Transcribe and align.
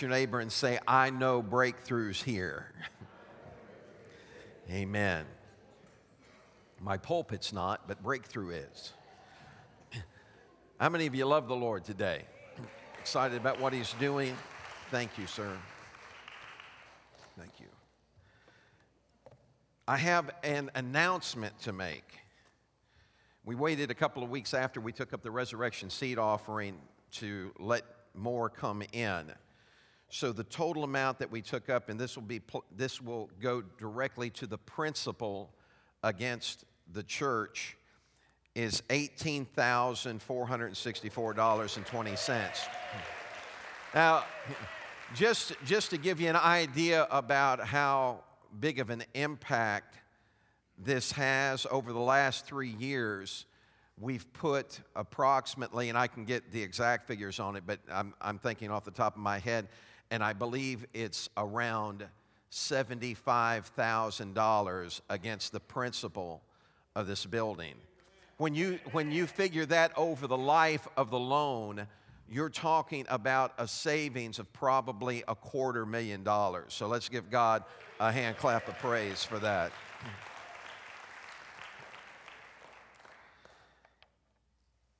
your 0.00 0.10
neighbor 0.10 0.40
and 0.40 0.50
say, 0.50 0.80
I 0.88 1.10
know 1.10 1.40
breakthroughs 1.40 2.20
here. 2.20 2.72
Amen. 4.70 5.24
My 6.80 6.96
pulpit's 6.96 7.52
not, 7.52 7.86
but 7.86 8.02
breakthrough 8.02 8.50
is. 8.50 8.92
How 10.80 10.88
many 10.88 11.06
of 11.06 11.14
you 11.14 11.26
love 11.26 11.46
the 11.46 11.54
Lord 11.54 11.84
today? 11.84 12.22
Excited 12.98 13.36
about 13.36 13.60
what 13.60 13.72
He's 13.72 13.92
doing? 14.00 14.36
Thank 14.90 15.16
you, 15.16 15.28
sir. 15.28 15.56
Thank 17.38 17.60
you. 17.60 17.66
I 19.86 19.96
have 19.96 20.28
an 20.42 20.72
announcement 20.74 21.56
to 21.60 21.72
make. 21.72 22.18
We 23.44 23.54
waited 23.54 23.92
a 23.92 23.94
couple 23.94 24.24
of 24.24 24.30
weeks 24.30 24.54
after 24.54 24.80
we 24.80 24.90
took 24.90 25.12
up 25.12 25.22
the 25.22 25.30
resurrection 25.30 25.88
seed 25.88 26.18
offering 26.18 26.78
to 27.12 27.52
let 27.60 27.84
more 28.12 28.50
come 28.50 28.82
in. 28.92 29.32
So 30.08 30.32
the 30.32 30.44
total 30.44 30.84
amount 30.84 31.18
that 31.18 31.30
we 31.30 31.42
took 31.42 31.68
up, 31.68 31.88
and 31.88 31.98
this 31.98 32.16
will 32.16 32.22
be 32.22 32.40
this 32.76 33.00
will 33.00 33.30
go 33.40 33.62
directly 33.78 34.30
to 34.30 34.46
the 34.46 34.58
principal 34.58 35.50
against 36.02 36.64
the 36.92 37.02
church, 37.02 37.76
is 38.54 38.82
eighteen 38.90 39.44
thousand 39.44 40.22
four 40.22 40.46
hundred 40.46 40.76
sixty-four 40.76 41.34
dollars 41.34 41.76
and 41.76 41.84
twenty 41.86 42.14
cents. 42.14 42.60
Now, 43.94 44.24
just 45.14 45.54
just 45.64 45.90
to 45.90 45.98
give 45.98 46.20
you 46.20 46.28
an 46.28 46.36
idea 46.36 47.08
about 47.10 47.60
how 47.60 48.20
big 48.60 48.78
of 48.78 48.90
an 48.90 49.02
impact 49.14 49.96
this 50.78 51.12
has 51.12 51.66
over 51.70 51.92
the 51.92 51.98
last 51.98 52.46
three 52.46 52.74
years, 52.78 53.46
we've 54.00 54.32
put 54.32 54.80
approximately, 54.94 55.88
and 55.88 55.98
I 55.98 56.06
can 56.06 56.24
get 56.24 56.52
the 56.52 56.62
exact 56.62 57.06
figures 57.06 57.40
on 57.40 57.56
it, 57.56 57.64
but 57.66 57.78
I'm, 57.90 58.14
I'm 58.20 58.38
thinking 58.38 58.70
off 58.70 58.84
the 58.84 58.90
top 58.90 59.14
of 59.14 59.22
my 59.22 59.38
head, 59.38 59.68
and 60.14 60.22
I 60.22 60.32
believe 60.32 60.86
it's 60.94 61.28
around 61.36 62.06
$75,000 62.52 65.00
against 65.10 65.50
the 65.50 65.58
principal 65.58 66.40
of 66.94 67.08
this 67.08 67.26
building. 67.26 67.74
When 68.36 68.54
you, 68.54 68.78
when 68.92 69.10
you 69.10 69.26
figure 69.26 69.66
that 69.66 69.90
over 69.96 70.28
the 70.28 70.36
life 70.36 70.86
of 70.96 71.10
the 71.10 71.18
loan, 71.18 71.88
you're 72.30 72.48
talking 72.48 73.06
about 73.08 73.54
a 73.58 73.66
savings 73.66 74.38
of 74.38 74.52
probably 74.52 75.24
a 75.26 75.34
quarter 75.34 75.84
million 75.84 76.22
dollars. 76.22 76.74
So 76.74 76.86
let's 76.86 77.08
give 77.08 77.28
God 77.28 77.64
a 77.98 78.12
hand 78.12 78.36
clap 78.36 78.68
of 78.68 78.78
praise 78.78 79.24
for 79.24 79.40
that. 79.40 79.72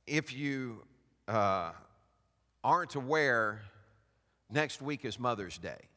If 0.09 0.34
you 0.34 0.83
uh, 1.28 1.71
aren't 2.65 2.97
aware, 2.97 3.61
next 4.50 4.83
week 4.83 5.05
is 5.05 5.19
Mother's 5.19 5.59
Day. 5.59 5.89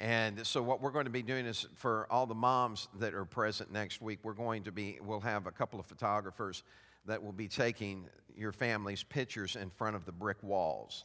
And 0.00 0.46
so, 0.46 0.62
what 0.62 0.80
we're 0.80 0.90
going 0.90 1.04
to 1.06 1.10
be 1.10 1.22
doing 1.22 1.46
is 1.46 1.66
for 1.76 2.06
all 2.10 2.26
the 2.26 2.34
moms 2.34 2.88
that 2.98 3.14
are 3.14 3.24
present 3.24 3.72
next 3.72 4.02
week, 4.02 4.18
we're 4.22 4.32
going 4.32 4.64
to 4.64 4.72
be, 4.72 4.98
we'll 5.02 5.20
have 5.20 5.46
a 5.46 5.52
couple 5.52 5.78
of 5.78 5.86
photographers 5.86 6.64
that 7.06 7.22
will 7.22 7.32
be 7.32 7.48
taking 7.48 8.06
your 8.36 8.52
family's 8.52 9.02
pictures 9.04 9.56
in 9.56 9.70
front 9.70 9.94
of 9.94 10.04
the 10.04 10.12
brick 10.12 10.42
walls. 10.42 11.04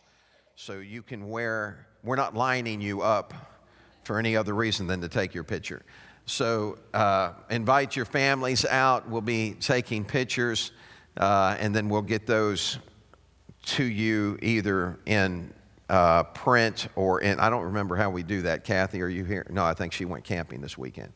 So 0.56 0.80
you 0.80 1.02
can 1.02 1.30
wear, 1.30 1.88
we're 2.04 2.16
not 2.16 2.36
lining 2.36 2.82
you 2.82 3.02
up 3.02 3.34
for 4.04 4.18
any 4.18 4.36
other 4.36 4.54
reason 4.54 4.88
than 4.88 5.02
to 5.02 5.08
take 5.08 5.34
your 5.34 5.44
picture. 5.44 5.84
So 6.26 6.78
uh, 6.94 7.34
invite 7.50 7.96
your 7.96 8.06
families 8.06 8.66
out. 8.66 9.08
We'll 9.08 9.22
be 9.22 9.56
taking 9.60 10.04
pictures, 10.04 10.72
uh, 11.18 11.56
and 11.60 11.76
then 11.76 11.90
we'll 11.90 12.02
get 12.02 12.28
those 12.28 12.80
to 13.66 13.84
you 13.84 14.38
either 14.42 15.00
in 15.06 15.54
uh, 15.90 16.24
print 16.24 16.88
or 16.96 17.22
in, 17.22 17.40
I 17.40 17.50
don't 17.50 17.64
remember 17.64 17.96
how 17.96 18.10
we 18.10 18.24
do 18.24 18.44
that. 18.44 18.64
Kathy, 18.64 19.02
are 19.02 19.10
you 19.10 19.24
here? 19.24 19.46
No, 19.50 19.66
I 19.66 19.74
think 19.74 19.94
she 19.94 20.06
went 20.06 20.24
camping 20.24 20.62
this 20.62 20.78
weekend. 20.78 21.12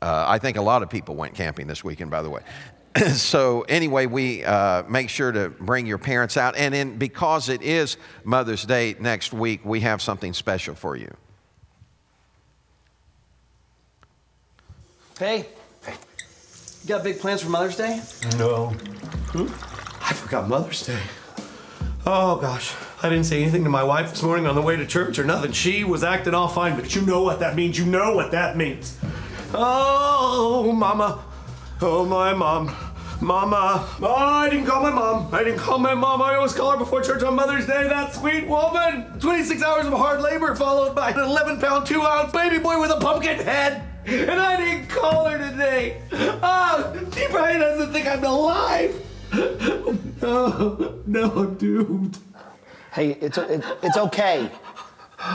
Uh, 0.00 0.24
I 0.26 0.38
think 0.38 0.56
a 0.56 0.62
lot 0.62 0.82
of 0.82 0.90
people 0.90 1.14
went 1.14 1.34
camping 1.34 1.66
this 1.66 1.84
weekend, 1.84 2.10
by 2.10 2.22
the 2.22 2.30
way. 2.30 2.42
so 3.14 3.62
anyway, 3.62 4.06
we 4.06 4.44
uh, 4.44 4.82
make 4.84 5.08
sure 5.08 5.32
to 5.32 5.48
bring 5.48 5.86
your 5.86 5.98
parents 5.98 6.36
out. 6.36 6.56
And 6.56 6.74
in, 6.74 6.98
because 6.98 7.48
it 7.48 7.62
is 7.62 7.96
Mother's 8.24 8.64
Day 8.64 8.96
next 8.98 9.32
week, 9.32 9.64
we 9.64 9.80
have 9.80 10.02
something 10.02 10.32
special 10.32 10.74
for 10.74 10.96
you. 10.96 11.12
Hey, 15.18 15.46
hey, 15.84 15.94
you 16.82 16.88
got 16.88 17.04
big 17.04 17.20
plans 17.20 17.42
for 17.42 17.50
Mother's 17.50 17.76
Day? 17.76 18.00
No. 18.36 18.68
Hmm? 19.30 19.46
I 20.04 20.14
forgot 20.14 20.48
Mother's 20.48 20.84
Day. 20.84 20.98
Oh 22.04 22.34
gosh, 22.34 22.74
I 23.00 23.08
didn't 23.08 23.26
say 23.26 23.40
anything 23.40 23.62
to 23.62 23.70
my 23.70 23.84
wife 23.84 24.10
this 24.10 24.24
morning 24.24 24.48
on 24.48 24.56
the 24.56 24.60
way 24.60 24.74
to 24.74 24.84
church 24.84 25.20
or 25.20 25.24
nothing. 25.24 25.52
She 25.52 25.84
was 25.84 26.02
acting 26.02 26.34
all 26.34 26.48
fine, 26.48 26.74
but 26.74 26.96
you 26.96 27.02
know 27.02 27.22
what 27.22 27.38
that 27.38 27.54
means. 27.54 27.78
You 27.78 27.84
know 27.84 28.16
what 28.16 28.32
that 28.32 28.56
means. 28.56 28.98
Oh, 29.54 30.72
mama. 30.72 31.22
Oh, 31.80 32.04
my 32.04 32.34
mom. 32.34 32.74
Mama. 33.20 33.88
Oh, 34.02 34.14
I 34.16 34.50
didn't 34.50 34.66
call 34.66 34.82
my 34.82 34.90
mom. 34.90 35.32
I 35.32 35.44
didn't 35.44 35.60
call 35.60 35.78
my 35.78 35.94
mom. 35.94 36.20
I 36.22 36.34
always 36.34 36.52
call 36.52 36.72
her 36.72 36.76
before 36.76 37.02
church 37.02 37.22
on 37.22 37.36
Mother's 37.36 37.68
Day. 37.68 37.86
That 37.86 38.12
sweet 38.12 38.48
woman. 38.48 39.20
26 39.20 39.62
hours 39.62 39.86
of 39.86 39.92
hard 39.92 40.22
labor 40.22 40.56
followed 40.56 40.96
by 40.96 41.10
an 41.10 41.20
11 41.20 41.60
pound, 41.60 41.86
2 41.86 42.02
ounce 42.02 42.32
baby 42.32 42.58
boy 42.58 42.80
with 42.80 42.90
a 42.90 42.98
pumpkin 42.98 43.38
head. 43.38 43.80
And 44.06 44.40
I 44.40 44.56
didn't 44.56 44.88
call 44.88 45.28
her 45.28 45.38
today. 45.38 46.02
Oh, 46.10 46.94
she 47.14 47.28
probably 47.28 47.60
doesn't 47.60 47.92
think 47.92 48.08
I'm 48.08 48.24
alive. 48.24 49.00
No, 49.32 51.00
no, 51.06 51.30
I'm 51.32 51.54
doomed. 51.54 52.18
Hey, 52.92 53.12
it's, 53.12 53.38
it, 53.38 53.64
it's 53.82 53.96
okay. 53.96 54.50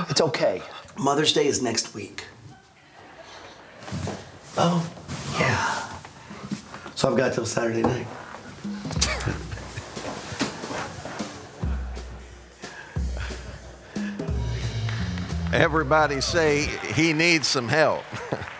It's 0.10 0.22
okay. 0.22 0.62
Mother's 0.98 1.34
Day 1.34 1.48
is 1.48 1.62
next 1.62 1.94
week. 1.96 2.26
Oh, 4.58 4.88
yeah. 5.40 5.90
So 6.96 7.10
I've 7.10 7.18
got 7.18 7.34
till 7.34 7.46
Saturday 7.46 7.82
night. 7.82 8.08
Everybody 15.54 16.22
say 16.22 16.66
he 16.94 17.14
needs 17.14 17.48
some 17.48 17.68
help. 17.68 18.04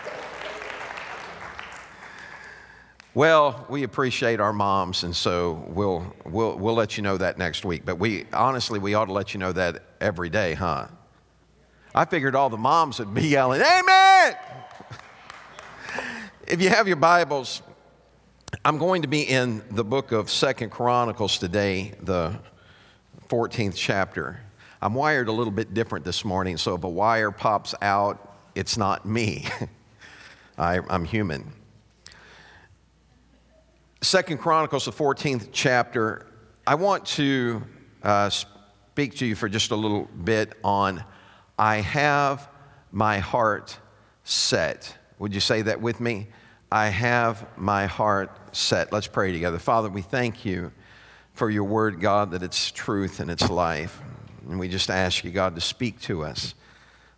well, 3.18 3.66
we 3.68 3.82
appreciate 3.82 4.38
our 4.38 4.52
moms, 4.52 5.02
and 5.02 5.16
so 5.16 5.64
we'll, 5.66 6.06
we'll, 6.24 6.56
we'll 6.56 6.76
let 6.76 6.96
you 6.96 7.02
know 7.02 7.16
that 7.16 7.36
next 7.36 7.64
week. 7.64 7.84
But 7.84 7.98
we 7.98 8.26
honestly, 8.32 8.78
we 8.78 8.94
ought 8.94 9.06
to 9.06 9.12
let 9.12 9.34
you 9.34 9.40
know 9.40 9.50
that 9.50 9.82
every 10.00 10.30
day, 10.30 10.54
huh? 10.54 10.86
I 11.92 12.04
figured 12.04 12.36
all 12.36 12.48
the 12.48 12.56
moms 12.56 13.00
would 13.00 13.12
be 13.12 13.26
yelling, 13.26 13.60
Amen! 13.60 14.36
if 16.46 16.62
you 16.62 16.68
have 16.68 16.86
your 16.86 16.94
Bibles, 16.94 17.60
I'm 18.64 18.78
going 18.78 19.02
to 19.02 19.08
be 19.08 19.22
in 19.22 19.64
the 19.72 19.82
book 19.82 20.12
of 20.12 20.30
Second 20.30 20.70
Chronicles 20.70 21.38
today, 21.38 21.94
the 22.00 22.38
14th 23.28 23.74
chapter. 23.74 24.38
I'm 24.80 24.94
wired 24.94 25.26
a 25.26 25.32
little 25.32 25.52
bit 25.52 25.74
different 25.74 26.04
this 26.04 26.24
morning, 26.24 26.56
so 26.56 26.76
if 26.76 26.84
a 26.84 26.88
wire 26.88 27.32
pops 27.32 27.74
out, 27.82 28.38
it's 28.54 28.76
not 28.76 29.04
me. 29.04 29.48
I, 30.56 30.78
am 30.88 31.04
human. 31.04 31.57
Second 34.00 34.38
Chronicles, 34.38 34.84
the 34.84 34.92
14th 34.92 35.48
chapter. 35.50 36.24
I 36.64 36.76
want 36.76 37.04
to 37.06 37.64
uh, 38.04 38.30
speak 38.30 39.16
to 39.16 39.26
you 39.26 39.34
for 39.34 39.48
just 39.48 39.72
a 39.72 39.76
little 39.76 40.04
bit 40.04 40.52
on 40.62 41.02
I 41.58 41.78
have 41.78 42.48
my 42.92 43.18
heart 43.18 43.76
set. 44.22 44.96
Would 45.18 45.34
you 45.34 45.40
say 45.40 45.62
that 45.62 45.80
with 45.80 46.00
me? 46.00 46.28
I 46.70 46.90
have 46.90 47.44
my 47.58 47.86
heart 47.86 48.30
set. 48.56 48.92
Let's 48.92 49.08
pray 49.08 49.32
together. 49.32 49.58
Father, 49.58 49.88
we 49.88 50.02
thank 50.02 50.44
you 50.44 50.70
for 51.32 51.50
your 51.50 51.64
word, 51.64 52.00
God, 52.00 52.30
that 52.30 52.44
it's 52.44 52.70
truth 52.70 53.18
and 53.18 53.28
it's 53.28 53.50
life. 53.50 54.00
And 54.48 54.60
we 54.60 54.68
just 54.68 54.90
ask 54.90 55.24
you, 55.24 55.32
God, 55.32 55.56
to 55.56 55.60
speak 55.60 56.00
to 56.02 56.22
us, 56.22 56.54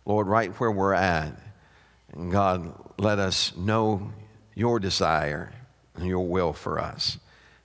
Lord, 0.03 0.25
right 0.25 0.49
where 0.59 0.71
we're 0.71 0.95
at. 0.95 1.39
And 2.11 2.31
God, 2.31 2.73
let 2.97 3.19
us 3.19 3.55
know 3.55 4.11
your 4.55 4.79
desire 4.79 5.53
and 5.95 6.05
your 6.07 6.25
will 6.25 6.53
for 6.53 6.79
us. 6.79 7.17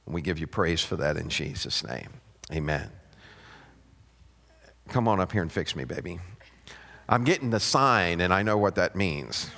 And 0.04 0.14
we 0.14 0.22
give 0.22 0.38
you 0.38 0.46
praise 0.46 0.82
for 0.82 0.96
that 0.96 1.16
in 1.16 1.28
Jesus' 1.28 1.84
name. 1.84 2.08
Amen. 2.52 2.90
Come 4.88 5.08
on 5.08 5.20
up 5.20 5.32
here 5.32 5.42
and 5.42 5.50
fix 5.50 5.74
me, 5.74 5.84
baby. 5.84 6.20
I'm 7.08 7.24
getting 7.24 7.50
the 7.50 7.60
sign, 7.60 8.20
and 8.20 8.32
I 8.32 8.42
know 8.42 8.58
what 8.58 8.74
that 8.76 8.96
means. 8.96 9.50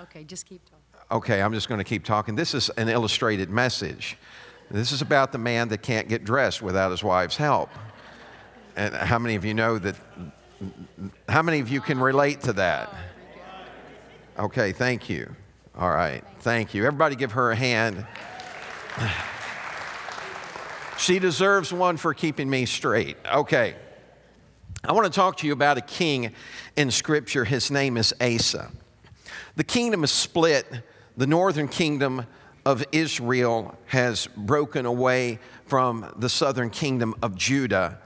Okay, 0.00 0.24
just 0.24 0.46
keep 0.46 0.64
talking. 0.64 0.78
Okay, 1.12 1.42
I'm 1.42 1.52
just 1.52 1.68
going 1.68 1.78
to 1.78 1.84
keep 1.84 2.04
talking. 2.04 2.36
This 2.36 2.54
is 2.54 2.68
an 2.70 2.88
illustrated 2.88 3.50
message. 3.50 4.16
This 4.70 4.92
is 4.92 5.02
about 5.02 5.32
the 5.32 5.38
man 5.38 5.68
that 5.68 5.82
can't 5.82 6.08
get 6.08 6.24
dressed 6.24 6.62
without 6.62 6.92
his 6.92 7.02
wife's 7.02 7.36
help. 7.36 7.70
And 8.76 8.94
how 8.94 9.18
many 9.18 9.34
of 9.34 9.44
you 9.44 9.52
know 9.52 9.78
that? 9.78 9.96
How 11.28 11.42
many 11.42 11.58
of 11.58 11.68
you 11.68 11.80
can 11.80 11.98
relate 11.98 12.42
to 12.42 12.52
that? 12.54 12.94
Oh 14.38 14.44
okay, 14.44 14.72
thank 14.72 15.08
you. 15.08 15.34
All 15.78 15.90
right, 15.90 16.24
thank 16.40 16.74
you. 16.74 16.84
Everybody 16.84 17.16
give 17.16 17.32
her 17.32 17.50
a 17.50 17.56
hand. 17.56 18.06
She 20.98 21.18
deserves 21.18 21.72
one 21.72 21.96
for 21.96 22.12
keeping 22.12 22.50
me 22.50 22.66
straight. 22.66 23.16
Okay. 23.26 23.74
I 24.84 24.92
want 24.92 25.06
to 25.06 25.10
talk 25.10 25.38
to 25.38 25.46
you 25.46 25.54
about 25.54 25.78
a 25.78 25.80
king 25.80 26.34
in 26.76 26.90
Scripture. 26.90 27.46
His 27.46 27.70
name 27.70 27.96
is 27.96 28.12
Asa. 28.20 28.70
The 29.56 29.64
kingdom 29.64 30.04
is 30.04 30.10
split. 30.10 30.66
The 31.16 31.26
northern 31.26 31.68
kingdom 31.68 32.26
of 32.66 32.84
Israel 32.92 33.78
has 33.86 34.26
broken 34.36 34.84
away 34.84 35.38
from 35.64 36.12
the 36.18 36.28
southern 36.28 36.68
kingdom 36.68 37.14
of 37.22 37.34
Judah. 37.34 37.98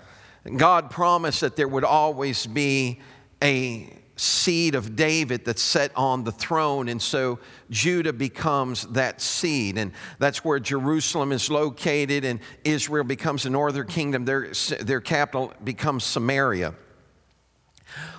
God 0.57 0.89
promised 0.89 1.41
that 1.41 1.57
there 1.57 1.67
would 1.67 1.83
always 1.83 2.47
be 2.47 3.01
a 3.43 3.93
seed 4.17 4.75
of 4.75 4.95
David 4.95 5.45
that's 5.45 5.63
set 5.63 5.91
on 5.97 6.25
the 6.25 6.33
throne. 6.33 6.89
And 6.89 7.03
so 7.03 7.39
Judah 7.71 8.13
becomes 8.13 8.87
that 8.89 9.21
seed. 9.21 9.77
And 9.77 9.93
that's 10.19 10.45
where 10.45 10.61
Jerusalem 10.61 11.33
is 11.33 11.51
located, 11.51 12.25
and 12.25 12.41
Israel 12.65 13.05
becomes 13.05 13.43
the 13.43 13.51
northern 13.51 13.87
kingdom. 13.87 14.25
Their, 14.25 14.49
their 14.81 15.01
capital 15.01 15.53
becomes 15.63 16.05
Samaria. 16.05 16.75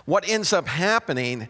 What 0.06 0.28
ends 0.28 0.54
up 0.54 0.68
happening 0.68 1.48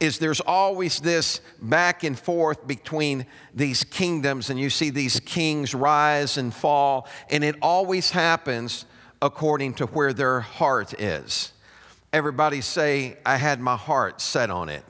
is 0.00 0.18
there's 0.18 0.40
always 0.40 1.00
this 1.00 1.40
back 1.60 2.04
and 2.04 2.16
forth 2.16 2.66
between 2.66 3.26
these 3.52 3.82
kingdoms, 3.82 4.48
and 4.48 4.58
you 4.58 4.70
see 4.70 4.90
these 4.90 5.18
kings 5.20 5.74
rise 5.74 6.36
and 6.36 6.54
fall, 6.54 7.08
and 7.30 7.42
it 7.42 7.56
always 7.60 8.10
happens 8.10 8.84
according 9.20 9.74
to 9.74 9.86
where 9.86 10.12
their 10.12 10.40
heart 10.40 11.00
is. 11.00 11.52
Everybody 12.10 12.62
say, 12.62 13.18
I 13.26 13.36
had 13.36 13.60
my 13.60 13.76
heart 13.76 14.22
set 14.22 14.48
on 14.48 14.70
it. 14.70 14.82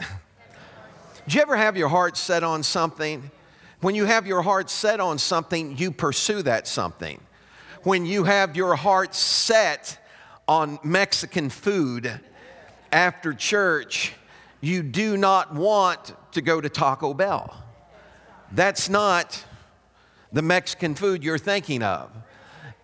Do 1.27 1.37
you 1.37 1.43
ever 1.43 1.57
have 1.57 1.77
your 1.77 1.89
heart 1.89 2.17
set 2.17 2.45
on 2.45 2.63
something? 2.63 3.33
When 3.81 3.97
you 3.97 4.05
have 4.05 4.29
your 4.29 4.41
heart 4.43 4.71
set 4.71 5.01
on 5.01 5.19
something, 5.19 5.77
you 5.77 5.91
pursue 5.91 6.43
that 6.43 6.69
something. 6.69 7.21
When 7.83 8.07
you 8.07 8.23
have 8.23 8.57
your 8.57 8.77
heart 8.77 9.17
set 9.17 9.99
on 10.47 10.79
Mexican 10.85 11.51
food 11.51 12.21
after 12.93 13.35
church, 13.35 14.13
you 14.61 14.85
do 14.85 15.17
not 15.17 15.53
want 15.53 16.15
to 16.33 16.41
go 16.41 16.61
to 16.61 16.69
Taco 16.69 17.15
Bell. 17.15 17.53
That's 18.53 18.89
not 18.89 19.45
the 20.33 20.43
Mexican 20.43 20.95
food 20.95 21.25
you're 21.25 21.37
thinking 21.37 21.83
of. 21.83 22.13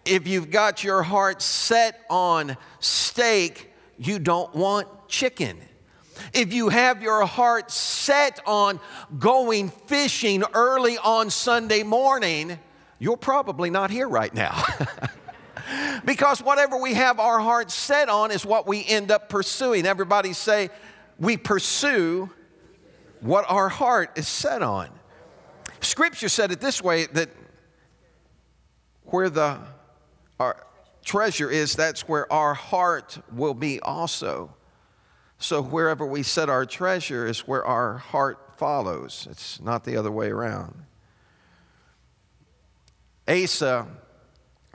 If 0.05 0.27
you've 0.27 0.51
got 0.51 0.83
your 0.83 1.05
heart 1.05 1.41
set 1.41 2.01
on 2.11 2.57
steak, 2.81 3.71
you 3.99 4.19
don't 4.19 4.55
want 4.55 4.89
chicken. 5.09 5.59
If 6.33 6.53
you 6.53 6.69
have 6.69 7.03
your 7.03 7.25
heart 7.27 7.71
set 7.71 8.41
on 8.47 8.81
going 9.19 9.69
fishing 9.69 10.45
early 10.55 10.97
on 10.99 11.31
Sunday 11.31 11.83
morning, 11.83 12.59
you're 12.99 13.17
probably 13.17 13.71
not 13.71 13.91
here 13.91 14.09
right 14.09 14.33
now. 14.33 14.63
because 16.05 16.41
whatever 16.41 16.77
we 16.77 16.95
have 16.95 17.19
our 17.19 17.41
heart 17.41 17.71
set 17.71 18.09
on 18.09 18.31
is 18.31 18.45
what 18.45 18.67
we 18.67 18.85
end 18.87 19.11
up 19.11 19.29
pursuing. 19.29 19.87
Everybody 19.87 20.33
say, 20.33 20.71
we 21.19 21.37
pursue 21.37 22.31
what 23.21 23.45
our 23.49 23.69
heart 23.69 24.17
is 24.17 24.29
set 24.29 24.63
on. 24.63 24.89
Scripture 25.81 26.29
said 26.29 26.51
it 26.53 26.61
this 26.61 26.83
way 26.83 27.07
that 27.07 27.29
where 29.05 29.31
the 29.31 29.59
our 30.41 30.67
treasure 31.05 31.51
is, 31.51 31.77
that's 31.77 32.09
where 32.09 32.31
our 32.33 32.55
heart 32.55 33.19
will 33.33 33.55
be 33.55 33.79
also. 33.81 34.55
So 35.39 35.63
wherever 35.63 36.07
we 36.07 36.23
set 36.23 36.49
our 36.49 36.65
treasure 36.65 37.27
is 37.27 37.41
where 37.41 37.65
our 37.65 37.99
heart 37.99 38.55
follows. 38.57 39.29
It's 39.31 39.61
not 39.61 39.85
the 39.85 39.97
other 39.97 40.11
way 40.11 40.31
around. 40.31 40.75
Asa 43.29 43.87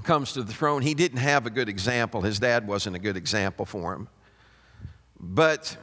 comes 0.03 0.33
to 0.33 0.43
the 0.43 0.53
throne. 0.53 0.81
He 0.81 0.93
didn't 0.93 1.19
have 1.19 1.45
a 1.45 1.49
good 1.49 1.69
example. 1.69 2.21
His 2.21 2.39
dad 2.39 2.67
wasn't 2.67 2.95
a 2.95 2.99
good 2.99 3.17
example 3.17 3.65
for 3.65 3.93
him. 3.93 4.07
But 5.19 5.75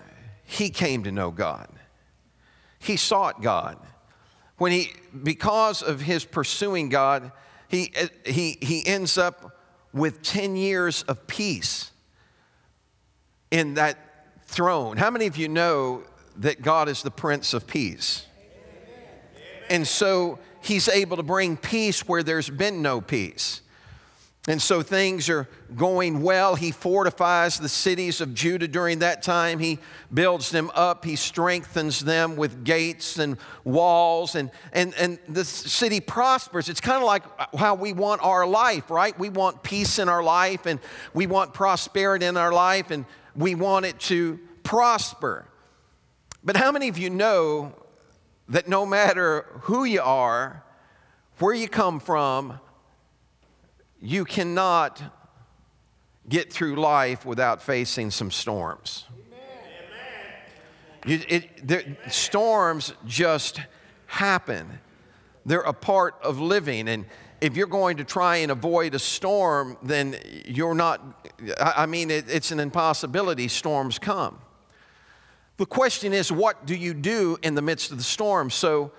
he 0.44 0.70
came 0.70 1.04
to 1.04 1.12
know 1.12 1.30
God. 1.30 1.68
He 2.78 2.96
sought 2.96 3.42
God. 3.42 3.78
When 4.58 4.72
he, 4.72 4.92
because 5.22 5.82
of 5.82 6.00
his 6.00 6.24
pursuing 6.24 6.88
God, 6.88 7.32
he, 7.68 7.92
he, 8.24 8.56
he 8.60 8.86
ends 8.86 9.18
up 9.18 9.55
with 9.96 10.22
10 10.22 10.56
years 10.56 11.02
of 11.04 11.26
peace 11.26 11.90
in 13.50 13.74
that 13.74 13.98
throne. 14.44 14.98
How 14.98 15.10
many 15.10 15.26
of 15.26 15.36
you 15.36 15.48
know 15.48 16.02
that 16.36 16.60
God 16.60 16.88
is 16.88 17.02
the 17.02 17.10
Prince 17.10 17.54
of 17.54 17.66
Peace? 17.66 18.26
And 19.70 19.86
so 19.86 20.38
he's 20.62 20.88
able 20.88 21.16
to 21.16 21.22
bring 21.22 21.56
peace 21.56 22.06
where 22.06 22.22
there's 22.22 22.50
been 22.50 22.82
no 22.82 23.00
peace. 23.00 23.62
And 24.48 24.62
so 24.62 24.80
things 24.80 25.28
are 25.28 25.48
going 25.74 26.22
well. 26.22 26.54
He 26.54 26.70
fortifies 26.70 27.58
the 27.58 27.68
cities 27.68 28.20
of 28.20 28.32
Judah 28.32 28.68
during 28.68 29.00
that 29.00 29.20
time. 29.22 29.58
He 29.58 29.80
builds 30.14 30.50
them 30.50 30.70
up. 30.72 31.04
He 31.04 31.16
strengthens 31.16 31.98
them 31.98 32.36
with 32.36 32.62
gates 32.62 33.18
and 33.18 33.38
walls. 33.64 34.36
And, 34.36 34.52
and, 34.72 34.94
and 34.94 35.18
the 35.28 35.44
city 35.44 35.98
prospers. 35.98 36.68
It's 36.68 36.80
kind 36.80 36.98
of 36.98 37.06
like 37.06 37.24
how 37.56 37.74
we 37.74 37.92
want 37.92 38.22
our 38.22 38.46
life, 38.46 38.88
right? 38.88 39.18
We 39.18 39.30
want 39.30 39.64
peace 39.64 39.98
in 39.98 40.08
our 40.08 40.22
life 40.22 40.66
and 40.66 40.78
we 41.12 41.26
want 41.26 41.52
prosperity 41.52 42.26
in 42.26 42.36
our 42.36 42.52
life 42.52 42.92
and 42.92 43.04
we 43.34 43.56
want 43.56 43.84
it 43.84 43.98
to 44.00 44.38
prosper. 44.62 45.48
But 46.44 46.56
how 46.56 46.70
many 46.70 46.86
of 46.86 46.98
you 46.98 47.10
know 47.10 47.74
that 48.48 48.68
no 48.68 48.86
matter 48.86 49.46
who 49.62 49.82
you 49.82 50.02
are, 50.02 50.62
where 51.38 51.52
you 51.52 51.68
come 51.68 51.98
from, 51.98 52.60
you 54.00 54.24
cannot 54.24 55.02
get 56.28 56.52
through 56.52 56.76
life 56.76 57.24
without 57.24 57.62
facing 57.62 58.10
some 58.10 58.30
storms. 58.30 59.04
You, 61.06 61.20
it, 61.28 61.66
the, 61.66 61.96
storms 62.08 62.92
just 63.06 63.60
happen. 64.06 64.80
They're 65.44 65.60
a 65.60 65.72
part 65.72 66.16
of 66.22 66.40
living. 66.40 66.88
And 66.88 67.06
if 67.40 67.56
you're 67.56 67.68
going 67.68 67.98
to 67.98 68.04
try 68.04 68.38
and 68.38 68.50
avoid 68.50 68.94
a 68.94 68.98
storm, 68.98 69.76
then 69.82 70.16
you're 70.46 70.74
not, 70.74 71.30
I 71.60 71.86
mean, 71.86 72.10
it, 72.10 72.28
it's 72.28 72.50
an 72.50 72.58
impossibility. 72.58 73.46
Storms 73.46 74.00
come. 74.00 74.38
The 75.58 75.66
question 75.66 76.12
is, 76.12 76.32
what 76.32 76.66
do 76.66 76.74
you 76.74 76.92
do 76.92 77.38
in 77.42 77.54
the 77.54 77.62
midst 77.62 77.92
of 77.92 77.98
the 77.98 78.04
storm? 78.04 78.50
So, 78.50 78.90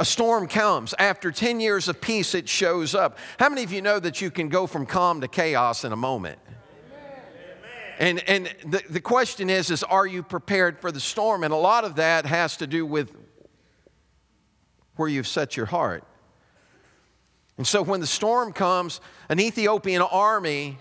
a 0.00 0.04
storm 0.04 0.48
comes. 0.48 0.94
After 0.98 1.30
10 1.30 1.60
years 1.60 1.86
of 1.86 2.00
peace, 2.00 2.34
it 2.34 2.48
shows 2.48 2.94
up. 2.94 3.18
How 3.38 3.50
many 3.50 3.62
of 3.62 3.70
you 3.70 3.82
know 3.82 4.00
that 4.00 4.22
you 4.22 4.30
can 4.30 4.48
go 4.48 4.66
from 4.66 4.86
calm 4.86 5.20
to 5.20 5.28
chaos 5.28 5.84
in 5.84 5.92
a 5.92 5.96
moment? 5.96 6.38
And, 7.98 8.26
and 8.26 8.50
the, 8.64 8.82
the 8.88 9.00
question 9.02 9.50
is, 9.50 9.70
is, 9.70 9.82
are 9.82 10.06
you 10.06 10.22
prepared 10.22 10.80
for 10.80 10.90
the 10.90 11.00
storm? 11.00 11.44
And 11.44 11.52
a 11.52 11.56
lot 11.56 11.84
of 11.84 11.96
that 11.96 12.24
has 12.24 12.56
to 12.56 12.66
do 12.66 12.86
with 12.86 13.14
where 14.96 15.06
you've 15.06 15.28
set 15.28 15.54
your 15.54 15.66
heart. 15.66 16.02
And 17.58 17.66
so 17.66 17.82
when 17.82 18.00
the 18.00 18.06
storm 18.06 18.54
comes, 18.54 19.02
an 19.28 19.38
Ethiopian 19.38 20.00
army 20.00 20.78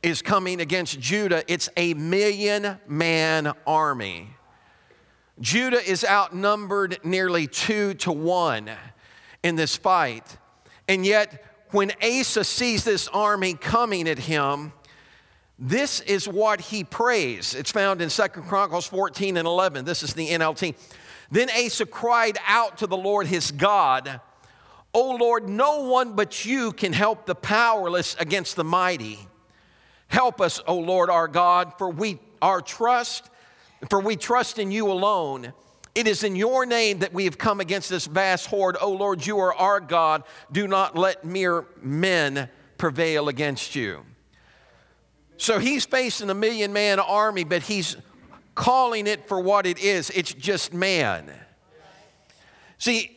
is 0.00 0.22
coming 0.22 0.60
against 0.60 1.00
Judah. 1.00 1.42
It's 1.48 1.68
a 1.76 1.94
million 1.94 2.78
man 2.86 3.52
army. 3.66 4.28
Judah 5.40 5.82
is 5.82 6.04
outnumbered 6.04 6.98
nearly 7.02 7.46
two 7.46 7.94
to 7.94 8.12
one 8.12 8.70
in 9.42 9.56
this 9.56 9.76
fight. 9.76 10.36
And 10.86 11.06
yet, 11.06 11.44
when 11.70 11.92
Asa 12.02 12.44
sees 12.44 12.84
this 12.84 13.08
army 13.08 13.54
coming 13.54 14.08
at 14.08 14.18
him, 14.18 14.72
this 15.58 16.00
is 16.00 16.26
what 16.26 16.60
he 16.60 16.84
prays. 16.84 17.54
It's 17.54 17.70
found 17.70 18.02
in 18.02 18.10
Second 18.10 18.44
Chronicles 18.44 18.86
14 18.86 19.36
and 19.36 19.46
11. 19.46 19.84
This 19.84 20.02
is 20.02 20.14
the 20.14 20.28
NLT. 20.28 20.74
Then 21.30 21.48
Asa 21.50 21.86
cried 21.86 22.38
out 22.46 22.78
to 22.78 22.86
the 22.86 22.96
Lord 22.96 23.26
his 23.26 23.50
God, 23.50 24.20
O 24.92 25.14
Lord, 25.14 25.48
no 25.48 25.84
one 25.84 26.16
but 26.16 26.44
you 26.44 26.72
can 26.72 26.92
help 26.92 27.24
the 27.24 27.34
powerless 27.34 28.16
against 28.18 28.56
the 28.56 28.64
mighty. 28.64 29.20
Help 30.08 30.40
us, 30.40 30.60
O 30.66 30.76
Lord 30.76 31.08
our 31.08 31.28
God, 31.28 31.74
for 31.78 31.88
we 31.88 32.18
our 32.42 32.60
trust 32.60 33.30
for 33.88 34.00
we 34.00 34.16
trust 34.16 34.58
in 34.58 34.70
you 34.70 34.90
alone. 34.90 35.52
It 35.94 36.06
is 36.06 36.22
in 36.22 36.36
your 36.36 36.66
name 36.66 37.00
that 37.00 37.12
we 37.12 37.24
have 37.24 37.38
come 37.38 37.60
against 37.60 37.88
this 37.88 38.06
vast 38.06 38.46
horde. 38.46 38.76
O 38.80 38.92
Lord, 38.92 39.26
you 39.26 39.38
are 39.38 39.54
our 39.54 39.80
God. 39.80 40.22
Do 40.52 40.68
not 40.68 40.96
let 40.96 41.24
mere 41.24 41.66
men 41.82 42.48
prevail 42.78 43.28
against 43.28 43.74
you. 43.74 44.04
So 45.36 45.58
he's 45.58 45.86
facing 45.86 46.30
a 46.30 46.34
million 46.34 46.72
man 46.72 47.00
army, 47.00 47.44
but 47.44 47.62
he's 47.62 47.96
calling 48.54 49.06
it 49.06 49.26
for 49.26 49.40
what 49.40 49.64
it 49.66 49.78
is 49.78 50.10
it's 50.10 50.34
just 50.34 50.74
man. 50.74 51.30
See, 52.78 53.16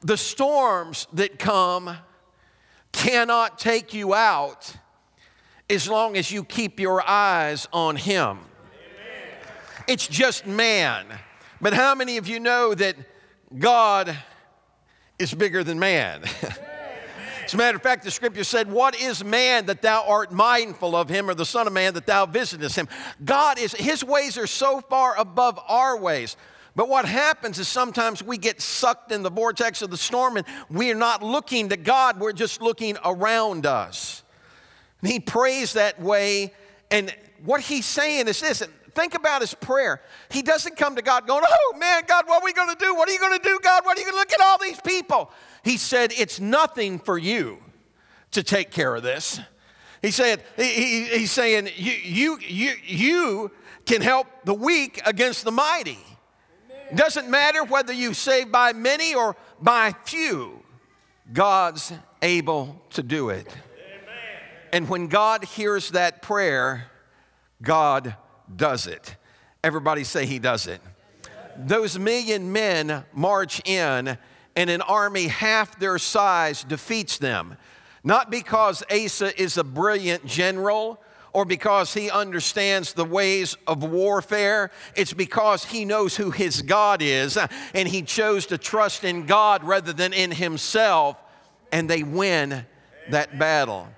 the 0.00 0.16
storms 0.16 1.06
that 1.12 1.38
come 1.38 1.96
cannot 2.92 3.58
take 3.58 3.92
you 3.94 4.14
out 4.14 4.74
as 5.68 5.88
long 5.88 6.16
as 6.16 6.30
you 6.30 6.44
keep 6.44 6.80
your 6.80 7.06
eyes 7.06 7.68
on 7.72 7.96
him. 7.96 8.38
It's 9.88 10.06
just 10.06 10.46
man. 10.46 11.06
But 11.62 11.72
how 11.72 11.94
many 11.94 12.18
of 12.18 12.28
you 12.28 12.40
know 12.40 12.74
that 12.74 12.94
God 13.58 14.14
is 15.18 15.32
bigger 15.32 15.64
than 15.64 15.78
man? 15.78 16.22
As 17.44 17.54
a 17.54 17.56
matter 17.56 17.76
of 17.76 17.82
fact, 17.82 18.04
the 18.04 18.10
scripture 18.10 18.44
said, 18.44 18.70
What 18.70 19.00
is 19.00 19.24
man 19.24 19.64
that 19.66 19.80
thou 19.80 20.04
art 20.06 20.30
mindful 20.30 20.94
of 20.94 21.08
him, 21.08 21.30
or 21.30 21.34
the 21.34 21.46
Son 21.46 21.66
of 21.66 21.72
Man 21.72 21.94
that 21.94 22.04
thou 22.04 22.26
visitest 22.26 22.76
him? 22.76 22.86
God 23.24 23.58
is, 23.58 23.72
his 23.72 24.04
ways 24.04 24.36
are 24.36 24.46
so 24.46 24.82
far 24.82 25.16
above 25.16 25.58
our 25.66 25.96
ways. 25.96 26.36
But 26.76 26.90
what 26.90 27.06
happens 27.06 27.58
is 27.58 27.66
sometimes 27.66 28.22
we 28.22 28.36
get 28.36 28.60
sucked 28.60 29.10
in 29.10 29.22
the 29.22 29.30
vortex 29.30 29.80
of 29.80 29.90
the 29.90 29.96
storm 29.96 30.36
and 30.36 30.46
we 30.68 30.90
are 30.90 30.94
not 30.96 31.22
looking 31.22 31.70
to 31.70 31.78
God, 31.78 32.20
we're 32.20 32.34
just 32.34 32.60
looking 32.60 32.98
around 33.02 33.64
us. 33.64 34.22
And 35.00 35.10
he 35.10 35.18
prays 35.18 35.72
that 35.72 35.98
way. 35.98 36.52
And 36.90 37.10
what 37.42 37.62
he's 37.62 37.86
saying 37.86 38.28
is 38.28 38.40
this 38.40 38.62
think 38.98 39.14
about 39.14 39.40
his 39.40 39.54
prayer. 39.54 40.00
He 40.30 40.42
doesn't 40.42 40.76
come 40.76 40.96
to 40.96 41.02
God 41.02 41.26
going, 41.26 41.44
Oh 41.46 41.78
man, 41.78 42.02
God, 42.06 42.26
what 42.26 42.42
are 42.42 42.44
we 42.44 42.52
going 42.52 42.74
to 42.74 42.84
do? 42.84 42.94
What 42.94 43.08
are 43.08 43.12
you 43.12 43.18
going 43.18 43.38
to 43.38 43.48
do, 43.48 43.58
God? 43.62 43.84
What 43.84 43.96
are 43.96 44.00
you 44.00 44.06
going 44.06 44.16
to 44.16 44.18
look 44.18 44.32
at 44.32 44.40
all 44.40 44.58
these 44.58 44.80
people? 44.80 45.30
He 45.62 45.76
said, 45.76 46.12
It's 46.16 46.40
nothing 46.40 46.98
for 46.98 47.16
you 47.16 47.58
to 48.32 48.42
take 48.42 48.70
care 48.70 48.94
of 48.94 49.02
this. 49.02 49.40
He 50.02 50.10
said, 50.10 50.42
he, 50.56 51.04
He's 51.04 51.30
saying, 51.30 51.70
you, 51.76 51.92
you, 51.92 52.38
you, 52.40 52.72
you 52.84 53.50
can 53.84 54.00
help 54.00 54.26
the 54.44 54.54
weak 54.54 55.00
against 55.04 55.44
the 55.44 55.50
mighty. 55.50 55.98
Doesn't 56.94 57.28
matter 57.28 57.64
whether 57.64 57.92
you 57.92 58.14
save 58.14 58.52
by 58.52 58.72
many 58.72 59.14
or 59.14 59.36
by 59.60 59.94
few, 60.04 60.62
God's 61.32 61.92
able 62.22 62.80
to 62.90 63.02
do 63.02 63.30
it. 63.30 63.46
And 64.72 64.88
when 64.88 65.08
God 65.08 65.44
hears 65.44 65.90
that 65.90 66.22
prayer, 66.22 66.90
God 67.62 68.14
does 68.56 68.86
it. 68.86 69.16
Everybody 69.62 70.04
say 70.04 70.26
he 70.26 70.38
does 70.38 70.66
it. 70.66 70.80
Those 71.56 71.98
million 71.98 72.52
men 72.52 73.04
march 73.12 73.60
in, 73.66 74.16
and 74.56 74.70
an 74.70 74.82
army 74.82 75.28
half 75.28 75.78
their 75.78 75.98
size 75.98 76.64
defeats 76.64 77.18
them. 77.18 77.56
Not 78.04 78.30
because 78.30 78.82
Asa 78.90 79.40
is 79.40 79.56
a 79.56 79.64
brilliant 79.64 80.24
general 80.24 81.00
or 81.32 81.44
because 81.44 81.94
he 81.94 82.10
understands 82.10 82.92
the 82.92 83.04
ways 83.04 83.56
of 83.66 83.82
warfare. 83.84 84.70
It's 84.96 85.12
because 85.12 85.64
he 85.64 85.84
knows 85.84 86.16
who 86.16 86.30
his 86.30 86.62
God 86.62 87.02
is 87.02 87.38
and 87.74 87.88
he 87.88 88.02
chose 88.02 88.46
to 88.46 88.58
trust 88.58 89.04
in 89.04 89.26
God 89.26 89.62
rather 89.62 89.92
than 89.92 90.12
in 90.12 90.30
himself, 90.30 91.16
and 91.70 91.88
they 91.88 92.02
win 92.02 92.64
that 93.10 93.38
battle. 93.38 93.88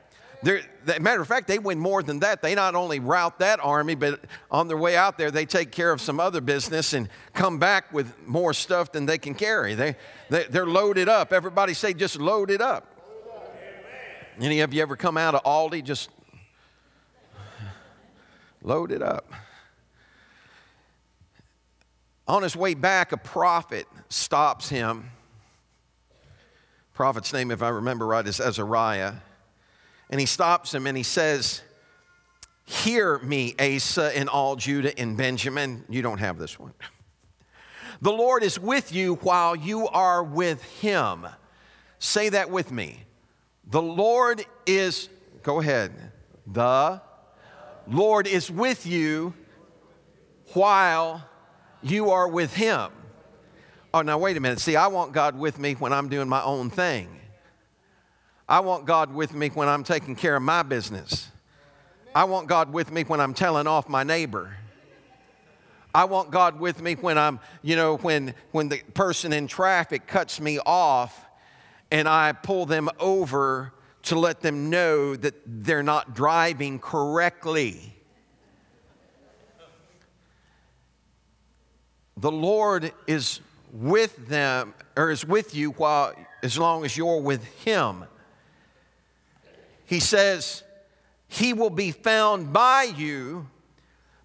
They're, 0.43 0.63
matter 1.01 1.21
of 1.21 1.29
fact, 1.29 1.49
they 1.49 1.59
win 1.59 1.79
more 1.79 2.03
than 2.03 2.21
that. 2.21 2.41
They 2.41 2.55
not 2.55 2.75
only 2.75 2.99
rout 2.99 3.41
that 3.41 3.61
army, 3.61 3.95
but 3.95 4.21
on 4.51 4.69
their 4.69 4.77
way 4.77 4.97
out 4.97 5.19
there, 5.19 5.31
they 5.31 5.45
take 5.45 5.71
care 5.71 5.93
of 5.93 6.01
some 6.01 6.19
other 6.19 6.41
business 6.41 6.95
and 6.95 7.09
come 7.35 7.59
back 7.59 7.93
with 7.93 8.15
more 8.27 8.55
stuff 8.55 8.91
than 8.93 9.05
they 9.05 9.19
can 9.19 9.35
carry. 9.35 9.75
They, 9.75 9.97
they, 10.31 10.45
they're 10.45 10.67
loaded 10.67 11.09
up. 11.09 11.33
Everybody 11.33 11.75
say, 11.75 11.93
just 11.93 12.19
load 12.19 12.51
it 12.51 12.63
up. 12.63 12.87
Any 14.41 14.61
of 14.61 14.73
you 14.73 14.81
ever 14.81 14.97
come 14.97 15.19
out 15.19 15.35
of 15.35 15.43
Aldi 15.45 15.85
just 15.85 16.09
load 18.63 18.93
it 18.93 19.03
up? 19.03 19.31
On 22.27 22.43
his 22.43 22.57
way 22.57 22.73
back, 22.73 23.13
a 23.13 23.19
prophet 23.19 23.87
stops 24.09 24.71
him. 24.71 25.11
Prophet's 26.95 27.33
name, 27.33 27.51
if 27.51 27.63
I 27.63 27.69
remember 27.69 28.07
right, 28.07 28.27
is 28.27 28.41
Azariah. 28.41 29.15
And 30.11 30.21
he 30.21 30.27
stops 30.27 30.75
him 30.75 30.87
and 30.87 30.97
he 30.97 31.03
says, 31.03 31.63
Hear 32.65 33.19
me, 33.19 33.55
Asa, 33.59 34.17
and 34.17 34.29
all 34.29 34.55
Judah 34.57 34.97
and 34.99 35.17
Benjamin. 35.17 35.85
You 35.89 36.03
don't 36.03 36.19
have 36.19 36.39
this 36.39 36.59
one. 36.59 36.75
The 38.03 38.13
Lord 38.13 38.43
is 38.43 38.59
with 38.59 38.95
you 38.95 39.17
while 39.17 39.55
you 39.55 39.87
are 39.89 40.25
with 40.25 40.63
him. 40.81 41.27
Say 41.99 42.31
that 42.31 42.49
with 42.49 42.73
me. 42.73 43.05
The 43.67 43.83
Lord 43.83 44.43
is, 44.65 45.11
go 45.43 45.61
ahead. 45.61 45.93
The 46.47 47.03
Lord 47.87 48.27
is 48.27 48.51
with 48.51 48.87
you 48.87 49.35
while 50.55 51.23
you 51.83 52.11
are 52.11 52.27
with 52.27 52.55
him. 52.55 52.91
Oh, 53.93 54.01
now 54.01 54.17
wait 54.17 54.39
a 54.39 54.41
minute. 54.41 54.61
See, 54.61 54.77
I 54.77 54.87
want 54.87 55.13
God 55.13 55.39
with 55.39 55.59
me 55.59 55.75
when 55.75 55.93
I'm 55.93 56.09
doing 56.09 56.29
my 56.29 56.43
own 56.43 56.71
thing. 56.71 57.20
I 58.51 58.59
want 58.59 58.85
God 58.85 59.15
with 59.15 59.33
me 59.33 59.47
when 59.51 59.69
I'm 59.69 59.85
taking 59.85 60.17
care 60.17 60.35
of 60.35 60.43
my 60.43 60.65
business. 60.65 61.29
I 62.13 62.25
want 62.25 62.49
God 62.49 62.73
with 62.73 62.91
me 62.91 63.05
when 63.05 63.21
I'm 63.21 63.33
telling 63.33 63.69
off 63.69 63.89
my 63.89 64.03
neighbor. 64.03 64.57
I 65.95 66.07
want 66.07 66.33
God 66.33 66.59
with 66.59 66.83
me 66.83 66.95
when 66.95 67.17
I'm, 67.17 67.39
you 67.63 67.77
know, 67.77 67.97
when, 67.99 68.35
when 68.51 68.69
the 68.69 68.79
person 68.93 69.33
in 69.33 69.47
traffic 69.47 70.09
cuts 70.09 70.41
me 70.41 70.59
off 70.67 71.25
and 71.93 72.09
I 72.09 72.33
pull 72.33 72.67
them 72.67 72.89
over 72.99 73.73
to 74.05 74.19
let 74.19 74.41
them 74.41 74.69
know 74.69 75.15
that 75.15 75.35
they're 75.47 75.85
not 75.85 76.13
driving 76.13 76.81
correctly. 76.81 77.95
The 82.17 82.33
Lord 82.33 82.93
is 83.07 83.39
with 83.73 84.27
them 84.27 84.75
or 84.97 85.13
is 85.13 85.25
with 85.25 85.55
you 85.55 85.71
while 85.71 86.15
as 86.43 86.59
long 86.59 86.85
as 86.85 86.97
you're 86.97 87.21
with 87.21 87.45
him 87.65 88.07
he 89.91 89.99
says, 89.99 90.63
He 91.27 91.53
will 91.53 91.69
be 91.69 91.91
found 91.91 92.53
by 92.53 92.85
you, 92.85 93.49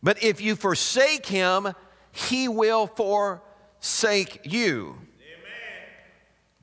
but 0.03 0.21
if 0.21 0.39
you 0.39 0.55
forsake 0.55 1.25
Him, 1.25 1.73
He 2.11 2.47
will 2.47 2.85
forsake 2.85 4.41
you. 4.43 4.89
Amen. 4.89 5.89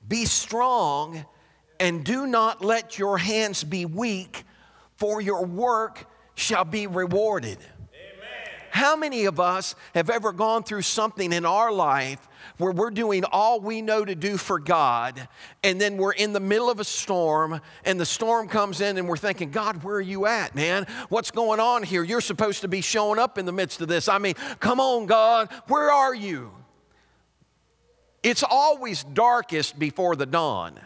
Be 0.07 0.25
strong 0.25 1.27
and 1.81 2.05
do 2.05 2.29
not 2.29 2.65
let 2.65 2.97
your 2.97 3.19
hands 3.19 3.65
be 3.65 3.87
weak, 3.87 4.45
for 4.95 5.21
your 5.21 5.45
work 5.47 6.09
shall 6.37 6.65
be 6.65 6.87
rewarded. 6.87 7.59
How 8.73 8.97
many 8.97 9.27
of 9.27 9.39
us 9.39 9.75
have 9.95 10.09
ever 10.09 10.33
gone 10.33 10.63
through 10.63 10.81
something 10.81 11.35
in 11.35 11.45
our 11.45 11.71
life 11.71 12.27
where 12.57 12.73
we're 12.73 12.91
doing 12.91 13.23
all 13.31 13.61
we 13.61 13.83
know 13.83 14.03
to 14.03 14.15
do 14.15 14.39
for 14.39 14.59
God, 14.59 15.29
and 15.63 15.79
then 15.79 15.99
we're 15.99 16.15
in 16.15 16.33
the 16.33 16.41
middle 16.41 16.71
of 16.71 16.81
a 16.81 16.85
storm, 16.85 17.61
and 17.85 18.01
the 18.01 18.07
storm 18.07 18.49
comes 18.49 18.81
in, 18.81 18.97
and 18.97 19.07
we're 19.07 19.19
thinking, 19.19 19.51
God, 19.51 19.85
where 19.85 19.97
are 19.97 20.01
you 20.01 20.25
at, 20.25 20.55
man? 20.55 20.87
What's 21.11 21.31
going 21.31 21.61
on 21.61 21.83
here? 21.83 22.03
You're 22.03 22.23
supposed 22.23 22.63
to 22.63 22.69
be 22.69 22.81
showing 22.81 23.19
up 23.19 23.37
in 23.37 23.45
the 23.45 23.53
midst 23.53 23.83
of 23.83 23.89
this. 23.89 24.09
I 24.09 24.17
mean, 24.17 24.37
come 24.59 24.81
on, 24.81 25.05
God, 25.05 25.53
where 25.67 25.93
are 25.93 26.15
you? 26.15 26.51
It's 28.23 28.43
always 28.43 29.05
darkest 29.05 29.79
before 29.79 30.17
the 30.17 30.25
dawn. 30.25 30.81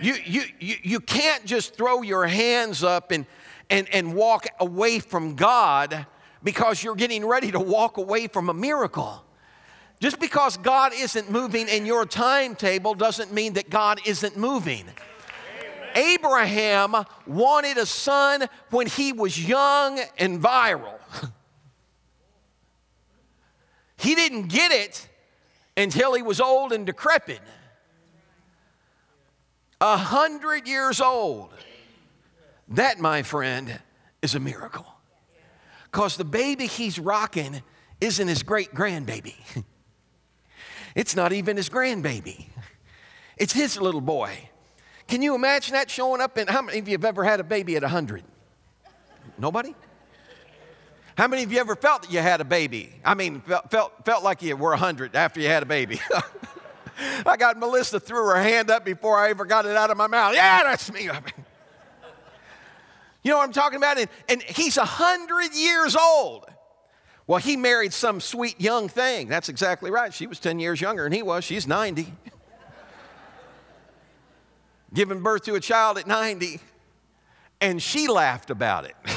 You, 0.00 0.14
you, 0.24 0.42
you, 0.60 0.76
you 0.84 1.00
can't 1.00 1.44
just 1.44 1.74
throw 1.74 2.02
your 2.02 2.24
hands 2.24 2.84
up 2.84 3.10
and, 3.10 3.26
and, 3.68 3.92
and 3.92 4.14
walk 4.14 4.46
away 4.60 5.00
from 5.00 5.34
God 5.34 6.06
because 6.44 6.84
you're 6.84 6.94
getting 6.94 7.24
ready 7.24 7.50
to 7.50 7.58
walk 7.58 7.96
away 7.96 8.28
from 8.28 8.50
a 8.50 8.54
miracle. 8.54 9.24
Just 9.98 10.20
because 10.20 10.58
God 10.58 10.92
isn't 10.94 11.30
moving 11.30 11.68
in 11.68 11.86
your 11.86 12.04
timetable 12.04 12.94
doesn't 12.94 13.32
mean 13.32 13.54
that 13.54 13.70
God 13.70 14.00
isn't 14.04 14.36
moving. 14.36 14.84
Abraham 15.94 16.94
wanted 17.26 17.78
a 17.78 17.86
son 17.86 18.44
when 18.70 18.86
he 18.86 19.12
was 19.12 19.42
young 19.42 19.98
and 20.18 20.42
viral. 20.42 20.98
he 23.96 24.14
didn't 24.14 24.48
get 24.48 24.72
it 24.72 25.08
until 25.76 26.14
he 26.14 26.22
was 26.22 26.40
old 26.40 26.72
and 26.72 26.84
decrepit. 26.84 27.40
A 29.80 29.96
hundred 29.96 30.66
years 30.68 31.00
old. 31.00 31.50
That, 32.68 32.98
my 32.98 33.22
friend, 33.22 33.80
is 34.20 34.34
a 34.34 34.40
miracle. 34.40 34.93
Because 35.94 36.16
the 36.16 36.24
baby 36.24 36.66
he's 36.66 36.98
rocking 36.98 37.62
isn't 38.00 38.26
his 38.26 38.42
great 38.42 38.74
grandbaby. 38.74 39.36
It's 40.96 41.16
not 41.16 41.32
even 41.32 41.56
his 41.56 41.68
grandbaby, 41.68 42.46
it's 43.36 43.52
his 43.52 43.80
little 43.80 44.00
boy. 44.00 44.48
Can 45.08 45.22
you 45.22 45.34
imagine 45.34 45.74
that 45.74 45.90
showing 45.90 46.20
up 46.20 46.38
in 46.38 46.46
how 46.46 46.62
many 46.62 46.78
of 46.78 46.86
you 46.86 46.92
have 46.92 47.04
ever 47.04 47.24
had 47.24 47.40
a 47.40 47.42
baby 47.42 47.74
at 47.74 47.82
100? 47.82 48.22
Nobody? 49.36 49.74
How 51.18 51.26
many 51.26 51.42
of 51.42 51.50
you 51.50 51.58
ever 51.58 51.74
felt 51.74 52.02
that 52.02 52.12
you 52.12 52.20
had 52.20 52.40
a 52.40 52.44
baby? 52.44 52.92
I 53.04 53.14
mean, 53.14 53.40
felt, 53.40 53.72
felt, 53.72 54.04
felt 54.04 54.22
like 54.22 54.40
you 54.40 54.56
were 54.56 54.70
100 54.70 55.16
after 55.16 55.40
you 55.40 55.48
had 55.48 55.64
a 55.64 55.66
baby. 55.66 56.00
I 57.26 57.36
got 57.36 57.58
Melissa 57.58 57.98
threw 57.98 58.26
her 58.26 58.40
hand 58.40 58.70
up 58.70 58.84
before 58.84 59.18
I 59.18 59.30
ever 59.30 59.44
got 59.44 59.66
it 59.66 59.76
out 59.76 59.90
of 59.90 59.96
my 59.96 60.06
mouth. 60.06 60.34
Yeah, 60.34 60.62
that's 60.62 60.92
me. 60.92 61.10
I 61.10 61.14
mean, 61.14 61.43
you 63.24 63.30
know 63.30 63.38
what 63.38 63.44
I'm 63.44 63.52
talking 63.52 63.78
about? 63.78 63.98
And, 63.98 64.08
and 64.28 64.42
he's 64.42 64.76
100 64.76 65.54
years 65.54 65.96
old. 65.96 66.44
Well, 67.26 67.40
he 67.40 67.56
married 67.56 67.94
some 67.94 68.20
sweet 68.20 68.60
young 68.60 68.88
thing. 68.88 69.28
That's 69.28 69.48
exactly 69.48 69.90
right. 69.90 70.12
She 70.12 70.26
was 70.26 70.38
10 70.38 70.58
years 70.58 70.78
younger 70.78 71.04
than 71.04 71.12
he 71.12 71.22
was. 71.22 71.42
She's 71.42 71.66
90. 71.66 72.06
Giving 74.94 75.22
birth 75.22 75.44
to 75.44 75.54
a 75.54 75.60
child 75.60 75.96
at 75.96 76.06
90. 76.06 76.60
And 77.62 77.82
she 77.82 78.08
laughed 78.08 78.50
about 78.50 78.84
it. 78.84 78.94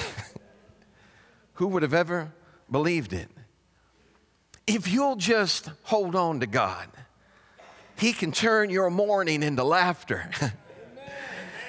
Who 1.56 1.68
would 1.68 1.84
have 1.84 1.94
ever 1.94 2.32
believed 2.72 3.12
it? 3.12 3.28
If 4.66 4.88
you'll 4.88 5.18
just 5.18 5.70
hold 5.84 6.16
on 6.16 6.40
to 6.40 6.48
God, 6.48 6.88
He 7.98 8.14
can 8.14 8.32
turn 8.32 8.70
your 8.70 8.90
mourning 8.90 9.44
into 9.44 9.66
laughter. 9.66 10.30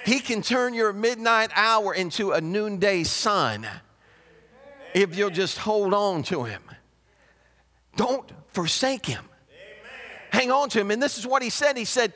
He 0.08 0.20
can 0.20 0.40
turn 0.40 0.72
your 0.72 0.94
midnight 0.94 1.50
hour 1.54 1.92
into 1.92 2.32
a 2.32 2.40
noonday 2.40 3.04
sun 3.04 3.66
if 4.94 5.14
you'll 5.14 5.28
just 5.28 5.58
hold 5.58 5.92
on 5.92 6.22
to 6.24 6.44
Him. 6.44 6.62
Don't 7.94 8.26
forsake 8.48 9.04
Him. 9.04 9.22
Hang 10.30 10.50
on 10.50 10.70
to 10.70 10.80
Him. 10.80 10.90
And 10.90 11.02
this 11.02 11.18
is 11.18 11.26
what 11.26 11.42
He 11.42 11.50
said 11.50 11.76
He 11.76 11.84
said, 11.84 12.14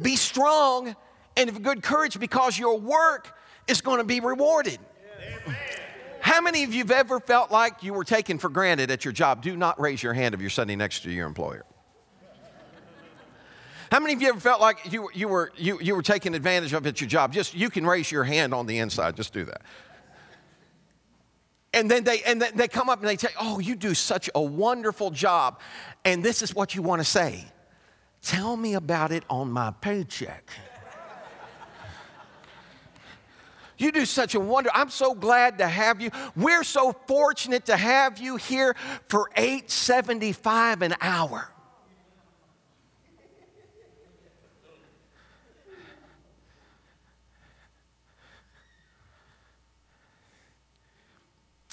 Be 0.00 0.14
strong 0.14 0.94
and 1.36 1.50
of 1.50 1.60
good 1.64 1.82
courage 1.82 2.16
because 2.20 2.56
your 2.56 2.78
work 2.78 3.36
is 3.66 3.80
going 3.80 3.98
to 3.98 4.04
be 4.04 4.20
rewarded. 4.20 4.78
How 6.20 6.40
many 6.40 6.62
of 6.62 6.72
you 6.72 6.84
have 6.84 6.92
ever 6.92 7.18
felt 7.18 7.50
like 7.50 7.82
you 7.82 7.92
were 7.92 8.04
taken 8.04 8.38
for 8.38 8.48
granted 8.48 8.88
at 8.92 9.04
your 9.04 9.10
job? 9.10 9.42
Do 9.42 9.56
not 9.56 9.80
raise 9.80 10.00
your 10.00 10.14
hand 10.14 10.32
if 10.32 10.40
you're 10.40 10.48
sitting 10.48 10.78
next 10.78 11.00
to 11.00 11.10
your 11.10 11.26
employer. 11.26 11.64
How 13.90 13.98
many 13.98 14.14
of 14.14 14.22
you 14.22 14.28
ever 14.28 14.38
felt 14.38 14.60
like 14.60 14.92
you, 14.92 15.10
you, 15.12 15.26
were, 15.26 15.50
you, 15.56 15.80
you 15.80 15.96
were 15.96 16.02
taken 16.02 16.34
advantage 16.34 16.72
of 16.72 16.86
at 16.86 17.00
your 17.00 17.08
job? 17.08 17.32
Just 17.32 17.54
you 17.54 17.70
can 17.70 17.84
raise 17.84 18.10
your 18.10 18.22
hand 18.22 18.54
on 18.54 18.66
the 18.66 18.78
inside. 18.78 19.16
Just 19.16 19.32
do 19.32 19.44
that. 19.44 19.62
And 21.72 21.90
then 21.90 22.02
they 22.02 22.22
and 22.22 22.42
they 22.42 22.66
come 22.66 22.88
up 22.88 22.98
and 22.98 23.08
they 23.08 23.16
say, 23.16 23.28
"Oh, 23.40 23.60
you 23.60 23.76
do 23.76 23.94
such 23.94 24.28
a 24.34 24.42
wonderful 24.42 25.12
job." 25.12 25.60
And 26.04 26.24
this 26.24 26.42
is 26.42 26.52
what 26.52 26.74
you 26.74 26.82
want 26.82 27.00
to 27.00 27.04
say. 27.04 27.44
Tell 28.22 28.56
me 28.56 28.74
about 28.74 29.12
it 29.12 29.22
on 29.30 29.52
my 29.52 29.70
paycheck. 29.80 30.50
You 33.78 33.92
do 33.92 34.04
such 34.04 34.34
a 34.34 34.40
wonder. 34.40 34.68
I'm 34.74 34.90
so 34.90 35.14
glad 35.14 35.58
to 35.58 35.66
have 35.66 36.02
you. 36.02 36.10
We're 36.36 36.64
so 36.64 36.92
fortunate 37.06 37.66
to 37.66 37.76
have 37.76 38.18
you 38.18 38.36
here 38.36 38.74
for 39.08 39.30
875 39.36 40.82
an 40.82 40.96
hour. 41.00 41.49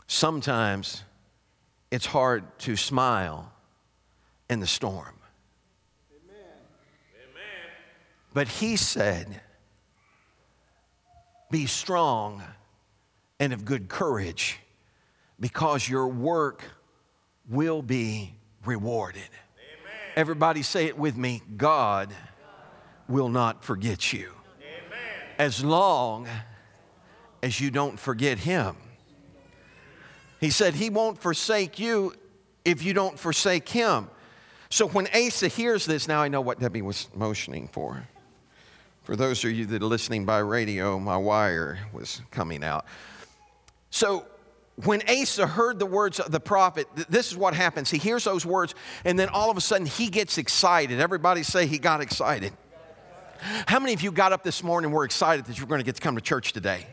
Sometimes 0.08 1.04
it's 1.92 2.06
hard 2.06 2.44
to 2.60 2.76
smile 2.76 3.52
in 4.50 4.60
the 4.60 4.68
storm. 4.68 5.14
But 8.34 8.48
he 8.48 8.76
said, 8.76 9.42
Be 11.50 11.66
strong 11.66 12.44
and 13.40 13.52
of 13.52 13.66
good 13.66 13.90
courage, 13.90 14.60
because 15.40 15.90
your 15.90 16.08
work 16.08 16.64
will 17.50 17.82
be 17.82 18.36
rewarded. 18.64 19.22
Amen. 19.22 20.14
Everybody 20.16 20.62
say 20.62 20.86
it 20.86 20.98
with 21.00 21.18
me 21.18 21.42
God, 21.56 22.10
God. 22.10 22.16
will 23.08 23.30
not 23.30 23.64
forget 23.64 24.14
you. 24.14 24.32
Amen. 24.62 25.00
As 25.40 25.64
long 25.64 26.28
as 27.42 27.60
you 27.60 27.72
don't 27.72 28.00
forget 28.00 28.38
him. 28.38 28.76
He 30.39 30.50
said, 30.50 30.75
He 30.75 30.89
won't 30.89 31.20
forsake 31.22 31.79
you 31.79 32.13
if 32.65 32.84
you 32.84 32.94
don't 32.94 33.17
forsake 33.17 33.67
Him. 33.70 34.10
So 34.70 34.88
when 34.88 35.08
Asa 35.15 35.48
hears 35.48 35.86
this, 35.86 36.08
now 36.08 36.22
I 36.22 36.27
know 36.27 36.41
what 36.41 36.60
Debbie 36.60 36.82
was 36.82 37.08
motioning 37.15 37.67
for. 37.70 38.08
For 39.03 39.15
those 39.15 39.44
of 39.46 39.51
you 39.51 39.65
that 39.67 39.82
are 39.82 39.86
listening 39.86 40.25
by 40.25 40.39
radio, 40.39 41.00
my 41.00 41.15
wire 41.15 41.79
was 41.94 42.22
coming 42.29 42.63
out. 42.63 42.86
So 43.89 44.25
when 44.84 45.01
Asa 45.10 45.48
heard 45.48 45.79
the 45.79 45.86
words 45.86 46.20
of 46.20 46.32
the 46.32 46.41
prophet, 46.41 46.88
this 47.10 47.32
is 47.32 47.38
what 47.38 47.53
happens. 47.53 47.89
He 47.89 47.98
hears 47.98 48.25
those 48.25 48.46
words, 48.46 48.75
and 49.06 49.17
then 49.17 49.29
all 49.29 49.50
of 49.50 49.56
a 49.56 49.62
sudden 49.62 49.88
he 49.88 50.10
gets 50.10 50.38
excited. 50.38 51.00
Everybody 51.00 51.44
say 51.44 51.65
he 51.67 51.79
got 51.79 52.01
excited. 52.01 52.51
How 53.39 53.79
many 53.79 53.94
of 53.94 54.01
you 54.01 54.12
got 54.12 54.34
up 54.34 54.44
this 54.44 54.62
morning 54.62 54.89
and 54.89 54.96
were 54.96 55.06
excited 55.06 55.46
that 55.46 55.58
you 55.58 55.63
were 55.63 55.70
going 55.70 55.79
to 55.79 55.86
get 55.86 55.96
to 55.96 56.01
come 56.01 56.15
to 56.15 56.22
church 56.22 56.51
today? 56.51 56.86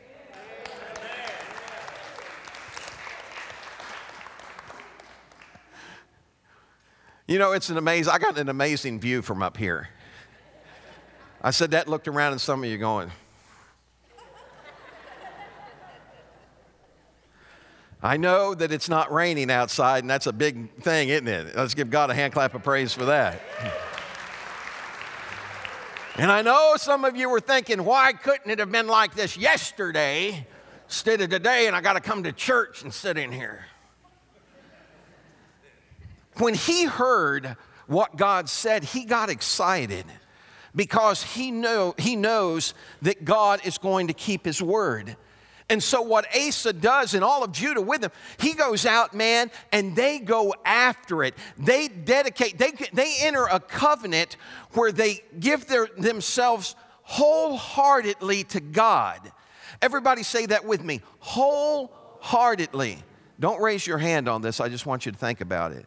You 7.27 7.39
know, 7.39 7.53
it's 7.53 7.71
an 7.71 7.79
amazing, 7.79 8.13
I 8.13 8.19
got 8.19 8.37
an 8.37 8.51
amazing 8.51 9.01
view 9.01 9.23
from 9.23 9.43
up 9.43 9.57
here. 9.57 9.89
I 11.41 11.53
said 11.53 11.71
that, 11.71 11.89
looked 11.89 12.07
around, 12.07 12.33
and 12.33 12.41
some 12.41 12.63
of 12.63 12.69
you 12.69 12.77
going, 12.77 13.11
I 18.03 18.19
know 18.19 18.55
that 18.55 18.71
it's 18.73 18.91
not 18.91 19.11
raining 19.11 19.51
outside, 19.51 20.05
and 20.05 20.11
that's 20.11 20.27
a 20.27 20.33
big 20.35 20.83
thing, 20.83 21.09
isn't 21.09 21.27
it? 21.27 21.57
Let's 21.57 21.73
give 21.73 21.89
God 21.89 22.11
a 22.11 22.15
hand 22.15 22.35
clap 22.35 22.55
of 22.55 22.63
praise 22.63 22.93
for 22.93 23.07
that. 23.07 23.41
And 26.17 26.31
I 26.31 26.43
know 26.43 26.75
some 26.77 27.07
of 27.07 27.17
you 27.17 27.31
were 27.31 27.41
thinking, 27.41 27.85
why 27.85 28.13
couldn't 28.13 28.51
it 28.51 28.59
have 28.59 28.71
been 28.71 28.87
like 28.87 29.15
this 29.15 29.39
yesterday 29.39 30.47
instead 30.85 31.23
of 31.23 31.31
today, 31.31 31.67
and 31.67 31.75
I 31.75 31.81
got 31.81 31.95
to 31.95 32.01
come 32.01 32.23
to 32.25 32.33
church 32.33 32.83
and 32.83 32.93
sit 32.93 33.17
in 33.17 33.33
here? 33.33 33.65
When 36.37 36.55
he 36.55 36.85
heard 36.85 37.57
what 37.87 38.17
God 38.17 38.49
said, 38.49 38.85
he 38.85 39.05
got 39.05 39.31
excited 39.31 40.05
because 40.75 41.23
he, 41.23 41.51
know, 41.51 41.95
he 41.99 42.17
knows 42.17 42.75
that 43.03 43.25
God 43.25 43.61
is 43.65 43.79
going 43.79 44.09
to 44.09 44.15
keep 44.15 44.45
his 44.45 44.61
word. 44.61 45.17
And 45.71 45.83
so, 45.83 46.03
what 46.03 46.27
Asa 46.37 46.75
does, 46.75 47.15
and 47.15 47.25
all 47.25 47.43
of 47.43 47.53
Judah 47.53 47.81
with 47.81 48.05
him, 48.05 48.11
he 48.39 48.53
goes 48.53 48.85
out, 48.85 49.15
man, 49.15 49.51
and 49.73 49.97
they 49.97 50.19
go 50.19 50.55
after 50.65 51.25
it. 51.25 51.35
They 51.57 51.89
dedicate, 51.89 52.59
they, 52.59 52.73
they 52.93 53.15
enter 53.21 53.47
a 53.47 53.61
covenant 53.61 54.37
where 54.73 54.93
they 54.93 55.25
give 55.41 55.67
their, 55.67 55.89
themselves 55.97 56.77
wholeheartedly 57.03 58.45
to 58.45 58.61
God. 58.61 59.33
Everybody 59.81 60.23
say 60.23 60.47
that 60.47 60.67
with 60.67 60.85
me 60.85 61.01
wholeheartedly. 61.21 62.99
Don't 63.41 63.61
raise 63.61 63.87
your 63.87 63.99
hand 63.99 64.29
on 64.29 64.43
this, 64.43 64.61
I 64.61 64.69
just 64.69 64.85
want 64.85 65.07
you 65.07 65.13
to 65.13 65.19
think 65.19 65.41
about 65.41 65.73
it. 65.73 65.87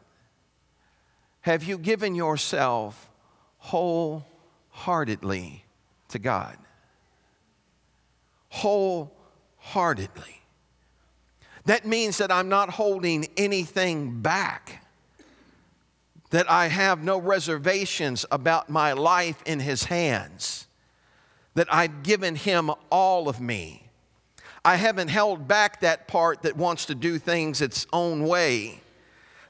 Have 1.48 1.64
you 1.64 1.78
given 1.78 2.14
yourself 2.14 3.10
wholeheartedly 3.60 5.64
to 6.10 6.20
God? 6.20 6.58
Wholeheartedly. 8.50 10.42
That 11.64 11.86
means 11.86 12.18
that 12.18 12.34
I'm 12.34 12.50
not 12.50 12.72
holding 12.72 13.30
anything 13.38 14.20
back, 14.20 14.86
that 16.32 16.52
I 16.52 16.68
have 16.68 17.02
no 17.02 17.18
reservations 17.18 18.26
about 18.30 18.70
my 18.70 18.92
life 18.92 19.42
in 19.46 19.62
His 19.62 19.86
hands, 19.86 20.68
that 21.54 21.74
I've 21.74 22.04
given 22.04 22.36
Him 22.36 22.72
all 22.90 23.30
of 23.30 23.40
me. 23.40 23.84
I 24.66 24.76
haven't 24.76 25.08
held 25.08 25.48
back 25.48 25.80
that 25.80 26.10
part 26.10 26.42
that 26.42 26.58
wants 26.58 26.84
to 26.88 26.94
do 26.94 27.18
things 27.18 27.62
its 27.62 27.88
own 27.94 28.28
way 28.28 28.82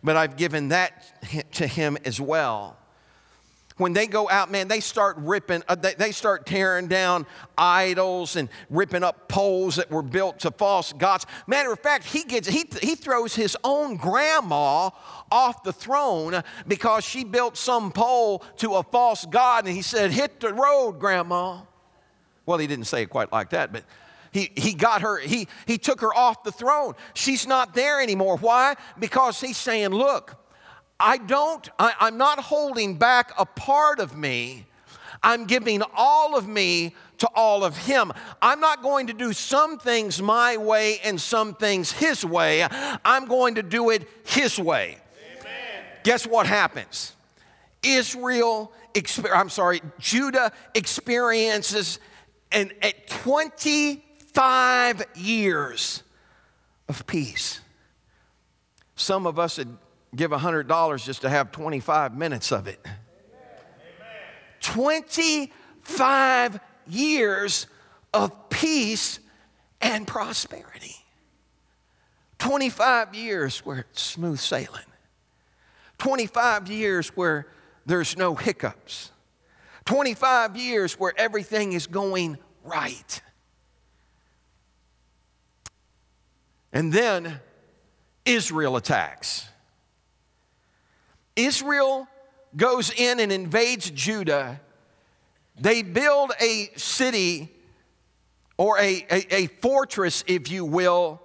but 0.04 0.18
I've 0.18 0.38
given 0.38 0.70
that 0.70 1.52
to 1.54 1.68
him 1.68 1.98
as 2.06 2.20
well. 2.20 2.78
When 3.78 3.94
they 3.94 4.08
go 4.08 4.28
out, 4.28 4.50
man, 4.50 4.68
they 4.68 4.80
start 4.80 5.18
ripping, 5.20 5.62
uh, 5.68 5.76
they, 5.76 5.94
they 5.94 6.12
start 6.12 6.48
tearing 6.48 6.88
down 6.88 7.28
idols 7.56 8.36
and 8.36 8.50
ripping 8.72 9.04
up 9.04 9.30
poles 9.30 9.76
that 9.76 9.92
were 9.92 10.02
built 10.02 10.40
to 10.40 10.52
false 10.52 10.94
gods. 10.94 11.28
Matter 11.46 11.72
of 11.72 11.80
fact, 11.80 12.06
he 12.06 12.24
gets 12.24 12.48
he, 12.48 12.66
he 12.82 12.96
throws 12.96 13.36
his 13.36 13.56
own 13.64 13.96
grandma 13.96 14.90
off 15.32 15.62
the 15.62 15.74
throne 15.74 16.42
because 16.68 17.04
she 17.06 17.24
built 17.24 17.56
some 17.56 17.92
pole 17.92 18.44
to 18.58 18.74
a 18.76 18.84
false 18.84 19.28
god, 19.28 19.68
and 19.68 19.76
he 19.76 19.84
said, 19.84 20.10
"Hit 20.10 20.40
the 20.40 20.54
road, 20.54 20.94
grandma." 20.94 21.60
Well, 22.48 22.58
he 22.58 22.66
didn't 22.66 22.86
say 22.86 23.04
it 23.04 23.10
quite 23.12 23.32
like 23.32 23.52
that, 23.52 23.72
but 23.72 23.84
he, 24.38 24.52
he 24.56 24.74
got 24.74 25.02
her, 25.02 25.18
he, 25.18 25.48
he 25.66 25.80
took 25.80 26.02
her 26.02 26.14
off 26.14 26.44
the 26.44 26.52
throne. 26.52 26.94
She's 27.16 27.48
not 27.48 27.74
there 27.74 28.02
anymore. 28.02 28.38
Why? 28.38 28.76
Because 29.00 29.42
he's 29.42 29.58
saying, 29.58 29.90
Look, 29.90 30.36
I 31.00 31.18
don't, 31.18 31.68
I, 31.80 31.94
I'm 32.00 32.18
not 32.18 32.40
holding 32.40 32.98
back 32.98 33.32
a 33.40 33.46
part 33.46 34.00
of 34.00 34.16
me. 34.16 34.66
I'm 35.24 35.46
giving 35.46 35.82
all 35.96 36.38
of 36.38 36.48
me 36.48 36.94
to 37.18 37.28
all 37.34 37.64
of 37.64 37.76
Him. 37.76 38.14
I'm 38.40 38.60
not 38.60 38.84
going 38.84 39.08
to 39.08 39.14
do 39.14 39.34
some 39.34 39.80
things 39.80 40.22
my 40.22 40.58
way 40.58 41.00
and 41.04 41.20
some 41.20 41.56
things 41.56 41.92
His 41.92 42.24
way. 42.24 42.68
I'm 43.04 43.26
going 43.26 43.56
to 43.56 43.64
do 43.64 43.90
it 43.90 44.08
His 44.24 44.60
way. 44.60 44.98
Amen. 45.40 45.84
Guess 46.04 46.28
what 46.28 46.46
happens? 46.46 47.16
Israel, 47.82 48.72
I'm 49.34 49.50
sorry, 49.50 49.82
Judah 49.98 50.52
experiences 50.76 52.00
and 52.52 52.74
at 52.84 53.08
20 53.08 54.04
Five 54.38 55.02
years 55.16 56.04
of 56.88 57.08
peace. 57.08 57.60
Some 58.96 59.26
of 59.26 59.40
us 59.40 59.58
would 59.58 59.76
give 60.16 60.30
$100 60.30 61.04
just 61.04 61.22
to 61.22 61.30
have 61.30 61.52
25 61.52 62.16
minutes 62.16 62.52
of 62.52 62.68
it. 62.68 62.80
Amen. 62.86 62.94
25 64.62 66.60
years 66.86 67.66
of 68.14 68.50
peace 68.50 69.20
and 69.82 70.06
prosperity. 70.06 70.98
25 72.38 73.16
years 73.16 73.66
where 73.66 73.80
it's 73.80 74.04
smooth 74.04 74.38
sailing. 74.38 74.86
25 75.98 76.70
years 76.70 77.08
where 77.18 77.48
there's 77.88 78.16
no 78.16 78.36
hiccups. 78.36 79.10
25 79.86 80.56
years 80.56 80.94
where 81.00 81.14
everything 81.18 81.74
is 81.74 81.88
going 81.88 82.38
right. 82.64 83.24
And 86.78 86.94
then 86.94 87.40
Israel 88.24 88.76
attacks. 88.76 89.48
Israel 91.36 92.08
goes 92.56 92.92
in 92.92 93.20
and 93.20 93.32
invades 93.32 93.90
Judah. 93.90 94.62
They 95.60 95.82
build 95.82 96.34
a 96.40 96.70
city 96.76 97.52
or 98.58 98.78
a, 98.78 99.04
a, 99.10 99.36
a, 99.36 99.48
fortress, 99.48 100.24
if 100.28 100.52
you 100.52 100.66
will, 100.66 101.20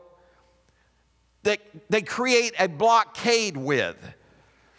that 1.43 1.61
they 1.91 2.01
create 2.01 2.55
a 2.59 2.67
blockade 2.67 3.59
with 3.59 3.99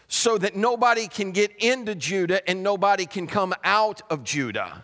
so 0.08 0.40
that 0.40 0.56
nobody 0.56 1.08
can 1.08 1.34
get 1.34 1.56
into 1.58 1.94
Judah 1.94 2.50
and 2.50 2.64
nobody 2.64 3.06
can 3.06 3.28
come 3.28 3.54
out 3.64 4.02
of 4.10 4.24
Judah. 4.24 4.82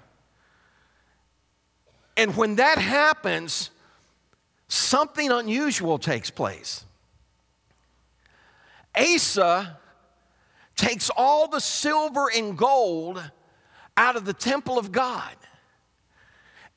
And 2.15 2.37
when 2.37 2.57
that 2.57 2.77
happens, 2.77 3.71
something 4.69 5.29
unusual 5.31 5.97
takes 5.97 6.29
place. 6.29 6.85
Asa 8.95 9.77
takes 10.77 11.09
all 11.17 11.49
the 11.49 11.59
silver 11.59 12.31
and 12.33 12.57
gold 12.57 13.21
out 13.97 14.15
of 14.15 14.23
the 14.23 14.33
temple 14.33 14.79
of 14.79 14.93
God. 14.93 15.35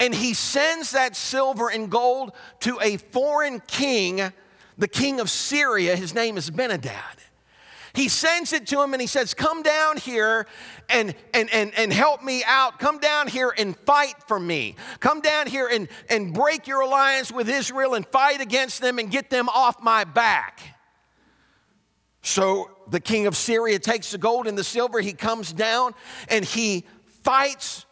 And 0.00 0.12
he 0.12 0.34
sends 0.34 0.90
that 0.90 1.14
silver 1.14 1.68
and 1.68 1.88
gold 1.88 2.32
to 2.60 2.78
a 2.82 2.96
foreign 2.96 3.60
king, 3.60 4.32
the 4.76 4.88
king 4.88 5.20
of 5.20 5.30
Syria. 5.30 5.94
His 5.94 6.12
name 6.12 6.36
is 6.36 6.50
Ben-Hadad. 6.50 7.18
He 7.94 8.08
sends 8.08 8.52
it 8.52 8.66
to 8.68 8.80
him 8.80 8.94
and 8.94 9.00
he 9.00 9.06
says, 9.06 9.34
Come 9.34 9.62
down 9.62 9.98
here 9.98 10.46
and, 10.88 11.14
and, 11.34 11.52
and, 11.52 11.72
and 11.76 11.92
help 11.92 12.22
me 12.22 12.42
out. 12.44 12.78
Come 12.78 12.98
down 12.98 13.28
here 13.28 13.52
and 13.56 13.76
fight 13.76 14.14
for 14.26 14.40
me. 14.40 14.76
Come 15.00 15.20
down 15.20 15.46
here 15.46 15.68
and, 15.70 15.88
and 16.08 16.32
break 16.32 16.66
your 16.66 16.80
alliance 16.80 17.30
with 17.30 17.48
Israel 17.48 17.94
and 17.94 18.06
fight 18.06 18.40
against 18.40 18.80
them 18.80 18.98
and 18.98 19.10
get 19.10 19.28
them 19.28 19.48
off 19.50 19.82
my 19.82 20.04
back. 20.04 20.60
So 22.22 22.70
the 22.88 23.00
king 23.00 23.26
of 23.26 23.36
Syria 23.36 23.78
takes 23.78 24.12
the 24.12 24.18
gold 24.18 24.46
and 24.46 24.56
the 24.56 24.64
silver. 24.64 25.00
He 25.00 25.12
comes 25.12 25.52
down 25.52 25.94
and 26.28 26.44
he 26.44 26.86
fights 27.22 27.84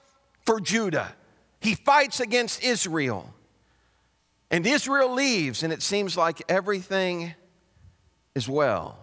for 0.47 0.61
Judah. 0.61 1.15
He 1.61 1.75
fights 1.75 2.21
against 2.21 2.63
Israel. 2.63 3.35
And 4.51 4.67
Israel 4.67 5.13
leaves, 5.13 5.63
and 5.63 5.73
it 5.73 5.83
seems 5.83 6.17
like 6.17 6.43
everything 6.49 7.35
is 8.35 8.49
well. 8.49 8.99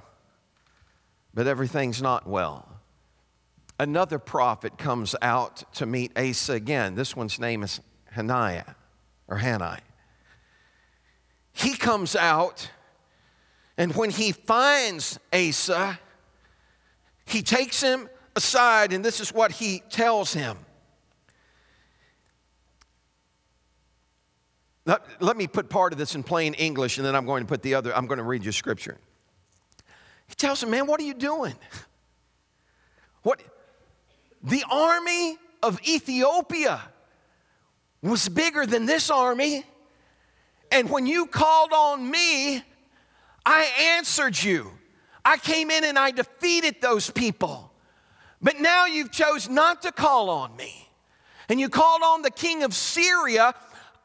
But 1.38 1.46
everything's 1.46 2.02
not 2.02 2.26
well. 2.26 2.68
Another 3.80 4.18
prophet 4.18 4.80
comes 4.80 5.16
out 5.22 5.72
to 5.76 5.86
meet 5.86 6.18
Asa 6.18 6.54
again. 6.54 6.96
This 6.96 7.16
one's 7.16 7.40
name 7.40 7.62
is 7.62 7.80
Hananiah 8.06 8.74
or 9.28 9.38
Hanai. 9.38 9.82
He 11.54 11.76
comes 11.76 12.16
out 12.16 12.72
and 13.78 13.96
when 13.96 14.10
he 14.10 14.32
finds 14.32 15.20
Asa, 15.32 16.00
he 17.28 17.44
takes 17.44 17.82
him 17.82 18.10
aside, 18.36 18.92
and 18.92 19.06
this 19.06 19.20
is 19.20 19.32
what 19.32 19.52
he 19.52 19.84
tells 19.92 20.34
him. 20.34 20.58
Let, 24.88 25.04
let, 25.22 25.38
me 25.38 25.46
put 25.46 25.70
part 25.70 25.94
of 25.94 26.00
this 26.00 26.16
in 26.16 26.24
plain 26.24 26.56
English, 26.56 26.98
and 26.98 27.06
then 27.06 27.16
I'm 27.16 27.28
going 27.28 27.44
to 27.44 27.48
put 27.48 27.62
the 27.62 27.76
other, 27.76 27.96
I'm 27.96 28.08
going 28.08 28.18
to 28.18 28.24
read 28.24 28.44
you 28.44 28.52
scripture. 28.52 28.98
He 30.28 30.36
tells 30.36 30.62
him, 30.62 30.70
Man, 30.70 30.88
what 30.88 31.00
are 31.00 31.06
you 31.06 31.14
doing? 31.14 31.56
What? 33.24 33.42
The 34.44 34.64
army 34.70 35.38
of 35.62 35.82
Ethiopia 35.88 36.82
was 38.02 38.30
bigger 38.30 38.66
than 38.66 38.86
this 38.86 39.10
army. 39.10 39.66
And 40.72 40.90
when 40.90 41.06
you 41.06 41.26
called 41.26 41.74
on 41.74 42.10
me, 42.10 42.64
I 43.46 43.96
answered 43.98 44.42
you. 44.42 44.72
I 45.24 45.38
came 45.38 45.72
in 45.72 45.84
and 45.84 45.98
I 45.98 46.12
defeated 46.12 46.78
those 46.82 47.10
people. 47.10 47.72
But 48.42 48.60
now 48.60 48.86
you've 48.86 49.12
chose 49.12 49.50
not 49.50 49.82
to 49.82 49.92
call 49.92 50.30
on 50.30 50.56
me. 50.56 50.88
And 51.50 51.60
you 51.60 51.70
called 51.70 52.02
on 52.04 52.22
the 52.22 52.32
king 52.32 52.64
of 52.64 52.74
Syria 52.74 53.56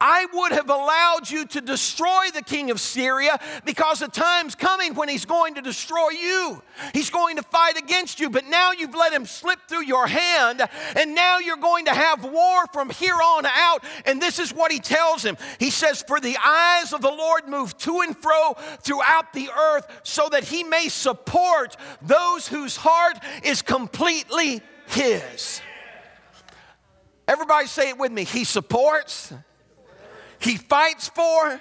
I 0.05 0.27
would 0.33 0.51
have 0.51 0.69
allowed 0.69 1.31
you 1.31 1.47
to 1.47 1.61
destroy 1.61 2.27
the 2.35 2.43
king 2.43 2.73
of 2.73 2.81
Syria 2.81 3.38
because 3.65 4.01
the 4.01 4.09
time's 4.09 4.57
coming 4.57 4.95
when 4.95 5.09
he's 5.09 5.25
going 5.25 5.55
to 5.55 5.62
destroy 5.62 6.09
you. 6.09 6.61
He's 6.93 7.09
going 7.09 7.37
to 7.37 7.43
fight 7.45 7.79
against 7.79 8.19
you, 8.19 8.29
but 8.29 8.45
now 8.47 8.73
you've 8.73 8.97
let 8.97 9.12
him 9.12 9.25
slip 9.25 9.61
through 9.69 9.85
your 9.85 10.09
hand, 10.09 10.61
and 10.97 11.15
now 11.15 11.38
you're 11.38 11.57
going 11.57 11.85
to 11.85 11.95
have 11.95 12.25
war 12.25 12.67
from 12.73 12.91
here 12.91 13.15
on 13.15 13.47
out. 13.47 13.85
And 14.05 14.21
this 14.21 14.41
is 14.41 14.53
what 14.53 14.73
he 14.73 14.81
tells 14.81 15.25
him 15.25 15.37
He 15.61 15.71
says, 15.71 16.03
For 16.05 16.19
the 16.19 16.37
eyes 16.45 16.93
of 16.93 17.01
the 17.01 17.09
Lord 17.09 17.47
move 17.47 17.79
to 17.79 18.01
and 18.01 18.17
fro 18.17 18.55
throughout 18.81 19.33
the 19.33 19.51
earth 19.51 19.87
so 20.03 20.29
that 20.31 20.43
he 20.43 20.65
may 20.65 20.88
support 20.88 21.77
those 22.01 22.49
whose 22.49 22.75
heart 22.75 23.19
is 23.45 23.62
completely 23.62 24.62
his. 24.88 25.61
Everybody 27.29 27.69
say 27.69 27.91
it 27.91 27.99
with 27.99 28.11
me. 28.11 28.25
He 28.25 28.43
supports 28.43 29.33
he 30.42 30.57
fights 30.57 31.09
for, 31.09 31.61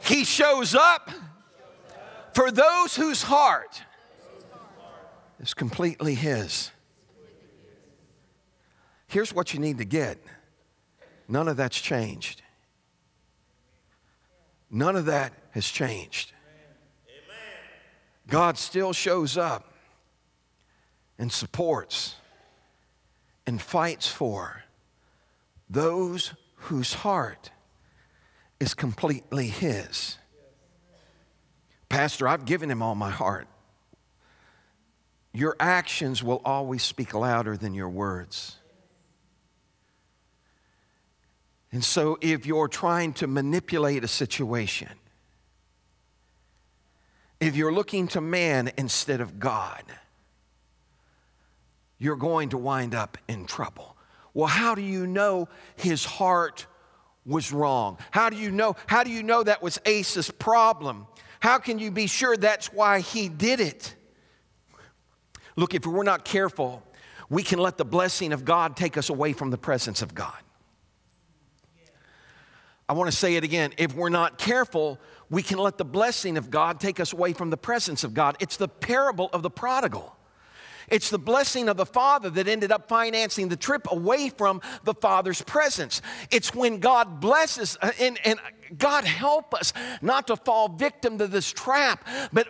he 0.00 0.24
shows 0.24 0.74
up 0.74 1.10
for 2.34 2.50
those 2.50 2.94
whose 2.94 3.22
heart 3.22 3.82
is 5.40 5.54
completely 5.54 6.14
his. 6.14 6.70
Here's 9.08 9.34
what 9.34 9.52
you 9.52 9.60
need 9.60 9.78
to 9.78 9.84
get 9.84 10.18
none 11.28 11.48
of 11.48 11.56
that's 11.56 11.80
changed. 11.80 12.42
None 14.70 14.96
of 14.96 15.06
that 15.06 15.32
has 15.50 15.66
changed. 15.66 16.32
God 18.28 18.56
still 18.56 18.92
shows 18.92 19.36
up 19.36 19.74
and 21.18 21.30
supports 21.30 22.16
and 23.46 23.60
fights 23.60 24.08
for 24.08 24.62
those 25.68 26.32
whose 26.56 26.94
heart 26.94 27.50
is 28.62 28.74
completely 28.74 29.48
His. 29.48 30.16
Pastor, 31.88 32.28
I've 32.28 32.44
given 32.44 32.70
Him 32.70 32.80
all 32.80 32.94
my 32.94 33.10
heart. 33.10 33.48
Your 35.34 35.56
actions 35.58 36.22
will 36.22 36.40
always 36.44 36.84
speak 36.84 37.12
louder 37.12 37.56
than 37.56 37.74
your 37.74 37.88
words. 37.88 38.56
And 41.72 41.82
so, 41.82 42.18
if 42.20 42.46
you're 42.46 42.68
trying 42.68 43.14
to 43.14 43.26
manipulate 43.26 44.04
a 44.04 44.08
situation, 44.08 44.90
if 47.40 47.56
you're 47.56 47.72
looking 47.72 48.06
to 48.08 48.20
man 48.20 48.70
instead 48.78 49.20
of 49.20 49.40
God, 49.40 49.82
you're 51.98 52.14
going 52.14 52.50
to 52.50 52.58
wind 52.58 52.94
up 52.94 53.18
in 53.26 53.46
trouble. 53.46 53.96
Well, 54.34 54.46
how 54.46 54.76
do 54.76 54.82
you 54.82 55.06
know 55.06 55.48
his 55.74 56.04
heart 56.04 56.66
was 57.24 57.52
wrong? 57.52 57.98
How 58.10 58.30
do 58.30 58.36
you 58.36 58.50
know? 58.50 58.76
How 58.86 59.04
do 59.04 59.10
you 59.10 59.22
know 59.22 59.42
that 59.42 59.62
was 59.62 59.78
Asa's 59.86 60.30
problem? 60.30 61.06
How 61.40 61.58
can 61.58 61.78
you 61.78 61.90
be 61.90 62.06
sure 62.06 62.36
that's 62.36 62.72
why 62.72 63.00
he 63.00 63.28
did 63.28 63.60
it? 63.60 63.94
Look, 65.56 65.74
if 65.74 65.86
we're 65.86 66.02
not 66.02 66.24
careful, 66.24 66.82
we 67.28 67.42
can 67.42 67.58
let 67.58 67.78
the 67.78 67.84
blessing 67.84 68.32
of 68.32 68.44
God 68.44 68.76
take 68.76 68.96
us 68.96 69.08
away 69.08 69.32
from 69.32 69.50
the 69.50 69.58
presence 69.58 70.02
of 70.02 70.14
God. 70.14 70.36
I 72.88 72.94
want 72.94 73.10
to 73.10 73.16
say 73.16 73.36
it 73.36 73.44
again. 73.44 73.72
If 73.78 73.94
we're 73.94 74.08
not 74.08 74.38
careful, 74.38 74.98
we 75.30 75.42
can 75.42 75.58
let 75.58 75.78
the 75.78 75.84
blessing 75.84 76.36
of 76.36 76.50
God 76.50 76.78
take 76.78 77.00
us 77.00 77.12
away 77.12 77.32
from 77.32 77.50
the 77.50 77.56
presence 77.56 78.04
of 78.04 78.12
God. 78.12 78.36
It's 78.38 78.56
the 78.56 78.68
parable 78.68 79.30
of 79.32 79.42
the 79.42 79.50
prodigal. 79.50 80.14
It's 80.88 81.10
the 81.10 81.18
blessing 81.18 81.68
of 81.68 81.76
the 81.76 81.86
Father 81.86 82.30
that 82.30 82.48
ended 82.48 82.72
up 82.72 82.88
financing 82.88 83.48
the 83.48 83.56
trip 83.56 83.86
away 83.90 84.28
from 84.30 84.60
the 84.84 84.94
Father's 84.94 85.42
presence. 85.42 86.02
It's 86.30 86.54
when 86.54 86.78
God 86.78 87.20
blesses, 87.20 87.78
uh, 87.80 87.92
and, 88.00 88.18
and 88.24 88.40
God 88.76 89.04
help 89.04 89.54
us 89.54 89.72
not 90.00 90.26
to 90.28 90.36
fall 90.36 90.68
victim 90.68 91.18
to 91.18 91.26
this 91.26 91.50
trap, 91.50 92.06
but 92.32 92.48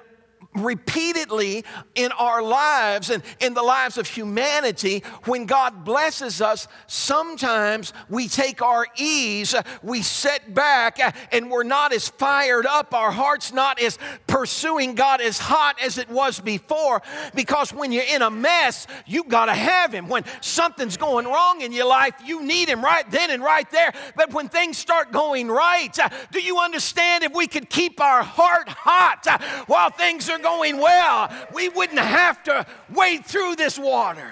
repeatedly 0.54 1.64
in 1.94 2.12
our 2.12 2.42
lives 2.42 3.10
and 3.10 3.22
in 3.40 3.54
the 3.54 3.62
lives 3.62 3.98
of 3.98 4.06
humanity, 4.06 5.02
when 5.24 5.46
God 5.46 5.84
blesses 5.84 6.40
us, 6.40 6.68
sometimes 6.86 7.92
we 8.08 8.28
take 8.28 8.62
our 8.62 8.86
ease, 8.96 9.54
we 9.82 10.02
set 10.02 10.54
back, 10.54 10.98
and 11.32 11.50
we're 11.50 11.62
not 11.62 11.92
as 11.92 12.08
fired 12.08 12.66
up. 12.66 12.92
Our 12.94 13.10
heart's 13.10 13.52
not 13.52 13.80
as 13.80 13.98
pursuing 14.26 14.94
God 14.94 15.20
as 15.20 15.38
hot 15.38 15.80
as 15.82 15.98
it 15.98 16.08
was 16.08 16.40
before. 16.40 17.02
Because 17.34 17.72
when 17.72 17.92
you're 17.92 18.02
in 18.04 18.22
a 18.22 18.30
mess, 18.30 18.86
you 19.06 19.24
got 19.24 19.46
to 19.46 19.54
have 19.54 19.92
Him. 19.92 20.08
When 20.08 20.24
something's 20.40 20.96
going 20.96 21.26
wrong 21.26 21.62
in 21.62 21.72
your 21.72 21.86
life, 21.86 22.14
you 22.24 22.42
need 22.44 22.68
Him 22.68 22.82
right 22.82 23.10
then 23.10 23.30
and 23.30 23.42
right 23.42 23.70
there. 23.70 23.92
But 24.16 24.32
when 24.32 24.48
things 24.48 24.76
start 24.76 25.12
going 25.12 25.48
right, 25.48 25.96
do 26.30 26.40
you 26.40 26.58
understand 26.58 27.24
if 27.24 27.32
we 27.32 27.46
could 27.46 27.70
keep 27.70 28.00
our 28.00 28.22
heart 28.22 28.68
hot 28.68 29.26
while 29.66 29.90
things 29.90 30.28
are 30.28 30.41
going 30.42 30.78
well, 30.78 31.30
we 31.54 31.68
wouldn't 31.68 31.98
have 31.98 32.42
to 32.44 32.66
wade 32.94 33.24
through 33.24 33.56
this 33.56 33.78
water. 33.78 34.30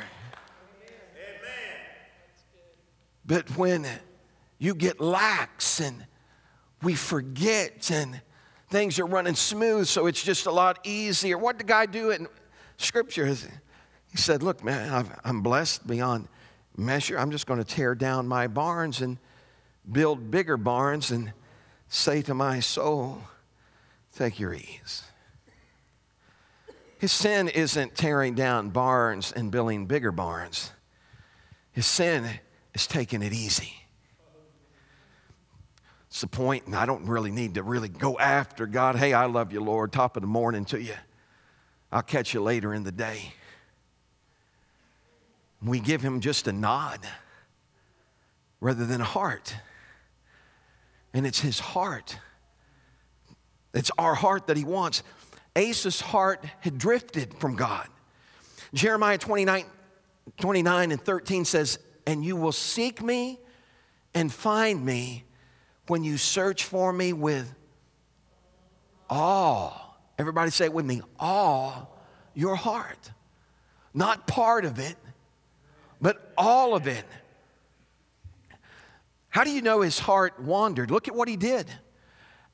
But 3.24 3.56
when 3.56 3.86
you 4.58 4.74
get 4.74 5.00
lax 5.00 5.80
and 5.80 6.04
we 6.82 6.94
forget 6.94 7.90
and 7.90 8.20
things 8.70 8.98
are 8.98 9.06
running 9.06 9.36
smooth, 9.36 9.86
so 9.86 10.06
it's 10.06 10.22
just 10.22 10.46
a 10.46 10.50
lot 10.50 10.80
easier. 10.84 11.38
What 11.38 11.58
did 11.58 11.66
guy 11.66 11.86
do 11.86 12.10
in 12.10 12.26
Scripture? 12.76 13.26
He 13.26 14.16
said, 14.16 14.42
Look, 14.42 14.64
man, 14.64 15.08
I'm 15.24 15.42
blessed 15.42 15.86
beyond 15.86 16.28
measure. 16.76 17.18
I'm 17.18 17.30
just 17.30 17.46
going 17.46 17.62
to 17.62 17.64
tear 17.64 17.94
down 17.94 18.26
my 18.26 18.48
barns 18.48 19.00
and 19.00 19.18
build 19.90 20.30
bigger 20.30 20.56
barns 20.56 21.10
and 21.10 21.32
say 21.88 22.22
to 22.22 22.34
my 22.34 22.60
soul, 22.60 23.22
Take 24.16 24.40
your 24.40 24.54
ease. 24.54 25.04
His 27.00 27.12
sin 27.12 27.48
isn't 27.48 27.94
tearing 27.94 28.34
down 28.34 28.68
barns 28.68 29.32
and 29.32 29.50
building 29.50 29.86
bigger 29.86 30.12
barns. 30.12 30.70
His 31.72 31.86
sin 31.86 32.28
is 32.74 32.86
taking 32.86 33.22
it 33.22 33.32
easy. 33.32 33.72
It's 36.08 36.20
the 36.20 36.26
point, 36.26 36.66
and 36.66 36.76
I 36.76 36.84
don't 36.84 37.06
really 37.06 37.30
need 37.30 37.54
to 37.54 37.62
really 37.62 37.88
go 37.88 38.18
after 38.18 38.66
God. 38.66 38.96
Hey, 38.96 39.14
I 39.14 39.24
love 39.24 39.50
you, 39.50 39.62
Lord. 39.62 39.92
Top 39.92 40.18
of 40.18 40.20
the 40.20 40.26
morning 40.26 40.66
to 40.66 40.82
you. 40.82 40.92
I'll 41.90 42.02
catch 42.02 42.34
you 42.34 42.42
later 42.42 42.74
in 42.74 42.84
the 42.84 42.92
day. 42.92 43.32
We 45.62 45.80
give 45.80 46.02
him 46.02 46.20
just 46.20 46.48
a 46.48 46.52
nod 46.52 47.00
rather 48.60 48.84
than 48.84 49.00
a 49.00 49.04
heart. 49.04 49.56
And 51.14 51.26
it's 51.26 51.40
his 51.40 51.60
heart. 51.60 52.18
It's 53.72 53.90
our 53.96 54.14
heart 54.14 54.48
that 54.48 54.58
he 54.58 54.64
wants. 54.64 55.02
Asa's 55.56 56.00
heart 56.00 56.44
had 56.60 56.78
drifted 56.78 57.34
from 57.34 57.56
God. 57.56 57.88
Jeremiah 58.72 59.18
29, 59.18 59.64
29 60.38 60.92
and 60.92 61.00
13 61.00 61.44
says, 61.44 61.78
And 62.06 62.24
you 62.24 62.36
will 62.36 62.52
seek 62.52 63.02
me 63.02 63.40
and 64.14 64.32
find 64.32 64.84
me 64.84 65.24
when 65.88 66.04
you 66.04 66.16
search 66.16 66.64
for 66.64 66.92
me 66.92 67.12
with 67.12 67.52
all, 69.08 70.00
everybody 70.18 70.50
say 70.50 70.66
it 70.66 70.72
with 70.72 70.86
me, 70.86 71.02
all 71.18 71.98
your 72.34 72.54
heart. 72.54 73.10
Not 73.92 74.28
part 74.28 74.64
of 74.64 74.78
it, 74.78 74.96
but 76.00 76.32
all 76.38 76.76
of 76.76 76.86
it. 76.86 77.04
How 79.30 79.44
do 79.44 79.50
you 79.50 79.62
know 79.62 79.80
his 79.80 79.98
heart 79.98 80.40
wandered? 80.40 80.90
Look 80.90 81.08
at 81.08 81.14
what 81.14 81.28
he 81.28 81.36
did. 81.36 81.66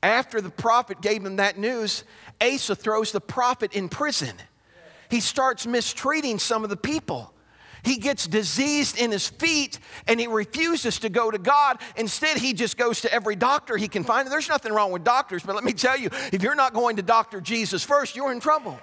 After 0.02 0.40
the 0.40 0.50
prophet 0.50 1.00
gave 1.00 1.24
him 1.24 1.36
that 1.36 1.58
news, 1.58 2.04
Asa 2.40 2.74
throws 2.74 3.12
the 3.12 3.20
prophet 3.20 3.74
in 3.74 3.88
prison. 3.88 4.34
He 5.10 5.20
starts 5.20 5.66
mistreating 5.66 6.38
some 6.38 6.64
of 6.64 6.70
the 6.70 6.76
people. 6.76 7.32
He 7.82 7.98
gets 7.98 8.26
diseased 8.26 8.98
in 8.98 9.12
his 9.12 9.28
feet 9.28 9.78
and 10.08 10.18
he 10.18 10.26
refuses 10.26 10.98
to 11.00 11.08
go 11.08 11.30
to 11.30 11.38
God. 11.38 11.80
Instead, 11.96 12.36
he 12.36 12.52
just 12.52 12.76
goes 12.76 13.02
to 13.02 13.12
every 13.12 13.36
doctor 13.36 13.76
he 13.76 13.86
can 13.86 14.02
find. 14.02 14.28
There's 14.28 14.48
nothing 14.48 14.72
wrong 14.72 14.90
with 14.90 15.04
doctors, 15.04 15.44
but 15.44 15.54
let 15.54 15.62
me 15.62 15.72
tell 15.72 15.96
you 15.96 16.10
if 16.32 16.42
you're 16.42 16.56
not 16.56 16.74
going 16.74 16.96
to 16.96 17.02
Dr. 17.02 17.40
Jesus 17.40 17.84
first, 17.84 18.16
you're 18.16 18.32
in 18.32 18.40
trouble. 18.40 18.76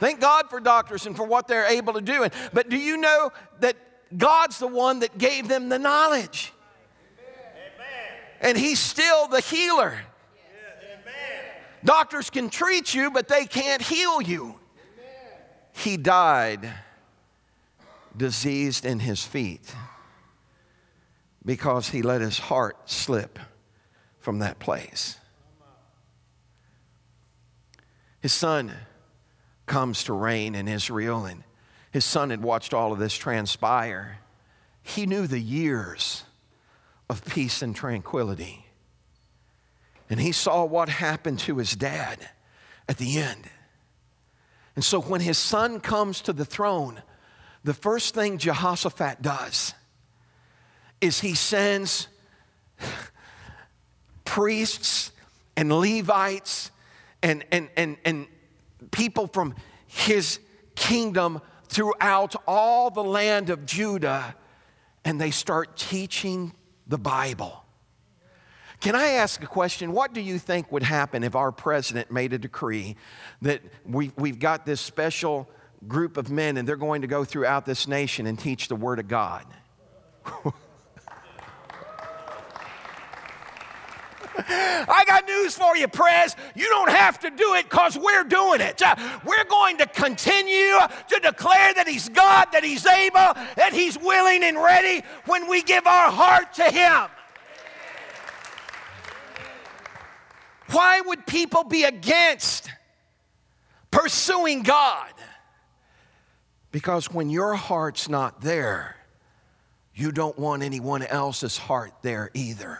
Thank 0.00 0.18
God 0.18 0.50
for 0.50 0.58
doctors 0.58 1.06
and 1.06 1.14
for 1.14 1.24
what 1.24 1.46
they're 1.46 1.66
able 1.66 1.92
to 1.92 2.00
do. 2.00 2.26
But 2.52 2.70
do 2.70 2.76
you 2.76 2.96
know 2.96 3.30
that 3.60 3.76
God's 4.16 4.58
the 4.58 4.66
one 4.66 5.00
that 5.00 5.16
gave 5.16 5.46
them 5.46 5.68
the 5.68 5.78
knowledge? 5.78 6.52
And 8.40 8.56
He's 8.56 8.80
still 8.80 9.28
the 9.28 9.40
healer. 9.40 10.00
Doctors 11.84 12.30
can 12.30 12.50
treat 12.50 12.94
you, 12.94 13.10
but 13.10 13.28
they 13.28 13.46
can't 13.46 13.82
heal 13.82 14.20
you. 14.20 14.56
He 15.72 15.96
died 15.96 16.70
diseased 18.16 18.84
in 18.84 19.00
his 19.00 19.24
feet 19.24 19.74
because 21.44 21.88
he 21.88 22.02
let 22.02 22.20
his 22.20 22.38
heart 22.38 22.90
slip 22.90 23.38
from 24.18 24.40
that 24.40 24.58
place. 24.58 25.16
His 28.20 28.32
son 28.32 28.72
comes 29.64 30.04
to 30.04 30.12
reign 30.12 30.54
in 30.54 30.68
Israel, 30.68 31.24
and 31.24 31.44
his 31.90 32.04
son 32.04 32.30
had 32.30 32.42
watched 32.42 32.74
all 32.74 32.92
of 32.92 32.98
this 32.98 33.14
transpire. 33.14 34.18
He 34.82 35.06
knew 35.06 35.26
the 35.26 35.40
years 35.40 36.24
of 37.08 37.24
peace 37.24 37.62
and 37.62 37.74
tranquility. 37.74 38.66
And 40.10 40.20
he 40.20 40.32
saw 40.32 40.64
what 40.64 40.88
happened 40.88 41.38
to 41.40 41.56
his 41.58 41.76
dad 41.76 42.28
at 42.88 42.98
the 42.98 43.18
end. 43.18 43.48
And 44.74 44.84
so 44.84 45.00
when 45.00 45.20
his 45.20 45.38
son 45.38 45.80
comes 45.80 46.20
to 46.22 46.32
the 46.32 46.44
throne, 46.44 47.02
the 47.62 47.74
first 47.74 48.14
thing 48.14 48.38
Jehoshaphat 48.38 49.22
does 49.22 49.74
is 51.00 51.20
he 51.20 51.34
sends 51.34 52.08
priests 54.24 55.12
and 55.56 55.72
Levites 55.72 56.70
and, 57.22 57.44
and, 57.52 57.68
and, 57.76 57.96
and 58.04 58.26
people 58.90 59.26
from 59.26 59.54
his 59.86 60.40
kingdom 60.74 61.40
throughout 61.68 62.34
all 62.46 62.90
the 62.90 63.04
land 63.04 63.50
of 63.50 63.64
Judah, 63.64 64.34
and 65.04 65.20
they 65.20 65.30
start 65.30 65.76
teaching 65.76 66.52
the 66.86 66.98
Bible. 66.98 67.64
Can 68.80 68.94
I 68.94 69.08
ask 69.08 69.42
a 69.42 69.46
question? 69.46 69.92
What 69.92 70.14
do 70.14 70.22
you 70.22 70.38
think 70.38 70.72
would 70.72 70.82
happen 70.82 71.22
if 71.22 71.36
our 71.36 71.52
president 71.52 72.10
made 72.10 72.32
a 72.32 72.38
decree 72.38 72.96
that 73.42 73.60
we, 73.84 74.10
we've 74.16 74.38
got 74.38 74.64
this 74.64 74.80
special 74.80 75.46
group 75.86 76.16
of 76.16 76.30
men 76.30 76.56
and 76.56 76.66
they're 76.66 76.76
going 76.76 77.02
to 77.02 77.06
go 77.06 77.24
throughout 77.24 77.66
this 77.66 77.86
nation 77.86 78.26
and 78.26 78.38
teach 78.38 78.68
the 78.68 78.76
Word 78.76 78.98
of 78.98 79.06
God? 79.06 79.44
I 84.48 85.04
got 85.06 85.26
news 85.26 85.54
for 85.54 85.76
you, 85.76 85.86
Prez. 85.86 86.34
You 86.54 86.64
don't 86.64 86.90
have 86.90 87.18
to 87.20 87.28
do 87.28 87.54
it 87.54 87.64
because 87.64 87.98
we're 87.98 88.24
doing 88.24 88.62
it. 88.62 88.80
Uh, 88.80 88.96
we're 89.26 89.44
going 89.44 89.76
to 89.78 89.86
continue 89.86 90.78
to 91.08 91.20
declare 91.20 91.74
that 91.74 91.86
He's 91.86 92.08
God, 92.08 92.46
that 92.52 92.64
He's 92.64 92.86
able, 92.86 93.34
that 93.56 93.72
He's 93.74 93.98
willing 93.98 94.42
and 94.42 94.56
ready 94.56 95.02
when 95.26 95.48
we 95.50 95.60
give 95.62 95.86
our 95.86 96.10
heart 96.10 96.54
to 96.54 96.64
Him. 96.64 97.10
Why 100.70 101.00
would 101.00 101.26
people 101.26 101.64
be 101.64 101.84
against 101.84 102.70
pursuing 103.90 104.62
God? 104.62 105.12
Because 106.70 107.10
when 107.10 107.30
your 107.30 107.54
heart's 107.54 108.08
not 108.08 108.40
there, 108.40 108.96
you 109.94 110.12
don't 110.12 110.38
want 110.38 110.62
anyone 110.62 111.02
else's 111.02 111.58
heart 111.58 111.92
there 112.02 112.30
either. 112.34 112.78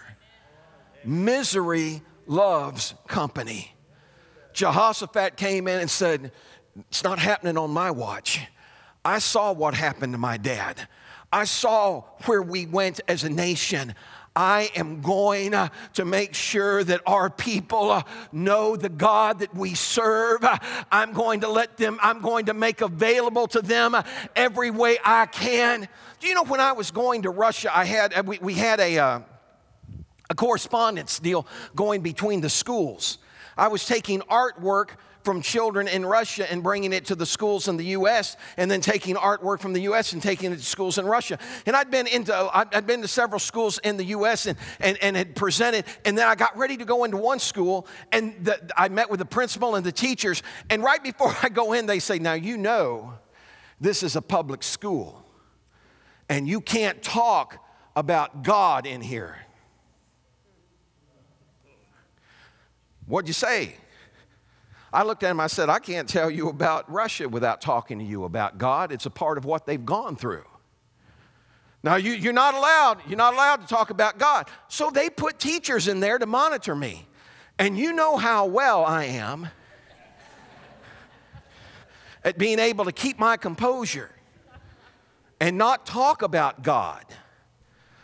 Misery 1.05 2.03
loves 2.26 2.94
company. 3.09 3.74
Jehoshaphat 4.53 5.37
came 5.37 5.66
in 5.66 5.81
and 5.81 5.90
said, 5.90 6.33
It's 6.88 7.03
not 7.03 7.18
happening 7.18 7.59
on 7.59 7.70
my 7.70 7.90
watch. 7.90 8.40
I 9.05 9.18
saw 9.18 9.53
what 9.53 9.74
happened 9.74 10.12
to 10.12 10.18
my 10.18 10.37
dad. 10.37 10.87
I 11.33 11.44
saw 11.44 12.03
where 12.26 12.42
we 12.42 12.66
went 12.66 13.00
as 13.09 13.24
a 13.24 13.31
nation. 13.31 13.94
I 14.35 14.71
am 14.77 15.01
going 15.01 15.55
uh, 15.55 15.71
to 15.95 16.05
make 16.05 16.35
sure 16.35 16.85
that 16.85 17.01
our 17.07 17.31
people 17.31 17.90
uh, 17.90 18.03
know 18.31 18.77
the 18.77 18.88
God 18.88 19.40
that 19.40 19.55
we 19.55 19.75
serve. 19.75 20.45
Uh, 20.45 20.57
I'm 20.90 21.12
going 21.12 21.40
to 21.40 21.49
let 21.49 21.77
them, 21.77 21.99
I'm 22.01 22.21
going 22.21 22.47
to 22.47 22.55
make 22.55 22.81
available 22.81 23.49
to 23.49 23.61
them 23.61 23.97
every 24.37 24.71
way 24.71 24.99
I 25.05 25.27
can. 25.27 25.88
Do 26.21 26.29
you 26.29 26.35
know 26.35 26.45
when 26.45 26.61
I 26.61 26.73
was 26.73 26.90
going 26.90 27.23
to 27.23 27.31
Russia, 27.31 27.77
I 27.77 27.85
had, 27.85 28.27
we, 28.27 28.38
we 28.38 28.55
had 28.55 28.79
a, 28.79 28.99
a 30.31 30.35
correspondence 30.37 31.19
deal 31.19 31.47
going 31.75 32.03
between 32.03 32.40
the 32.40 32.51
schools. 32.51 33.19
I 33.57 33.69
was 33.69 33.85
taking 33.85 34.21
artwork 34.21 34.90
from 35.23 35.43
children 35.43 35.87
in 35.89 36.05
Russia 36.05 36.51
and 36.51 36.63
bringing 36.63 36.93
it 36.93 37.07
to 37.07 37.15
the 37.15 37.27
schools 37.27 37.69
in 37.69 37.77
the 37.77 37.85
U.S., 37.87 38.37
and 38.57 38.71
then 38.71 38.81
taking 38.81 39.17
artwork 39.17 39.61
from 39.61 39.73
the 39.73 39.83
U.S. 39.83 40.13
and 40.13 40.23
taking 40.23 40.53
it 40.53 40.57
to 40.57 40.65
schools 40.65 40.99
in 40.99 41.07
Russia. 41.07 41.39
And 41.67 41.77
I'd 41.77 41.91
been 41.91 42.07
into, 42.07 42.35
I'd 42.35 42.87
been 42.87 43.03
to 43.03 43.09
several 43.09 43.39
schools 43.39 43.79
in 43.79 43.97
the 43.97 44.05
U.S. 44.05 44.47
and, 44.47 44.59
and, 44.81 44.99
and 45.03 45.17
had 45.17 45.35
presented, 45.37 45.85
and 46.05 46.17
then 46.17 46.27
I 46.27 46.35
got 46.35 46.57
ready 46.57 46.77
to 46.77 46.85
go 46.85 47.05
into 47.05 47.17
one 47.17 47.39
school, 47.39 47.87
and 48.13 48.35
the, 48.45 48.59
I 48.77 48.89
met 48.89 49.11
with 49.11 49.19
the 49.19 49.27
principal 49.27 49.75
and 49.75 49.85
the 49.85 49.93
teachers, 49.93 50.43
and 50.69 50.83
right 50.83 51.03
before 51.03 51.35
I 51.43 51.49
go 51.49 51.73
in, 51.73 51.87
they 51.87 51.99
say, 51.99 52.19
now 52.19 52.35
you 52.35 52.57
know 52.57 53.15
this 53.81 54.03
is 54.03 54.17
a 54.17 54.23
public 54.23 54.63
school, 54.63 55.25
and 56.29 56.49
you 56.49 56.61
can't 56.61 57.03
talk 57.03 57.65
about 57.97 58.43
God 58.43 58.87
in 58.87 59.01
here. 59.01 59.37
What'd 63.07 63.29
you 63.29 63.35
say? 63.35 63.75
I 64.92 65.05
looked 65.05 65.22
at 65.22 65.31
him, 65.31 65.40
I 65.40 65.46
said, 65.46 65.68
I 65.68 65.79
can't 65.79 66.09
tell 66.09 66.31
you 66.31 66.48
about 66.48 66.90
Russia 66.90 67.29
without 67.29 67.61
talking 67.61 67.98
to 68.00 68.05
you 68.05 68.24
about 68.24 68.59
God. 68.59 68.90
It's 68.90 69.07
a 69.07 69.11
part 69.11 69.38
of 69.38 69.44
what 69.44 69.66
they've 69.66 69.85
gone 69.85 70.16
through. 70.16 70.44
Now, 71.83 71.96
you, 71.96 72.12
you're 72.12 72.33
not 72.33 72.55
allowed, 72.55 72.98
you're 73.09 73.16
not 73.16 73.35
allowed 73.35 73.62
to 73.62 73.66
talk 73.66 73.90
about 73.90 74.18
God. 74.18 74.48
So 74.68 74.90
they 74.90 75.09
put 75.09 75.38
teachers 75.38 75.88
in 75.88 76.00
there 76.00 76.18
to 76.18 76.26
monitor 76.26 76.74
me. 76.74 77.07
And 77.59 77.79
you 77.79 77.92
know 77.92 78.16
how 78.16 78.46
well 78.46 78.85
I 78.85 79.05
am 79.05 79.48
at 82.24 82.37
being 82.37 82.59
able 82.59 82.85
to 82.85 82.92
keep 82.92 83.18
my 83.18 83.37
composure 83.37 84.11
and 85.40 85.57
not 85.57 85.87
talk 85.87 86.22
about 86.22 86.62
God. 86.62 87.05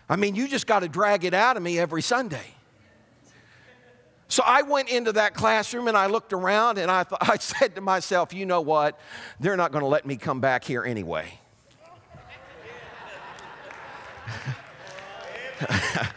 I 0.09 0.17
mean, 0.17 0.35
you 0.35 0.49
just 0.49 0.67
got 0.67 0.81
to 0.81 0.89
drag 0.89 1.25
it 1.25 1.35
out 1.35 1.57
of 1.57 1.63
me 1.63 1.79
every 1.79 2.03
Sunday. 2.03 2.56
So 4.29 4.43
I 4.45 4.63
went 4.63 4.89
into 4.89 5.13
that 5.13 5.35
classroom 5.35 5.89
and 5.89 5.97
I 5.97 6.07
looked 6.07 6.33
around 6.33 6.79
and 6.79 6.91
I, 6.91 7.05
th- 7.05 7.19
I 7.21 7.37
said 7.39 7.75
to 7.77 7.81
myself, 7.81 8.35
you 8.35 8.47
know 8.47 8.61
what? 8.61 8.99
They're 9.41 9.57
not 9.57 9.73
going 9.73 9.83
to 9.83 9.89
let 9.89 10.07
me 10.07 10.17
come 10.17 10.41
back 10.41 10.65
here 10.65 10.85
anyway. 10.85 11.39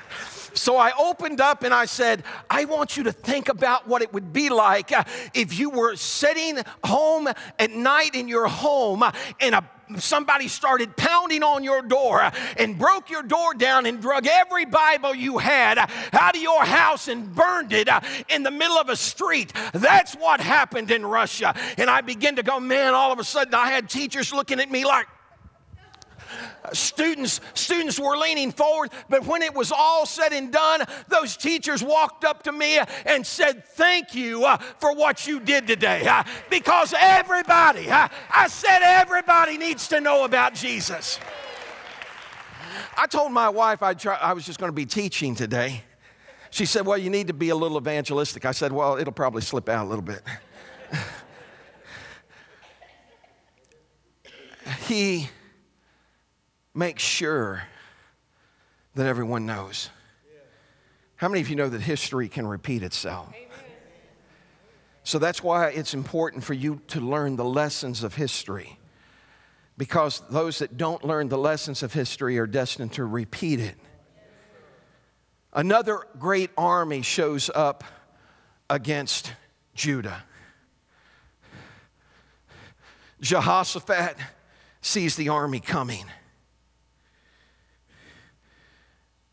So 0.60 0.76
I 0.76 0.92
opened 1.00 1.40
up 1.40 1.64
and 1.64 1.74
I 1.74 1.86
said, 1.86 2.24
I 2.50 2.66
want 2.66 2.98
you 2.98 3.04
to 3.04 3.14
think 3.14 3.48
about 3.48 3.88
what 3.88 4.02
it 4.02 4.12
would 4.14 4.34
be 4.34 4.50
like 4.50 4.92
uh, 4.92 5.06
if 5.34 5.58
you 5.58 5.70
were 5.70 5.96
sitting 5.96 6.58
home 6.84 7.30
at 7.58 7.72
night 7.72 8.14
in 8.14 8.28
your 8.28 8.48
home 8.48 9.02
uh, 9.02 9.14
and 9.40 9.56
a 9.56 9.64
somebody 9.98 10.48
started 10.48 10.96
pounding 10.96 11.44
on 11.44 11.64
your 11.64 11.82
door 11.82 12.32
and 12.58 12.78
broke 12.78 13.10
your 13.10 13.24
door 13.24 13.54
down 13.54 13.86
and 13.86 14.02
drug 14.02 14.28
every 14.28 14.66
Bible 14.66 15.16
you 15.16 15.38
had 15.38 15.78
out 15.78 16.36
of 16.36 16.42
your 16.42 16.64
house 16.64 17.08
and 17.08 17.34
burned 17.34 17.74
it 17.74 17.90
in 18.30 18.44
the 18.44 18.52
middle 18.52 18.78
of 18.78 18.90
a 18.90 18.96
street. 18.96 19.54
That's 19.74 20.14
what 20.16 20.40
happened 20.40 20.92
in 20.92 21.06
Russia. 21.06 21.56
And 21.78 21.90
I 21.90 22.02
began 22.02 22.36
to 22.36 22.44
go, 22.44 22.60
man, 22.60 22.94
all 22.94 23.12
of 23.12 23.20
a 23.20 23.24
sudden 23.24 23.54
I 23.54 23.72
had 23.72 23.90
teachers 23.90 24.34
looking 24.34 24.60
at 24.60 24.70
me 24.70 24.86
like, 24.86 25.08
students 26.74 27.42
students 27.54 28.00
were 28.00 28.18
leaning 28.18 28.52
forward 28.52 28.92
but 29.10 29.26
when 29.26 29.42
it 29.42 29.54
was 29.54 29.72
all 29.72 30.06
said 30.06 30.34
and 30.34 30.52
done 30.52 30.82
those 31.08 31.36
teachers 31.36 31.84
walked 31.84 32.24
up 32.24 32.44
to 32.44 32.52
me 32.52 32.80
and 33.06 33.26
said 33.26 33.66
thank 33.66 34.14
you 34.14 34.46
uh, 34.46 34.58
for 34.58 34.94
what 34.96 35.26
you 35.28 35.40
did 35.40 35.66
today 35.68 36.06
uh, 36.08 36.24
because 36.50 36.94
everybody 37.00 37.90
uh, 37.90 38.08
i 38.32 38.48
said 38.48 38.80
everybody 38.82 39.58
needs 39.58 39.88
to 39.88 40.00
know 40.02 40.26
about 40.26 40.54
jesus. 40.54 41.20
I 42.96 43.08
told 43.08 43.32
my 43.32 43.50
wife 43.50 43.82
I'd 43.82 44.00
try, 44.00 44.16
i 44.16 44.34
was 44.34 44.46
just 44.46 44.60
going 44.60 44.70
to 44.70 44.76
be 44.76 44.86
teaching 44.86 45.34
today. 45.34 45.84
She 46.52 46.66
said 46.66 46.86
well 46.86 46.98
you 46.98 47.10
need 47.10 47.28
to 47.28 47.34
be 47.34 47.50
a 47.50 47.56
little 47.56 47.78
evangelistic. 47.78 48.46
I 48.46 48.52
said 48.52 48.72
well 48.72 48.98
it'll 48.98 49.14
probably 49.14 49.42
slip 49.42 49.70
out 49.70 49.86
a 49.86 49.90
little 49.90 50.04
bit. 50.04 50.22
He 54.88 55.30
make 56.74 57.00
sure 57.00 57.64
that 58.96 59.06
everyone 59.06 59.46
knows. 59.46 59.90
How 61.16 61.28
many 61.28 61.42
of 61.42 61.50
you 61.50 61.56
know 61.56 61.70
that 61.70 61.82
history 61.82 62.30
can 62.30 62.48
repeat 62.48 62.84
itself? 62.84 63.34
So 65.04 65.20
that's 65.20 65.42
why 65.44 65.70
it's 65.70 65.94
important 65.94 66.44
for 66.44 66.54
you 66.54 66.82
to 66.88 67.00
learn 67.00 67.36
the 67.36 67.46
lessons 67.46 68.04
of 68.04 68.16
history. 68.16 68.78
Because 69.78 70.22
those 70.30 70.60
that 70.60 70.78
don't 70.78 71.04
learn 71.04 71.30
the 71.30 71.38
lessons 71.38 71.84
of 71.84 71.94
history 71.94 72.38
are 72.38 72.48
destined 72.48 72.94
to 72.94 73.06
repeat 73.06 73.60
it. 73.60 73.76
Another 75.52 76.02
great 76.20 76.52
army 76.58 77.02
shows 77.02 77.50
up 77.54 77.84
against 78.70 79.34
Judah. 79.74 80.24
Jehoshaphat 83.20 84.16
sees 84.82 85.16
the 85.16 85.30
army 85.30 85.60
coming. 85.60 86.06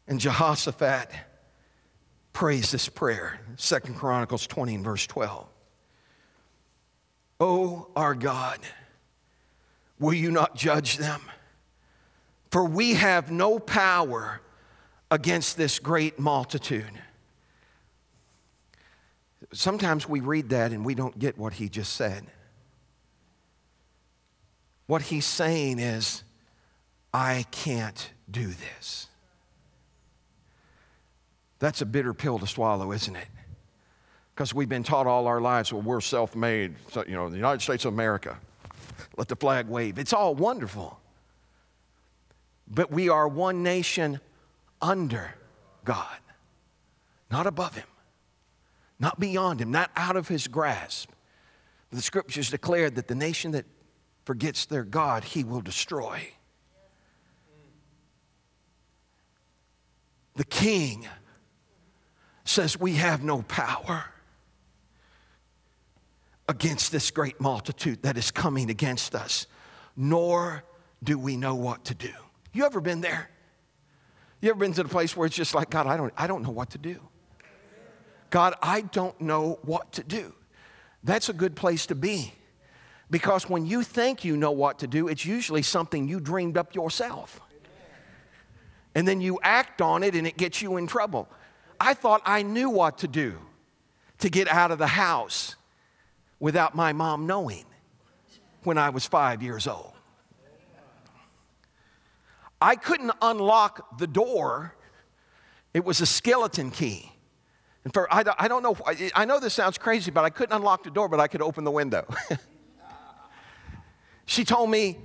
And 0.09 0.21
Jehoshaphat 0.21 1.11
prays 2.33 2.71
this 2.71 2.89
prayer, 2.89 3.41
Second 3.57 3.95
Chronicles 3.97 4.47
20 4.47 4.77
and 4.77 4.85
verse 4.85 5.07
12. 5.07 5.47
Oh, 7.41 7.89
our 7.97 8.15
God, 8.15 8.59
will 9.99 10.15
you 10.15 10.31
not 10.31 10.55
judge 10.55 10.97
them? 10.97 11.21
For 12.51 12.65
we 12.65 12.95
have 12.95 13.31
no 13.31 13.59
power 13.59 14.41
against 15.11 15.57
this 15.57 15.79
great 15.79 16.19
multitude. 16.19 16.91
Sometimes 19.53 20.09
we 20.09 20.21
read 20.21 20.51
that 20.51 20.73
and 20.73 20.85
we 20.85 20.95
don't 20.95 21.19
get 21.19 21.39
what 21.39 21.55
he 21.55 21.69
just 21.69 21.95
said. 21.95 22.27
What 24.87 25.03
he's 25.03 25.27
saying 25.27 25.79
is, 25.79 26.23
I 27.13 27.45
can't 27.51 28.11
do 28.31 28.47
this. 28.47 29.09
That's 31.59 31.81
a 31.81 31.87
bitter 31.87 32.13
pill 32.13 32.39
to 32.39 32.47
swallow, 32.47 32.93
isn't 32.93 33.17
it? 33.17 33.29
Because 34.35 34.53
we've 34.53 34.69
been 34.69 34.83
taught 34.83 35.07
all 35.07 35.27
our 35.27 35.41
lives, 35.41 35.73
well, 35.73 35.83
we're 35.83 36.03
self 36.03 36.37
made, 36.37 36.75
so, 36.91 37.05
you 37.07 37.15
know, 37.15 37.31
the 37.31 37.37
United 37.37 37.63
States 37.63 37.85
of 37.87 37.95
America. 37.95 38.39
Let 39.17 39.29
the 39.29 39.37
flag 39.37 39.67
wave. 39.67 39.99
It's 39.99 40.13
all 40.13 40.35
wonderful. 40.35 41.01
But 42.69 42.91
we 42.91 43.09
are 43.09 43.27
one 43.27 43.63
nation 43.63 44.21
under 44.83 45.35
God, 45.85 46.19
not 47.31 47.47
above 47.47 47.75
Him, 47.75 47.87
not 48.99 49.19
beyond 49.19 49.61
Him, 49.61 49.71
not 49.71 49.91
out 49.97 50.17
of 50.17 50.29
His 50.29 50.49
grasp. 50.49 51.11
The 51.91 52.03
scriptures 52.03 52.51
declare 52.51 52.91
that 52.91 53.09
the 53.09 53.15
nation 53.15 53.53
that 53.53 53.65
forgets 54.27 54.67
their 54.67 54.85
God, 54.85 55.25
He 55.25 55.45
will 55.45 55.63
destroy. 55.63 56.29
The 60.35 60.45
king 60.45 61.09
says 62.49 62.79
we 62.79 62.95
have 62.95 63.23
no 63.23 63.43
power 63.43 64.05
against 66.49 66.93
this 66.93 67.11
great 67.11 67.41
multitude 67.41 68.03
that 68.03 68.17
is 68.17 68.31
coming 68.31 68.71
against 68.71 69.15
us, 69.15 69.47
nor 69.97 70.63
do 71.03 71.19
we 71.19 71.37
know 71.37 71.55
what 71.55 71.85
to 71.87 71.95
do. 71.95 72.13
You 72.53 72.65
ever 72.65 72.81
been 72.81 73.01
there? 73.01 73.29
You 74.41 74.51
ever 74.51 74.59
been 74.59 74.73
to 74.75 74.83
the 74.83 74.89
place 74.89 75.17
where 75.17 75.27
it's 75.27 75.37
just 75.37 75.55
like, 75.55 75.71
God, 75.71 75.87
I 75.87 75.97
don't, 75.97 76.13
I 76.17 76.27
don't 76.27 76.43
know 76.43 76.51
what 76.51 76.71
to 76.71 76.79
do. 76.79 77.01
God, 78.31 78.55
I 78.63 78.83
don't 78.83 79.21
know 79.21 79.59
what 79.63 79.93
to 79.93 80.05
do. 80.05 80.35
That's 81.03 81.29
a 81.29 81.33
good 81.33 81.57
place 81.57 81.87
to 81.87 81.95
be. 81.95 82.33
Because 83.11 83.49
when 83.49 83.67
you 83.67 83.83
think 83.83 84.25
you 84.25 84.37
know 84.37 84.51
what 84.51 84.81
to 84.81 84.87
do, 84.87 85.09
it's 85.09 85.25
usually 85.25 85.63
something 85.63 86.09
you 86.09 86.19
dreamed 86.21 86.57
up 86.57 86.75
yourself. 86.75 87.41
And 88.95 89.07
then 89.07 89.21
you 89.21 89.39
act 89.43 89.81
on 89.81 90.03
it 90.03 90.15
and 90.15 90.27
it 90.27 90.37
gets 90.37 90.63
you 90.63 90.77
in 90.77 90.87
trouble. 90.87 91.29
I 91.81 91.95
thought 91.95 92.23
I 92.25 92.43
knew 92.43 92.71
what 92.71 92.99
to 92.99 93.09
do 93.09 93.39
to 94.19 94.31
get 94.31 94.49
out 94.49 94.71
of 94.71 94.79
the 94.79 94.87
house 94.87 95.57
without 96.41 96.75
my 96.75 96.93
mom 96.93 97.27
knowing 97.27 97.65
when 98.63 98.79
I 98.79 98.91
was 98.91 99.07
five 99.07 99.43
years 99.43 99.67
old. 99.67 99.93
I 102.61 102.75
couldn't 102.77 103.13
unlock 103.21 103.99
the 103.99 104.07
door, 104.07 104.75
it 105.75 105.85
was 105.85 106.01
a 106.01 106.07
skeleton 106.07 106.71
key. 106.71 107.13
And 107.85 107.93
for, 107.93 108.13
I, 108.13 108.25
I 108.39 108.49
don't 108.49 108.63
know, 108.63 108.77
I 109.15 109.25
know 109.25 109.39
this 109.39 109.55
sounds 109.55 109.79
crazy, 109.79 110.11
but 110.11 110.25
I 110.25 110.31
couldn't 110.31 110.57
unlock 110.57 110.83
the 110.83 110.91
door, 110.91 111.09
but 111.09 111.21
I 111.21 111.29
could 111.29 111.43
open 111.43 111.63
the 111.63 111.71
window. 111.71 112.05
she 114.27 114.45
told 114.45 114.71
me, 114.71 114.99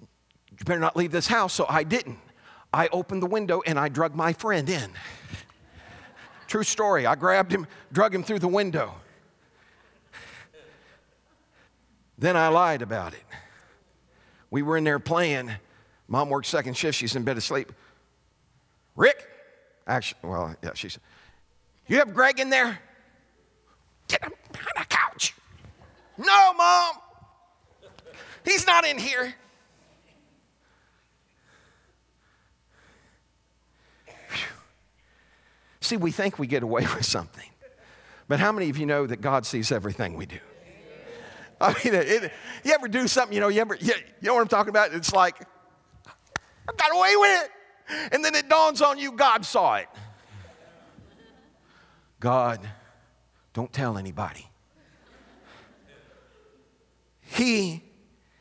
You 0.00 0.64
better 0.64 0.80
not 0.80 0.96
leave 0.96 1.12
this 1.12 1.28
house, 1.28 1.52
so 1.52 1.66
I 1.68 1.84
didn't. 1.84 2.18
I 2.72 2.88
opened 2.88 3.22
the 3.22 3.26
window 3.26 3.62
and 3.64 3.78
I 3.78 3.88
drug 3.88 4.14
my 4.14 4.32
friend 4.32 4.68
in. 4.68 4.90
True 6.48 6.64
story. 6.64 7.06
I 7.06 7.14
grabbed 7.14 7.52
him, 7.52 7.66
drug 7.92 8.14
him 8.14 8.24
through 8.24 8.40
the 8.40 8.48
window. 8.48 8.94
Then 12.16 12.36
I 12.36 12.48
lied 12.48 12.82
about 12.82 13.12
it. 13.12 13.22
We 14.50 14.62
were 14.62 14.76
in 14.76 14.82
there 14.82 14.98
playing. 14.98 15.52
Mom 16.08 16.30
worked 16.30 16.46
second 16.46 16.74
shift. 16.74 16.98
She's 16.98 17.14
in 17.14 17.22
bed 17.22 17.36
asleep. 17.36 17.70
Rick, 18.96 19.28
actually, 19.86 20.18
well, 20.24 20.56
yeah, 20.64 20.70
she 20.74 20.88
said, 20.88 21.02
You 21.86 21.98
have 21.98 22.12
Greg 22.14 22.40
in 22.40 22.50
there? 22.50 22.80
Get 24.08 24.24
him 24.24 24.32
on 24.54 24.60
the 24.76 24.86
couch. 24.88 25.34
No, 26.16 26.54
Mom. 26.54 26.96
He's 28.44 28.66
not 28.66 28.86
in 28.86 28.98
here. 28.98 29.34
See, 35.88 35.96
we 35.96 36.10
think 36.10 36.38
we 36.38 36.46
get 36.46 36.62
away 36.62 36.82
with 36.94 37.06
something. 37.06 37.48
But 38.28 38.40
how 38.40 38.52
many 38.52 38.68
of 38.68 38.76
you 38.76 38.84
know 38.84 39.06
that 39.06 39.22
God 39.22 39.46
sees 39.46 39.72
everything 39.72 40.16
we 40.16 40.26
do? 40.26 40.38
I 41.62 41.68
mean, 41.82 41.94
it, 41.94 42.30
you 42.62 42.72
ever 42.72 42.88
do 42.88 43.08
something, 43.08 43.34
you 43.34 43.40
know, 43.40 43.48
you 43.48 43.62
ever, 43.62 43.74
you, 43.74 43.94
you 44.20 44.26
know 44.26 44.34
what 44.34 44.42
I'm 44.42 44.48
talking 44.48 44.68
about? 44.68 44.92
It's 44.92 45.14
like, 45.14 45.40
I 46.68 46.72
got 46.76 46.94
away 46.94 47.16
with 47.16 47.42
it. 47.42 48.12
And 48.12 48.22
then 48.22 48.34
it 48.34 48.50
dawns 48.50 48.82
on 48.82 48.98
you, 48.98 49.12
God 49.12 49.46
saw 49.46 49.76
it. 49.76 49.88
God, 52.20 52.68
don't 53.54 53.72
tell 53.72 53.96
anybody. 53.96 54.46
He 57.22 57.82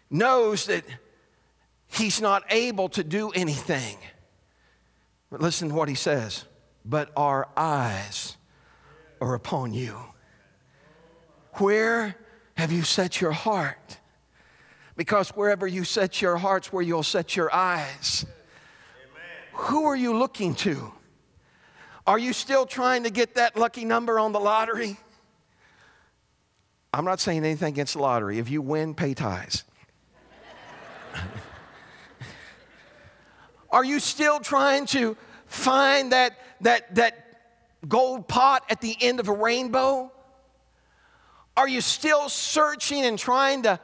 knows 0.09 0.65
that 0.65 0.83
he's 1.87 2.19
not 2.19 2.43
able 2.49 2.89
to 2.89 3.05
do 3.05 3.29
anything. 3.29 3.95
But 5.29 5.39
listen 5.39 5.69
to 5.69 5.75
what 5.75 5.87
he 5.87 5.95
says 5.95 6.43
but 6.87 7.11
our 7.17 7.49
eyes 7.57 8.37
are 9.19 9.33
upon 9.33 9.73
you. 9.73 9.97
Where 11.53 12.15
have 12.55 12.71
you 12.71 12.83
set 12.83 13.19
your 13.19 13.31
heart? 13.33 13.97
Because 14.95 15.29
wherever 15.29 15.67
you 15.67 15.83
set 15.83 16.21
your 16.21 16.37
heart's 16.37 16.71
where 16.71 16.83
you'll 16.83 17.03
set 17.03 17.35
your 17.35 17.53
eyes. 17.53 18.25
Who 19.53 19.85
are 19.85 19.95
you 19.95 20.17
looking 20.17 20.55
to? 20.55 20.93
Are 22.05 22.17
you 22.17 22.31
still 22.31 22.65
trying 22.65 23.03
to 23.03 23.09
get 23.09 23.35
that 23.35 23.57
lucky 23.57 23.83
number 23.83 24.17
on 24.19 24.31
the 24.31 24.39
lottery? 24.39 24.97
I'm 26.93 27.03
not 27.05 27.19
saying 27.19 27.43
anything 27.43 27.73
against 27.73 27.93
the 27.93 27.99
lottery. 27.99 28.39
If 28.39 28.49
you 28.49 28.61
win, 28.61 28.95
pay 28.95 29.13
tithes. 29.13 29.65
Are 33.69 33.83
you 33.83 33.99
still 33.99 34.39
trying 34.39 34.85
to 34.87 35.17
find 35.47 36.11
that, 36.11 36.37
that, 36.61 36.93
that 36.95 37.27
gold 37.87 38.27
pot 38.27 38.63
at 38.69 38.81
the 38.81 38.95
end 39.01 39.19
of 39.19 39.27
a 39.27 39.33
rainbow? 39.33 40.11
Are 41.55 41.67
you 41.67 41.81
still 41.81 42.29
searching 42.29 43.03
and 43.03 43.17
trying 43.17 43.63
to 43.63 43.79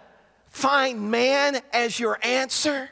find 0.50 1.10
man 1.10 1.60
as 1.74 2.00
your 2.00 2.20
answer? 2.22 2.90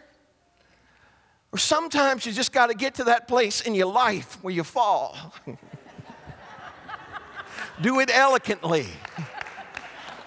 Or 1.52 1.58
sometimes 1.58 2.26
you 2.26 2.32
just 2.32 2.52
got 2.52 2.68
to 2.68 2.74
get 2.74 2.96
to 2.96 3.04
that 3.06 3.28
place 3.28 3.62
in 3.62 3.76
your 3.76 3.88
life 3.88 4.38
where 4.42 4.54
you 4.54 4.64
fall. 4.64 5.16
Do 7.82 8.00
it 8.00 8.10
elegantly. 8.14 8.88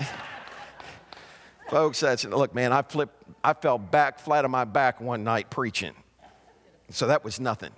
Folks, 1.71 2.01
that's 2.01 2.25
look, 2.25 2.55
man, 2.55 2.73
I 2.73 2.83
flipped, 2.83 3.23
I 3.43 3.55
fell 3.55 3.79
back 3.79 4.19
flat 4.19 4.45
on 4.45 4.51
my 4.51 4.65
back 4.65 5.01
one 5.01 5.25
night 5.25 5.51
preaching. 5.51 5.95
So 6.91 7.07
that 7.07 7.25
was 7.25 7.41
nothing. 7.41 7.71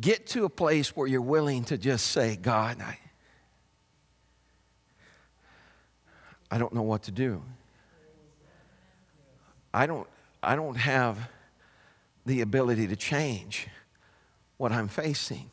Get 0.00 0.26
to 0.28 0.44
a 0.44 0.48
place 0.48 0.96
where 0.96 1.06
you're 1.06 1.20
willing 1.20 1.64
to 1.64 1.78
just 1.78 2.08
say, 2.08 2.36
God, 2.36 2.80
I, 2.80 2.98
I 6.50 6.58
don't 6.58 6.72
know 6.72 6.82
what 6.82 7.04
to 7.04 7.10
do. 7.10 7.42
I 9.74 9.86
don't, 9.86 10.06
I 10.42 10.56
don't 10.56 10.76
have 10.76 11.18
the 12.26 12.42
ability 12.42 12.86
to 12.88 12.96
change 12.96 13.68
what 14.56 14.72
I'm 14.72 14.88
facing. 14.88 15.50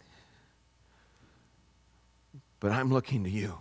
But 2.59 2.71
I'm 2.71 2.91
looking 2.91 3.23
to 3.23 3.29
you. 3.29 3.57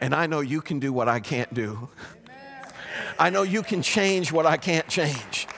And 0.00 0.14
I 0.14 0.26
know 0.26 0.40
you 0.40 0.60
can 0.60 0.78
do 0.78 0.92
what 0.92 1.08
I 1.08 1.20
can't 1.20 1.52
do. 1.52 1.88
I 3.18 3.30
know 3.30 3.42
you 3.42 3.62
can 3.62 3.82
change 3.82 4.30
what 4.30 4.44
I 4.44 4.56
can't 4.56 4.86
change. 4.88 5.48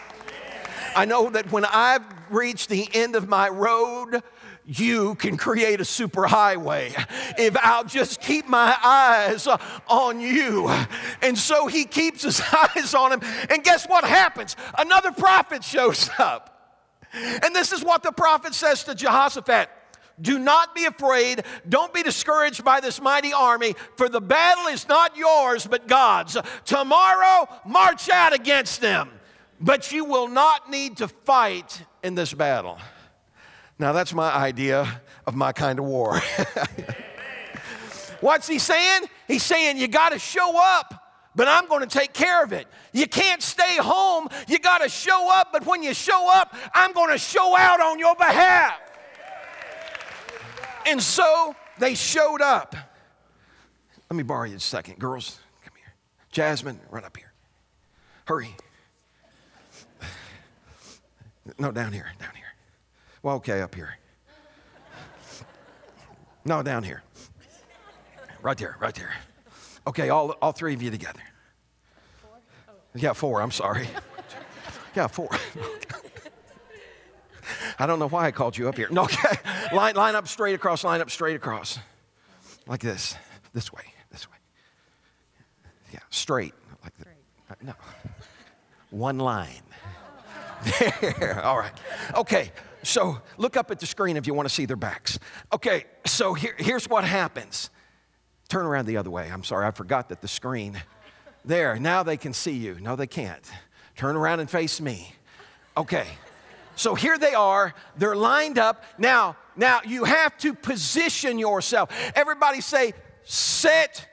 I 0.95 1.05
know 1.05 1.31
that 1.31 1.51
when 1.51 1.65
I've 1.65 2.03
reached 2.31 2.69
the 2.69 2.89
end 2.93 3.17
of 3.17 3.29
my 3.29 3.49
road, 3.49 4.23
you 4.65 5.15
can 5.15 5.37
create 5.37 5.81
a 5.81 5.85
superhighway 5.85 6.93
if 7.39 7.57
I'll 7.57 7.85
just 7.85 8.21
keep 8.21 8.47
my 8.47 8.77
eyes 8.85 9.49
on 9.89 10.21
you. 10.21 10.69
And 11.23 11.39
so 11.39 11.67
he 11.67 11.85
keeps 11.85 12.23
his 12.23 12.43
eyes 12.77 12.95
on 12.95 13.13
him. 13.13 13.21
And 13.51 13.65
guess 13.65 13.87
what 13.87 14.05
happens? 14.05 14.57
Another 14.77 15.13
prophet 15.13 15.65
shows 15.65 16.11
up. 16.19 16.55
And 17.13 17.57
this 17.57 17.73
is 17.73 17.83
what 17.83 18.03
the 18.03 18.13
prophet 18.13 18.55
says 18.55 18.85
to 18.85 18.95
Jehoshaphat 18.95 19.71
do 20.21 20.39
not 20.39 20.75
be 20.75 20.85
afraid. 20.85 21.45
Don't 21.69 21.93
be 21.95 22.03
discouraged 22.03 22.65
by 22.65 22.81
this 22.81 23.01
mighty 23.01 23.33
army, 23.33 23.75
for 23.97 24.09
the 24.09 24.21
battle 24.21 24.67
is 24.67 24.89
not 24.89 25.17
yours, 25.17 25.67
but 25.67 25.87
God's. 25.87 26.37
Tomorrow, 26.65 27.49
march 27.67 28.09
out 28.11 28.35
against 28.35 28.81
them, 28.81 29.11
but 29.61 29.93
you 29.93 30.05
will 30.05 30.29
not 30.29 30.71
need 30.71 30.99
to 30.99 31.09
fight 31.09 31.83
in 32.03 32.15
this 32.15 32.33
battle. 32.33 32.79
Now, 33.79 33.93
that's 33.93 34.13
my 34.13 34.33
idea 34.33 35.03
of 35.27 35.35
my 35.35 35.53
kind 35.53 35.79
of 35.79 35.85
war. 35.85 36.21
What's 38.21 38.49
he 38.49 38.59
saying? 38.59 39.03
He's 39.29 39.45
saying 39.45 39.77
you 39.77 39.87
got 39.87 40.11
to 40.11 40.19
show 40.19 40.59
up 40.59 41.09
but 41.39 41.47
I'm 41.47 41.69
going 41.69 41.83
to 41.83 41.87
take 41.87 42.15
care 42.15 42.43
of 42.43 42.53
it. 42.53 42.67
You 42.93 43.07
can't 43.07 43.41
stay 43.41 43.77
home. 43.77 44.27
You 44.49 44.59
got 44.59 44.79
to 44.79 44.89
show 44.89 45.31
up, 45.33 45.53
but 45.53 45.65
when 45.67 45.85
you 45.85 45.95
show 45.95 46.29
up, 46.29 46.53
I'm 46.75 46.93
going 46.93 47.13
to 47.13 47.19
show 47.19 47.57
out 47.57 47.81
on 47.81 48.01
your 48.01 48.17
behalf. 48.17 48.77
And 50.85 51.01
so 51.01 51.55
they 51.79 51.95
showed 51.95 52.41
up. 52.41 52.75
Let 54.11 54.17
me 54.17 54.25
borrow 54.25 54.47
you 54.47 54.57
a 54.57 54.61
second. 54.61 54.99
Girls, 54.99 55.39
come 55.65 55.75
here. 55.77 55.95
Jasmine, 56.33 56.81
run 56.91 57.05
up 57.05 57.17
here. 57.17 57.33
Hurry. 58.25 58.57
No, 61.59 61.73
down 61.73 61.93
here, 61.93 62.11
down 62.21 62.35
here. 62.35 62.45
Well, 63.23 63.37
okay, 63.37 63.61
up 63.61 63.75
here. 63.75 63.97
No, 66.45 66.63
down 66.63 66.83
here. 66.83 67.03
Right 68.43 68.57
there, 68.57 68.77
right 68.81 68.95
there. 68.95 69.13
Okay, 69.87 70.11
all, 70.11 70.31
all 70.43 70.53
three 70.53 70.75
of 70.75 70.83
you 70.83 70.91
together. 70.91 71.21
Yeah, 72.95 73.13
four, 73.13 73.41
I'm 73.41 73.51
sorry. 73.51 73.89
Yeah, 74.95 75.07
four. 75.07 75.29
I 77.79 77.87
don't 77.87 77.99
know 77.99 78.09
why 78.09 78.27
I 78.27 78.31
called 78.31 78.57
you 78.57 78.69
up 78.69 78.77
here. 78.77 78.89
No, 78.91 79.05
okay. 79.05 79.37
line, 79.73 79.95
line 79.95 80.15
up 80.15 80.27
straight 80.29 80.55
across, 80.55 80.85
line 80.85 81.01
up 81.01 81.11
straight 81.11 81.37
across. 81.37 81.79
Like 82.67 82.81
this. 82.81 83.15
This 83.55 83.73
way, 83.73 83.83
this 84.11 84.29
way. 84.29 84.37
Yeah, 85.93 86.01
straight. 86.11 86.55
Like. 86.83 86.93
Uh, 87.51 87.55
no. 87.63 87.73
One 88.91 89.19
line. 89.19 89.63
There. 90.65 91.41
All 91.45 91.59
right. 91.59 91.73
Okay. 92.17 92.53
So 92.83 93.21
look 93.37 93.57
up 93.57 93.71
at 93.71 93.81
the 93.81 93.87
screen 93.87 94.17
if 94.17 94.27
you 94.27 94.35
want 94.35 94.49
to 94.49 94.55
see 94.55 94.65
their 94.65 94.77
backs. 94.77 95.19
Okay. 95.53 95.85
So 96.07 96.35
here, 96.35 96.55
here's 96.59 96.89
what 96.89 97.05
happens. 97.05 97.71
Turn 98.49 98.65
around 98.65 98.87
the 98.87 98.97
other 98.97 99.11
way. 99.11 99.31
I'm 99.31 99.45
sorry. 99.45 99.67
I 99.67 99.71
forgot 99.71 100.09
that 100.09 100.21
the 100.21 100.29
screen. 100.29 100.81
There. 101.45 101.77
Now 101.79 102.03
they 102.03 102.17
can 102.17 102.33
see 102.33 102.53
you. 102.53 102.79
No, 102.81 102.97
they 102.97 103.07
can't. 103.07 103.45
Turn 103.97 104.17
around 104.17 104.41
and 104.41 104.51
face 104.51 104.81
me. 104.81 105.13
Okay. 105.77 106.07
So 106.79 106.95
here 106.95 107.19
they 107.19 107.35
are, 107.35 107.75
they're 107.97 108.15
lined 108.15 108.57
up. 108.57 108.85
Now, 108.99 109.37
now 109.57 109.81
you 109.85 110.05
have 110.05 110.39
to 110.39 110.55
position 110.55 111.37
yourself. 111.37 111.91
Everybody 112.15 112.61
say, 112.61 112.93
set, 113.25 114.07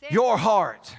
set. 0.00 0.12
Your, 0.12 0.36
heart. 0.36 0.94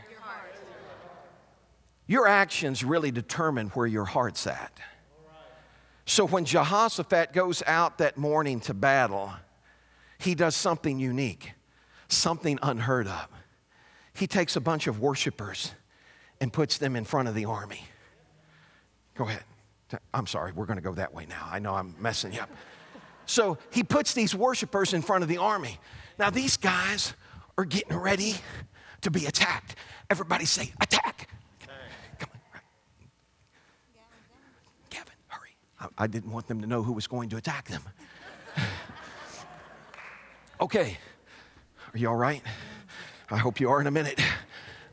Your 2.12 2.28
actions 2.28 2.84
really 2.84 3.10
determine 3.10 3.70
where 3.70 3.88
your 3.88 4.04
heart's 4.04 4.46
at. 4.46 4.78
So 6.06 6.28
when 6.28 6.44
Jehoshaphat 6.44 7.32
goes 7.32 7.64
out 7.66 8.00
that 8.00 8.18
morning 8.18 8.60
to 8.62 8.74
battle, 8.74 9.32
he 10.20 10.36
does 10.36 10.56
something 10.56 11.00
unique, 11.00 11.54
something 12.10 12.60
unheard 12.62 13.08
of. 13.08 13.28
He 14.14 14.28
takes 14.28 14.58
a 14.58 14.60
bunch 14.60 14.88
of 14.88 15.00
worshipers 15.00 15.72
and 16.42 16.52
puts 16.52 16.78
them 16.78 16.98
in 16.98 17.06
front 17.06 17.30
of 17.30 17.36
the 17.36 17.46
army. 17.46 17.82
Go 19.16 19.24
ahead. 19.24 19.44
I'm 20.14 20.28
sorry, 20.28 20.52
we're 20.52 20.66
going 20.66 20.80
to 20.80 20.84
go 20.84 20.94
that 20.94 21.14
way 21.14 21.26
now. 21.28 21.48
I 21.50 21.60
know 21.60 21.74
I'm 21.76 21.96
messing 21.98 22.34
you 22.34 22.42
up. 22.42 22.50
So 23.26 23.58
he 23.72 23.84
puts 23.84 24.14
these 24.14 24.36
worshipers 24.36 24.94
in 24.94 25.02
front 25.02 25.24
of 25.24 25.30
the 25.30 25.38
army. 25.38 25.80
Now, 26.20 26.30
these 26.30 26.58
guys 26.58 27.14
are 27.58 27.64
getting 27.66 27.96
ready 27.96 28.36
to 29.02 29.12
be 29.12 29.28
attacked. 29.28 29.76
Everybody 30.10 30.44
say, 30.46 30.74
attack. 30.82 31.30
Come 32.20 32.30
on. 32.34 32.62
Gavin, 34.90 35.14
hurry. 35.28 35.56
I, 35.82 35.88
I 35.98 36.08
didn't 36.08 36.32
want 36.32 36.48
them 36.48 36.62
to 36.62 36.68
know 36.68 36.84
who 36.84 36.94
was 36.94 37.08
going 37.08 37.30
to 37.30 37.38
attack 37.38 37.68
them. 37.68 37.84
okay. 40.62 40.98
Are 41.94 41.98
you 41.98 42.08
all 42.08 42.16
right? 42.16 42.42
I 43.30 43.38
hope 43.38 43.60
you 43.60 43.70
are 43.70 43.82
in 43.82 43.88
a 43.88 43.92
minute. 43.92 44.22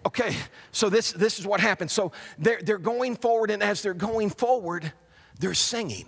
Okay, 0.06 0.34
so 0.72 0.88
this, 0.88 1.12
this 1.12 1.38
is 1.38 1.46
what 1.46 1.60
happens. 1.60 1.92
So 1.92 2.12
they're, 2.38 2.60
they're 2.62 2.78
going 2.78 3.16
forward, 3.16 3.50
and 3.50 3.62
as 3.62 3.82
they're 3.82 3.94
going 3.94 4.30
forward, 4.30 4.92
they're 5.38 5.54
singing. 5.54 6.06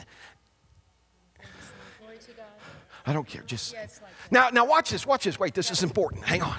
I 3.06 3.12
don't 3.12 3.26
care. 3.26 3.42
Just 3.42 3.72
yeah, 3.72 3.80
like 3.80 3.90
now. 4.30 4.50
Now 4.50 4.64
watch 4.64 4.90
this. 4.90 5.06
Watch 5.06 5.24
this. 5.24 5.38
Wait. 5.38 5.54
This 5.54 5.70
is 5.70 5.82
important. 5.82 6.24
Hang 6.24 6.42
on. 6.42 6.56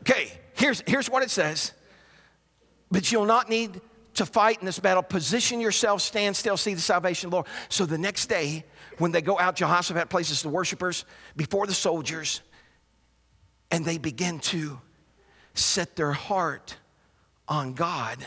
Okay. 0.00 0.30
Here's 0.54 0.82
here's 0.86 1.08
what 1.08 1.22
it 1.22 1.30
says. 1.30 1.72
But 2.90 3.10
you'll 3.10 3.26
not 3.26 3.48
need 3.48 3.80
to 4.14 4.26
fight 4.26 4.60
in 4.60 4.66
this 4.66 4.78
battle. 4.78 5.02
Position 5.02 5.60
yourself. 5.60 6.02
Stand 6.02 6.36
still. 6.36 6.56
See 6.56 6.74
the 6.74 6.80
salvation 6.80 7.28
of 7.28 7.30
the 7.30 7.36
Lord. 7.36 7.46
So 7.68 7.86
the 7.86 7.98
next 7.98 8.26
day, 8.26 8.64
when 8.98 9.12
they 9.12 9.22
go 9.22 9.38
out, 9.38 9.56
Jehoshaphat 9.56 10.08
places 10.08 10.42
the 10.42 10.48
worshipers 10.48 11.04
before 11.36 11.66
the 11.66 11.74
soldiers, 11.74 12.40
and 13.70 13.84
they 13.84 13.98
begin 13.98 14.38
to 14.40 14.80
set 15.54 15.96
their 15.96 16.12
heart 16.12 16.76
on 17.48 17.74
God 17.74 18.24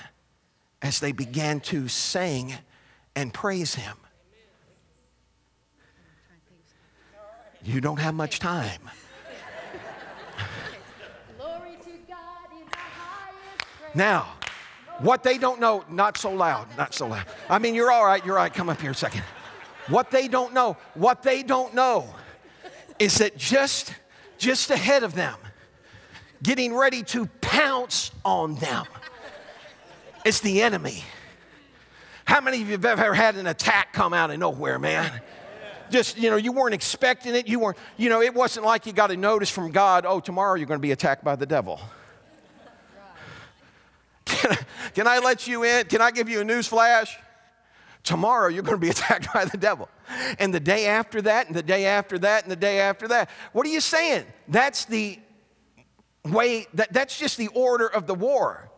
as 0.81 0.99
they 0.99 1.11
began 1.11 1.59
to 1.61 1.87
sing 1.87 2.53
and 3.15 3.33
praise 3.33 3.75
Him. 3.75 3.97
You 7.63 7.81
don't 7.81 7.99
have 7.99 8.13
much 8.13 8.39
time. 8.39 8.79
Now, 13.93 14.36
what 14.99 15.23
they 15.23 15.37
don't 15.37 15.59
know, 15.59 15.83
not 15.89 16.17
so 16.17 16.31
loud, 16.31 16.67
not 16.77 16.93
so 16.93 17.07
loud. 17.07 17.25
I 17.49 17.59
mean, 17.59 17.75
you're 17.75 17.91
all 17.91 18.05
right, 18.05 18.25
you're 18.25 18.37
all 18.37 18.43
right. 18.43 18.53
Come 18.53 18.69
up 18.69 18.81
here 18.81 18.91
a 18.91 18.95
second. 18.95 19.23
What 19.89 20.11
they 20.11 20.27
don't 20.27 20.53
know, 20.53 20.77
what 20.95 21.23
they 21.23 21.43
don't 21.43 21.73
know 21.73 22.13
is 22.99 23.19
that 23.19 23.37
just, 23.37 23.93
just 24.37 24.69
ahead 24.69 25.03
of 25.03 25.13
them, 25.13 25.37
getting 26.43 26.73
ready 26.73 27.03
to 27.03 27.27
pounce 27.41 28.11
on 28.25 28.55
them 28.55 28.85
It's 30.27 30.41
the 30.41 30.61
enemy. 30.61 31.05
How 32.25 32.41
many 32.41 32.61
of 32.61 32.67
you 32.67 32.73
have 32.73 32.83
ever 32.83 33.13
had 33.13 33.37
an 33.37 33.47
attack 33.47 33.93
come 33.93 34.13
out 34.13 34.29
of 34.29 34.37
nowhere, 34.37 34.77
man? 34.77 35.21
Just, 35.89 36.17
you 36.17 36.29
know, 36.29 36.35
you 36.35 36.51
weren't 36.51 36.73
expecting 36.73 37.33
it. 37.33 37.47
You 37.47 37.59
weren't, 37.59 37.77
you 37.95 38.09
know, 38.09 38.21
it 38.21 38.33
wasn't 38.33 38.65
like 38.65 38.85
you 38.85 38.91
got 38.91 39.09
a 39.09 39.15
notice 39.15 39.49
from 39.49 39.71
God, 39.71 40.05
oh, 40.05 40.19
tomorrow 40.19 40.55
you're 40.55 40.67
going 40.67 40.79
to 40.79 40.81
be 40.81 40.91
attacked 40.91 41.23
by 41.23 41.37
the 41.37 41.45
devil. 41.45 41.79
Can 44.27 44.51
I, 44.51 44.57
can 44.93 45.07
I 45.07 45.19
let 45.19 45.47
you 45.47 45.63
in? 45.63 45.85
Can 45.85 46.01
I 46.01 46.11
give 46.11 46.29
you 46.29 46.41
a 46.41 46.43
news 46.43 46.67
flash? 46.67 47.17
Tomorrow 48.03 48.49
you're 48.49 48.63
going 48.63 48.79
to 48.79 48.81
be 48.81 48.89
attacked 48.97 49.33
by 49.33 49.45
the 49.45 49.57
devil. 49.57 49.89
And 50.39 50.53
the 50.53 50.59
day 50.59 50.87
after 50.87 51.21
that, 51.23 51.47
and 51.47 51.55
the 51.55 51.63
day 51.63 51.85
after 51.85 52.17
that, 52.19 52.43
and 52.43 52.51
the 52.51 52.55
day 52.55 52.79
after 52.79 53.07
that. 53.09 53.29
What 53.53 53.65
are 53.65 53.69
you 53.69 53.81
saying? 53.81 54.25
That's 54.47 54.85
the 54.85 55.19
way, 56.23 56.67
that, 56.73 56.93
that's 56.93 57.17
just 57.17 57.37
the 57.37 57.47
order 57.49 57.87
of 57.87 58.07
the 58.07 58.15
war. 58.15 58.69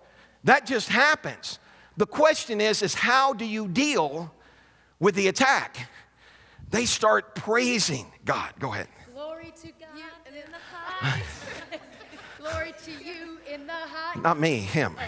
That 0.43 0.65
just 0.65 0.89
happens. 0.89 1.59
The 1.97 2.07
question 2.07 2.61
is, 2.61 2.81
is 2.81 2.93
how 2.93 3.33
do 3.33 3.45
you 3.45 3.67
deal 3.67 4.33
with 4.99 5.15
the 5.15 5.27
attack? 5.27 5.89
They 6.71 6.85
start 6.85 7.35
praising 7.35 8.11
God. 8.25 8.53
Go 8.59 8.71
ahead. 8.73 8.87
Glory 9.13 9.51
to 9.61 9.67
God 9.67 9.99
in 10.27 10.51
the 10.51 10.57
highest. 10.71 11.38
Glory 12.39 12.73
to 12.85 12.91
you 12.91 13.37
in 13.53 13.67
the 13.67 13.73
high. 13.73 14.19
Not 14.21 14.39
me, 14.39 14.59
him. 14.59 14.95
Oh, 14.97 15.01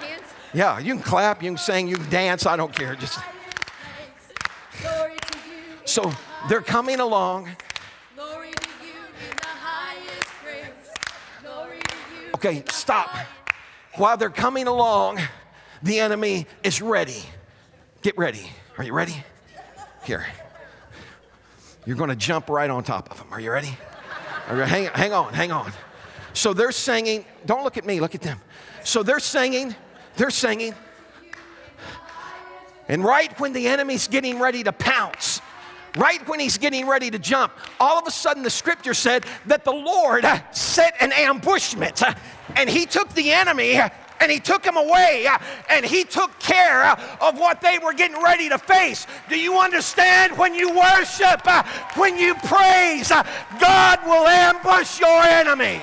My. 0.00 0.08
Yeah, 0.54 0.78
you 0.78 0.94
can 0.94 1.02
clap, 1.02 1.42
you 1.42 1.50
can 1.50 1.58
sing, 1.58 1.88
you 1.88 1.96
can 1.96 2.08
dance, 2.10 2.46
I 2.46 2.56
don't 2.56 2.74
care. 2.74 2.94
Just 2.94 3.18
Glory 4.80 5.16
to 5.20 5.38
you. 5.38 5.76
so 5.84 6.02
the 6.02 6.16
they're 6.48 6.60
coming 6.60 7.00
along. 7.00 7.50
Glory 8.14 8.52
to 8.52 8.68
you 8.82 8.94
in 9.28 9.36
the 9.36 9.46
highest 9.46 10.26
praise. 10.44 10.64
Glory 11.42 11.80
to 11.80 11.94
you. 12.14 12.30
Okay, 12.36 12.62
stop. 12.70 13.10
While 13.96 14.16
they're 14.16 14.30
coming 14.30 14.68
along, 14.68 15.20
the 15.82 15.98
enemy 15.98 16.46
is 16.62 16.80
ready. 16.80 17.22
Get 18.02 18.16
ready. 18.16 18.48
Are 18.78 18.84
you 18.84 18.92
ready? 18.92 19.16
Here. 20.04 20.24
You're 21.84 21.96
going 21.96 22.10
to 22.10 22.16
jump 22.16 22.48
right 22.48 22.70
on 22.70 22.84
top 22.84 23.10
of 23.10 23.18
them. 23.18 23.26
Are 23.32 23.40
you 23.40 23.50
ready? 23.50 23.76
Hang, 24.46 24.86
hang 24.86 25.12
on, 25.12 25.34
hang 25.34 25.50
on. 25.52 25.72
So 26.38 26.54
they're 26.54 26.70
singing. 26.70 27.24
Don't 27.46 27.64
look 27.64 27.78
at 27.78 27.84
me, 27.84 27.98
look 27.98 28.14
at 28.14 28.20
them. 28.20 28.38
So 28.84 29.02
they're 29.02 29.18
singing. 29.18 29.74
They're 30.14 30.30
singing. 30.30 30.72
And 32.86 33.02
right 33.02 33.38
when 33.40 33.52
the 33.52 33.66
enemy's 33.66 34.06
getting 34.06 34.38
ready 34.38 34.62
to 34.62 34.72
pounce, 34.72 35.40
right 35.96 36.26
when 36.28 36.38
he's 36.38 36.56
getting 36.56 36.86
ready 36.86 37.10
to 37.10 37.18
jump, 37.18 37.52
all 37.80 37.98
of 37.98 38.06
a 38.06 38.12
sudden 38.12 38.44
the 38.44 38.50
scripture 38.50 38.94
said 38.94 39.26
that 39.46 39.64
the 39.64 39.72
Lord 39.72 40.24
set 40.52 40.94
an 41.00 41.10
ambushment 41.10 42.04
and 42.54 42.70
he 42.70 42.86
took 42.86 43.12
the 43.14 43.32
enemy 43.32 43.74
and 44.20 44.30
he 44.30 44.38
took 44.38 44.64
him 44.64 44.76
away 44.76 45.26
and 45.68 45.84
he 45.84 46.04
took 46.04 46.38
care 46.38 46.92
of 47.20 47.36
what 47.36 47.60
they 47.60 47.80
were 47.80 47.94
getting 47.94 48.22
ready 48.22 48.48
to 48.48 48.58
face. 48.58 49.08
Do 49.28 49.36
you 49.36 49.58
understand? 49.58 50.38
When 50.38 50.54
you 50.54 50.70
worship, 50.70 51.44
when 51.96 52.16
you 52.16 52.36
praise, 52.44 53.08
God 53.58 53.98
will 54.06 54.28
ambush 54.28 55.00
your 55.00 55.20
enemy. 55.24 55.82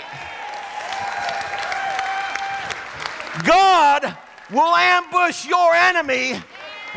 God 3.44 4.18
will 4.52 4.76
ambush 4.76 5.46
your 5.46 5.74
enemy 5.74 6.40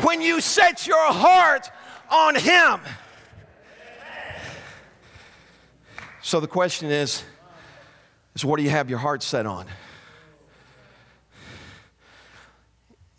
when 0.01 0.21
you 0.21 0.39
set 0.41 0.87
your 0.87 1.11
heart 1.11 1.69
on 2.09 2.35
Him. 2.35 2.79
So 6.21 6.39
the 6.39 6.47
question 6.47 6.91
is, 6.91 7.23
is 8.35 8.45
what 8.45 8.57
do 8.57 8.63
you 8.63 8.69
have 8.69 8.89
your 8.89 8.99
heart 8.99 9.23
set 9.23 9.45
on? 9.45 9.65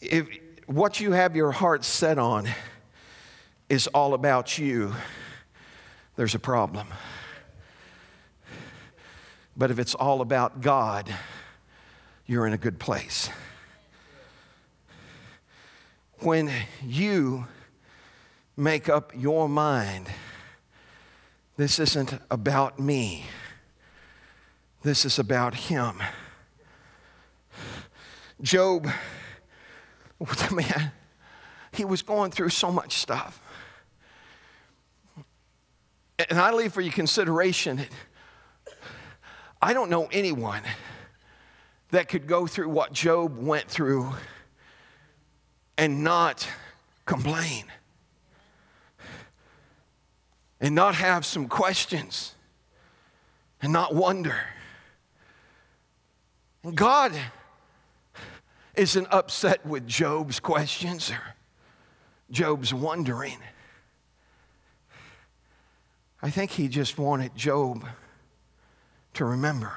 If 0.00 0.28
what 0.66 1.00
you 1.00 1.12
have 1.12 1.34
your 1.34 1.50
heart 1.50 1.84
set 1.84 2.18
on 2.18 2.48
is 3.68 3.86
all 3.88 4.14
about 4.14 4.58
you, 4.58 4.94
there's 6.16 6.34
a 6.34 6.38
problem. 6.38 6.86
But 9.56 9.70
if 9.70 9.78
it's 9.78 9.94
all 9.94 10.20
about 10.20 10.60
God, 10.60 11.12
you're 12.30 12.46
in 12.46 12.52
a 12.52 12.58
good 12.58 12.78
place. 12.78 13.28
When 16.20 16.48
you 16.80 17.48
make 18.56 18.88
up 18.88 19.10
your 19.16 19.48
mind, 19.48 20.06
this 21.56 21.80
isn't 21.80 22.14
about 22.30 22.78
me, 22.78 23.24
this 24.84 25.04
is 25.04 25.18
about 25.18 25.56
Him. 25.56 26.00
Job, 28.40 28.86
man, 30.52 30.92
he 31.72 31.84
was 31.84 32.02
going 32.02 32.30
through 32.30 32.50
so 32.50 32.70
much 32.70 32.98
stuff. 32.98 33.42
And 36.28 36.38
I 36.38 36.52
leave 36.52 36.72
for 36.72 36.80
your 36.80 36.92
consideration. 36.92 37.80
I 39.60 39.72
don't 39.72 39.90
know 39.90 40.08
anyone 40.12 40.62
that 41.91 42.09
could 42.09 42.26
go 42.26 42.47
through 42.47 42.68
what 42.68 42.93
Job 42.93 43.36
went 43.38 43.68
through 43.68 44.12
and 45.76 46.05
not 46.05 46.47
complain 47.07 47.64
and 50.61 50.74
not 50.74 50.95
have 50.95 51.24
some 51.24 51.49
questions 51.49 52.34
and 53.62 53.72
not 53.72 53.95
wonder. 53.95 54.36
And 56.62 56.76
God 56.76 57.12
isn't 58.76 59.09
upset 59.11 59.64
with 59.66 59.86
Job's 59.86 60.38
questions 60.38 61.11
or 61.11 61.20
Job's 62.30 62.72
wondering. 62.72 63.38
I 66.22 66.30
think 66.30 66.51
he 66.51 66.68
just 66.68 66.99
wanted 66.99 67.34
Job 67.34 67.86
to 69.14 69.24
remember. 69.24 69.72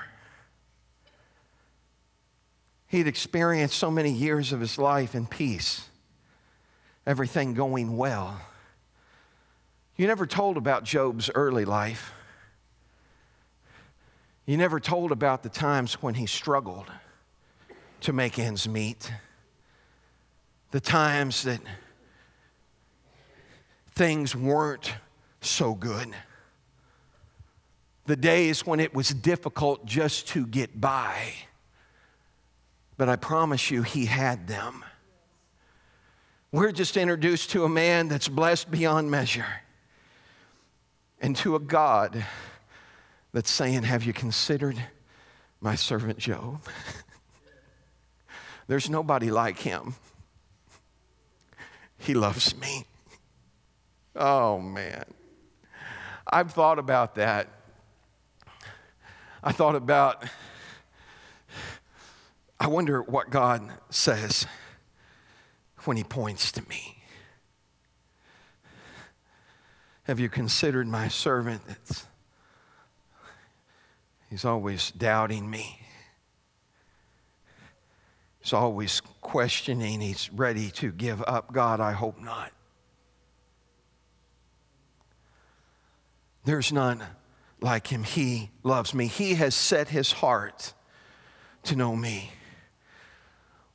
He'd 2.94 3.08
experienced 3.08 3.76
so 3.80 3.90
many 3.90 4.12
years 4.12 4.54
of 4.54 4.60
his 4.60 4.78
life 4.78 5.16
in 5.16 5.26
peace, 5.26 5.90
everything 7.08 7.56
going 7.56 7.98
well. 7.98 8.40
You 9.98 10.06
never 10.06 10.28
told 10.28 10.58
about 10.58 10.84
Job's 10.84 11.28
early 11.34 11.66
life. 11.66 12.14
You 14.46 14.58
never 14.58 14.80
told 14.80 15.12
about 15.12 15.42
the 15.42 15.50
times 15.50 16.04
when 16.04 16.14
he 16.14 16.28
struggled 16.28 16.86
to 18.02 18.14
make 18.14 18.38
ends 18.38 18.70
meet, 18.70 19.12
the 20.70 20.80
times 20.80 21.42
that 21.42 21.62
things 23.96 24.36
weren't 24.36 24.94
so 25.42 25.74
good, 25.74 26.14
the 28.06 28.16
days 28.16 28.68
when 28.68 28.80
it 28.80 28.94
was 28.94 29.10
difficult 29.10 29.84
just 29.84 30.28
to 30.28 30.46
get 30.46 30.80
by. 30.80 31.34
But 33.04 33.10
I 33.10 33.18
promise 33.18 33.70
you, 33.70 33.82
he 33.82 34.06
had 34.06 34.48
them. 34.48 34.86
We're 36.54 36.72
just 36.72 36.96
introduced 36.96 37.50
to 37.50 37.66
a 37.66 37.68
man 37.68 38.08
that's 38.08 38.30
blessed 38.30 38.72
beyond 38.72 39.12
measure 39.12 39.46
and 41.20 41.36
to 41.36 41.58
a 41.58 41.60
God 41.60 42.24
that's 43.34 43.52
saying, 43.52 43.84
Have 43.84 44.06
you 44.06 44.14
considered 44.14 44.82
my 45.60 45.76
servant 45.76 46.18
Job? 46.18 46.62
There's 48.68 48.90
nobody 48.90 49.30
like 49.30 49.60
him. 49.60 49.96
He 51.98 52.14
loves 52.14 52.58
me. 52.58 52.86
Oh, 54.16 54.62
man. 54.62 55.04
I've 56.26 56.54
thought 56.54 56.80
about 56.80 57.16
that. 57.16 57.50
I 59.44 59.52
thought 59.52 59.76
about, 59.76 60.24
I 62.64 62.68
wonder 62.68 63.02
what 63.02 63.30
God 63.30 63.70
says 63.90 64.48
when 65.84 65.98
He 65.98 66.06
points 66.06 66.50
to 66.54 66.62
me. 66.70 67.04
Have 70.04 70.22
you 70.22 70.30
considered 70.30 70.88
my 70.88 71.10
servant 71.10 71.62
that's 71.68 72.06
he's 74.30 74.46
always 74.46 74.92
doubting 74.92 75.50
me? 75.50 75.78
He's 78.40 78.54
always 78.54 79.02
questioning, 79.20 80.00
he's 80.00 80.32
ready 80.32 80.72
to 80.72 80.94
give 80.94 81.22
up. 81.28 81.52
God, 81.52 81.82
I 81.82 81.92
hope 81.92 82.22
not. 82.22 82.54
There's 86.46 86.72
none 86.72 87.04
like 87.60 87.88
him. 87.88 88.04
He 88.06 88.52
loves 88.64 88.94
me. 88.94 89.08
He 89.08 89.34
has 89.34 89.54
set 89.54 89.90
his 89.90 90.14
heart 90.14 90.74
to 91.64 91.76
know 91.76 91.94
me. 91.94 92.32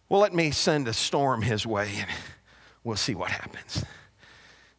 Well, 0.09 0.21
let 0.21 0.33
me 0.33 0.51
send 0.51 0.89
a 0.89 0.93
storm 0.93 1.43
his 1.43 1.67
way 1.67 1.91
and 1.99 2.09
we'll 2.83 2.97
see 2.97 3.15
what 3.15 3.31
happens. 3.31 3.85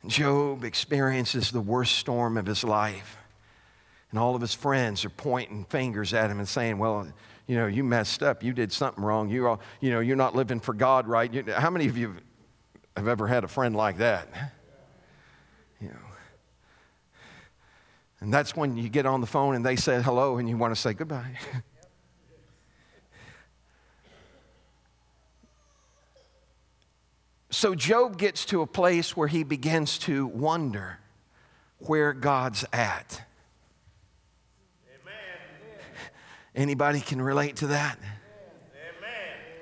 Job 0.07 0.63
experiences 0.63 1.51
the 1.51 1.61
worst 1.61 1.97
storm 1.97 2.37
of 2.37 2.45
his 2.45 2.63
life. 2.63 3.17
And 4.11 4.19
all 4.19 4.33
of 4.33 4.41
his 4.41 4.55
friends 4.55 5.05
are 5.05 5.09
pointing 5.09 5.65
fingers 5.65 6.13
at 6.13 6.31
him 6.31 6.39
and 6.39 6.47
saying, 6.47 6.79
Well, 6.79 7.07
you 7.45 7.55
know, 7.55 7.67
you 7.67 7.83
messed 7.83 8.23
up. 8.23 8.43
You 8.43 8.53
did 8.53 8.71
something 8.71 9.03
wrong. 9.03 9.29
You, 9.29 9.47
all, 9.47 9.61
you 9.81 9.91
know, 9.91 9.99
you're 9.99 10.15
not 10.15 10.35
living 10.35 10.59
for 10.59 10.73
God 10.73 11.07
right. 11.07 11.31
You, 11.31 11.43
how 11.51 11.69
many 11.69 11.87
of 11.87 11.97
you 11.97 12.15
have 12.95 13.07
ever 13.07 13.27
had 13.27 13.43
a 13.43 13.47
friend 13.47 13.75
like 13.75 13.97
that? 13.97 14.27
You 15.79 15.89
know. 15.89 15.95
And 18.21 18.33
that's 18.33 18.55
when 18.55 18.77
you 18.77 18.89
get 18.89 19.05
on 19.05 19.21
the 19.21 19.27
phone 19.27 19.55
and 19.55 19.65
they 19.65 19.75
say 19.75 20.01
hello 20.01 20.37
and 20.37 20.49
you 20.49 20.57
want 20.57 20.73
to 20.73 20.79
say 20.79 20.93
goodbye. 20.93 21.37
so 27.49 27.73
Job 27.75 28.17
gets 28.17 28.45
to 28.45 28.61
a 28.61 28.67
place 28.67 29.17
where 29.17 29.27
he 29.27 29.43
begins 29.43 29.97
to 29.99 30.27
wonder 30.27 30.99
where 31.79 32.13
God's 32.13 32.65
at. 32.71 33.23
Anybody 36.55 36.99
can 36.99 37.21
relate 37.21 37.57
to 37.57 37.67
that? 37.67 37.97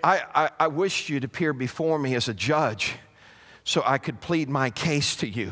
I, 0.03 0.23
I, 0.33 0.49
I 0.59 0.67
wished 0.67 1.09
you'd 1.09 1.23
appear 1.23 1.53
before 1.53 1.99
me 1.99 2.15
as 2.15 2.27
a 2.27 2.33
judge 2.33 2.95
so 3.63 3.83
I 3.85 3.97
could 3.97 4.21
plead 4.21 4.49
my 4.49 4.69
case 4.69 5.15
to 5.17 5.27
you. 5.27 5.51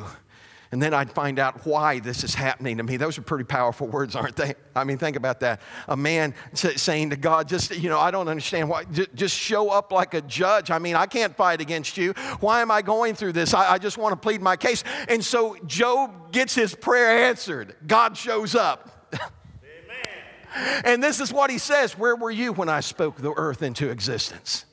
And 0.72 0.82
then 0.82 0.94
I'd 0.94 1.12
find 1.12 1.40
out 1.40 1.66
why 1.66 2.00
this 2.00 2.24
is 2.24 2.34
happening 2.36 2.78
to 2.78 2.84
me. 2.84 2.98
Those 2.98 3.18
are 3.18 3.22
pretty 3.22 3.44
powerful 3.44 3.88
words, 3.88 4.16
aren't 4.16 4.36
they? 4.36 4.56
I 4.76 4.84
mean, 4.84 4.98
think 4.98 5.16
about 5.16 5.40
that. 5.42 5.62
A 5.88 5.96
man 5.96 6.34
saying 6.54 7.12
to 7.12 7.16
God, 7.16 7.48
just, 7.48 7.76
you 7.78 7.90
know, 7.90 8.00
I 8.00 8.12
don't 8.12 8.28
understand 8.28 8.70
why, 8.70 8.84
just 8.86 9.38
show 9.38 9.70
up 9.70 9.92
like 9.92 10.14
a 10.14 10.22
judge. 10.22 10.72
I 10.72 10.80
mean, 10.80 10.96
I 10.96 11.06
can't 11.06 11.36
fight 11.36 11.62
against 11.62 11.98
you. 11.98 12.14
Why 12.40 12.62
am 12.62 12.72
I 12.72 12.82
going 12.82 13.16
through 13.16 13.34
this? 13.34 13.54
I, 13.54 13.74
I 13.74 13.78
just 13.78 13.98
want 13.98 14.14
to 14.14 14.18
plead 14.18 14.42
my 14.42 14.56
case. 14.56 14.84
And 15.08 15.24
so 15.24 15.56
Job 15.66 16.32
gets 16.32 16.56
his 16.56 16.74
prayer 16.74 17.28
answered. 17.28 17.76
God 17.86 18.18
shows 18.18 18.56
up. 18.56 19.10
Amen. 19.14 20.82
And 20.84 21.04
this 21.04 21.20
is 21.20 21.32
what 21.32 21.50
he 21.50 21.58
says 21.58 21.98
Where 21.98 22.16
were 22.16 22.32
you 22.32 22.54
when 22.54 22.70
I 22.70 22.80
spoke 22.80 23.18
the 23.18 23.34
earth 23.36 23.62
into 23.62 23.90
existence? 23.90 24.66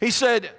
He 0.00 0.10
said, 0.10 0.50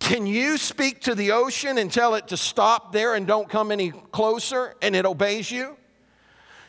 Can 0.00 0.26
you 0.26 0.58
speak 0.58 1.02
to 1.02 1.14
the 1.14 1.32
ocean 1.32 1.78
and 1.78 1.92
tell 1.92 2.16
it 2.16 2.28
to 2.28 2.36
stop 2.36 2.92
there 2.92 3.14
and 3.14 3.26
don't 3.26 3.48
come 3.48 3.70
any 3.70 3.90
closer 3.90 4.74
and 4.82 4.96
it 4.96 5.06
obeys 5.06 5.50
you? 5.50 5.76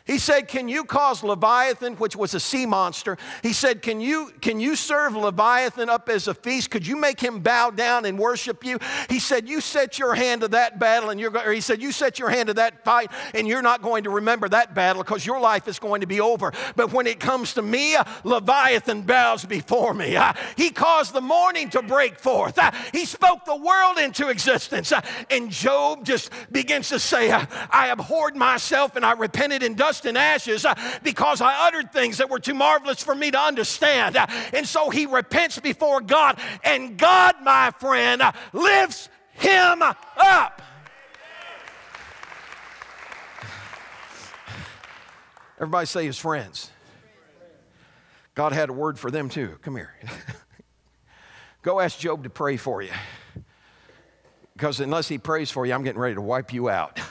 He 0.08 0.16
said, 0.16 0.48
Can 0.48 0.68
you 0.68 0.84
cause 0.84 1.22
Leviathan, 1.22 1.94
which 1.96 2.16
was 2.16 2.32
a 2.32 2.40
sea 2.40 2.64
monster, 2.64 3.18
he 3.42 3.52
said, 3.52 3.82
Can 3.82 4.00
you, 4.00 4.32
can 4.40 4.58
you 4.58 4.74
serve 4.74 5.14
Leviathan 5.14 5.90
up 5.90 6.08
as 6.08 6.26
a 6.26 6.34
feast? 6.34 6.70
Could 6.70 6.86
you 6.86 6.96
make 6.96 7.20
him 7.20 7.40
bow 7.40 7.70
down 7.70 8.06
and 8.06 8.18
worship 8.18 8.64
you? 8.64 8.78
He 9.10 9.20
said, 9.20 9.46
You 9.48 9.60
set 9.60 9.98
your 9.98 10.14
hand 10.14 10.40
to 10.40 10.48
that 10.48 10.78
battle, 10.78 11.10
and 11.10 11.20
you're 11.20 11.36
or 11.36 11.52
he 11.52 11.60
said, 11.60 11.82
You 11.82 11.92
set 11.92 12.18
your 12.18 12.30
hand 12.30 12.46
to 12.46 12.54
that 12.54 12.84
fight, 12.84 13.12
and 13.34 13.46
you're 13.46 13.60
not 13.60 13.82
going 13.82 14.04
to 14.04 14.10
remember 14.10 14.48
that 14.48 14.74
battle 14.74 15.02
because 15.02 15.26
your 15.26 15.40
life 15.40 15.68
is 15.68 15.78
going 15.78 16.00
to 16.00 16.06
be 16.06 16.20
over. 16.20 16.54
But 16.74 16.90
when 16.94 17.06
it 17.06 17.20
comes 17.20 17.52
to 17.54 17.62
me, 17.62 17.94
uh, 17.94 18.04
Leviathan 18.24 19.02
bows 19.02 19.44
before 19.44 19.92
me. 19.92 20.16
Uh, 20.16 20.32
he 20.56 20.70
caused 20.70 21.12
the 21.12 21.20
morning 21.20 21.68
to 21.70 21.82
break 21.82 22.18
forth. 22.18 22.58
Uh, 22.58 22.72
he 22.92 23.04
spoke 23.04 23.44
the 23.44 23.56
world 23.56 23.98
into 23.98 24.30
existence. 24.30 24.90
And 25.30 25.50
Job 25.50 26.06
just 26.06 26.30
begins 26.50 26.88
to 26.88 26.98
say, 26.98 27.30
I 27.30 27.88
abhorred 27.88 28.36
myself 28.36 28.96
and 28.96 29.04
I 29.04 29.12
repented 29.12 29.62
in 29.62 29.74
dust 29.74 29.97
dust 29.98 30.06
and 30.06 30.16
ashes 30.16 30.64
uh, 30.64 30.74
because 31.02 31.40
I 31.40 31.66
uttered 31.66 31.92
things 31.92 32.18
that 32.18 32.30
were 32.30 32.38
too 32.38 32.54
marvelous 32.54 33.02
for 33.02 33.14
me 33.14 33.30
to 33.30 33.38
understand. 33.38 34.16
Uh, 34.16 34.26
and 34.52 34.66
so 34.66 34.90
he 34.90 35.06
repents 35.06 35.58
before 35.58 36.00
God, 36.00 36.38
and 36.64 36.96
God, 36.96 37.36
my 37.42 37.72
friend, 37.78 38.22
uh, 38.22 38.32
lifts 38.52 39.08
him 39.32 39.82
up. 39.82 40.62
Everybody 45.56 45.86
say 45.86 46.06
his 46.06 46.18
friends. 46.18 46.70
God 48.34 48.52
had 48.52 48.68
a 48.70 48.72
word 48.72 48.98
for 48.98 49.10
them 49.10 49.28
too. 49.28 49.58
Come 49.62 49.74
here. 49.76 49.94
Go 51.62 51.80
ask 51.80 51.98
Job 51.98 52.22
to 52.22 52.30
pray 52.30 52.56
for 52.56 52.82
you. 52.82 52.92
Because 54.54 54.78
unless 54.80 55.08
he 55.08 55.18
prays 55.18 55.50
for 55.50 55.66
you, 55.66 55.72
I'm 55.72 55.82
getting 55.82 56.00
ready 56.00 56.14
to 56.14 56.20
wipe 56.20 56.52
you 56.52 56.68
out. 56.68 57.00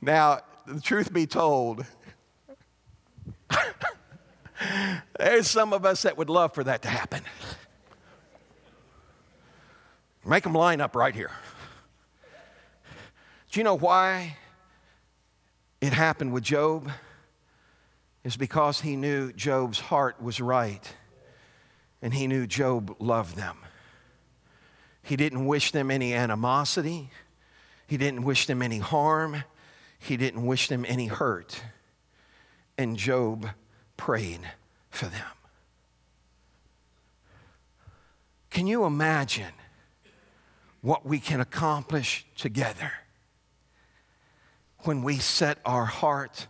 Now, 0.00 0.42
the 0.68 0.80
truth 0.80 1.12
be 1.12 1.26
told, 1.26 1.84
there's 5.18 5.48
some 5.48 5.72
of 5.72 5.84
us 5.84 6.02
that 6.02 6.18
would 6.18 6.28
love 6.28 6.54
for 6.54 6.62
that 6.64 6.82
to 6.82 6.88
happen. 6.88 7.22
Make 10.24 10.44
them 10.44 10.52
line 10.52 10.80
up 10.80 10.94
right 10.94 11.14
here. 11.14 11.30
Do 13.50 13.60
you 13.60 13.64
know 13.64 13.76
why 13.76 14.36
it 15.80 15.94
happened 15.94 16.32
with 16.32 16.44
Job? 16.44 16.90
Is 18.24 18.36
because 18.36 18.82
he 18.82 18.94
knew 18.94 19.32
Job's 19.32 19.80
heart 19.80 20.22
was 20.22 20.38
right 20.38 20.86
and 22.02 22.12
he 22.12 22.26
knew 22.26 22.46
Job 22.46 22.94
loved 22.98 23.36
them. 23.36 23.56
He 25.02 25.16
didn't 25.16 25.46
wish 25.46 25.72
them 25.72 25.90
any 25.90 26.12
animosity, 26.12 27.10
he 27.86 27.96
didn't 27.96 28.22
wish 28.22 28.46
them 28.46 28.60
any 28.60 28.78
harm. 28.78 29.44
He 29.98 30.16
didn't 30.16 30.46
wish 30.46 30.68
them 30.68 30.84
any 30.88 31.06
hurt. 31.06 31.62
And 32.76 32.96
Job 32.96 33.50
prayed 33.96 34.40
for 34.90 35.06
them. 35.06 35.26
Can 38.50 38.66
you 38.66 38.84
imagine 38.84 39.52
what 40.80 41.04
we 41.04 41.18
can 41.18 41.40
accomplish 41.40 42.26
together 42.36 42.92
when 44.80 45.02
we 45.02 45.18
set 45.18 45.58
our 45.64 45.84
heart 45.84 46.46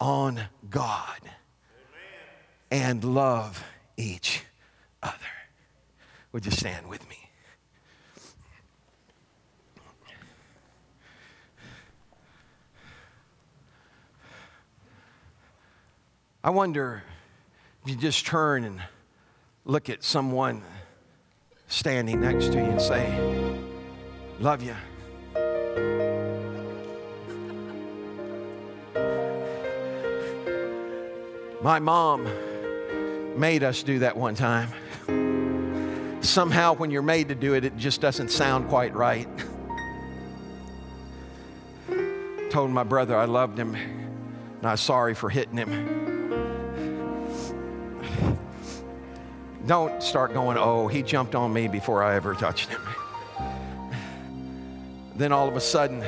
on 0.00 0.40
God 0.70 1.20
and 2.70 3.04
love 3.04 3.64
each 3.96 4.44
other? 5.02 5.14
Would 6.32 6.44
you 6.46 6.52
stand 6.52 6.88
with 6.88 7.08
me? 7.08 7.23
I 16.44 16.50
wonder 16.50 17.02
if 17.82 17.90
you 17.90 17.96
just 17.96 18.26
turn 18.26 18.64
and 18.64 18.78
look 19.64 19.88
at 19.88 20.04
someone 20.04 20.60
standing 21.68 22.20
next 22.20 22.52
to 22.52 22.58
you 22.58 22.64
and 22.64 22.82
say, 22.82 23.18
Love 24.40 24.62
you. 24.62 24.74
My 31.62 31.78
mom 31.78 32.28
made 33.40 33.62
us 33.62 33.82
do 33.82 34.00
that 34.00 34.14
one 34.14 34.34
time. 34.34 34.68
Somehow, 36.20 36.74
when 36.74 36.90
you're 36.90 37.00
made 37.00 37.28
to 37.28 37.34
do 37.34 37.54
it, 37.54 37.64
it 37.64 37.74
just 37.78 38.02
doesn't 38.02 38.30
sound 38.30 38.68
quite 38.68 38.94
right. 38.94 39.28
Told 42.50 42.70
my 42.70 42.84
brother 42.84 43.16
I 43.16 43.24
loved 43.24 43.58
him 43.58 43.74
and 43.74 44.66
I 44.66 44.72
was 44.72 44.82
sorry 44.82 45.14
for 45.14 45.30
hitting 45.30 45.56
him. 45.56 46.13
Don't 49.66 50.02
start 50.02 50.34
going, 50.34 50.58
oh, 50.58 50.88
he 50.88 51.02
jumped 51.02 51.34
on 51.34 51.52
me 51.52 51.68
before 51.68 52.02
I 52.02 52.16
ever 52.16 52.34
touched 52.34 52.68
him. 52.68 52.82
Then 55.16 55.32
all 55.32 55.48
of 55.48 55.56
a 55.56 55.60
sudden, 55.60 56.04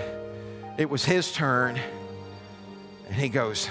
it 0.76 0.90
was 0.90 1.04
his 1.04 1.32
turn, 1.32 1.78
and 3.06 3.14
he 3.14 3.28
goes, 3.30 3.70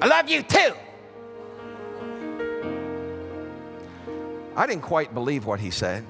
I 0.00 0.06
love 0.06 0.28
you 0.28 0.42
too. 0.42 0.74
I 4.54 4.66
didn't 4.66 4.82
quite 4.82 5.12
believe 5.12 5.44
what 5.44 5.58
he 5.58 5.70
said. 5.70 6.04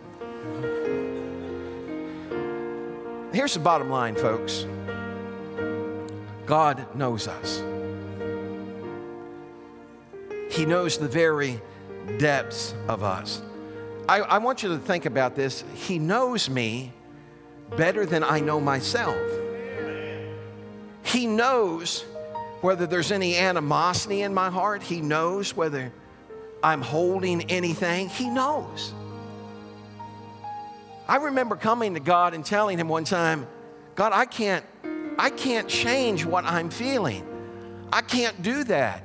Here's 3.33 3.55
the 3.55 3.61
bottom 3.61 3.89
line, 3.89 4.17
folks 4.17 4.67
God 6.45 6.85
knows 6.95 7.29
us. 7.29 7.63
He 10.51 10.67
knows 10.67 10.99
the 10.99 11.09
very 11.09 11.61
depths 12.19 12.75
of 12.89 13.03
us. 13.05 13.41
I, 14.09 14.19
I, 14.19 14.39
want 14.39 14.65
you 14.65 14.71
to 14.71 14.79
think 14.79 15.07
about 15.07 15.37
this. 15.37 15.63
He 15.75 16.01
knows 16.01 16.51
me 16.51 16.93
better 17.77 18.05
than 18.05 18.25
I 18.25 18.41
know 18.41 18.61
myself. 18.61 19.17
He 21.05 21.27
knows 21.27 22.05
whether 22.63 22.87
there's 22.87 23.13
any 23.13 23.37
animosity 23.37 24.23
in 24.23 24.35
my 24.35 24.51
heart. 24.51 24.83
He 24.83 25.01
knows 25.01 25.57
whether 25.57 25.93
I'm 26.65 26.83
holding 26.83 27.49
anything. 27.51 28.09
He 28.09 28.29
knows. 28.29 28.93
I 31.07 31.17
remember 31.17 31.55
coming 31.55 31.95
to 31.95 32.01
God 32.01 32.35
and 32.35 32.45
telling 32.45 32.77
him 32.77 32.89
one 32.89 33.05
time, 33.05 33.47
God, 33.95 34.13
I 34.13 34.25
can't, 34.25 34.65
I 35.17 35.31
can't 35.31 35.69
change 35.69 36.25
what 36.25 36.45
I'm 36.45 36.71
feeling. 36.71 37.25
I 37.93 38.01
can't 38.03 38.43
do 38.43 38.65
that 38.65 39.05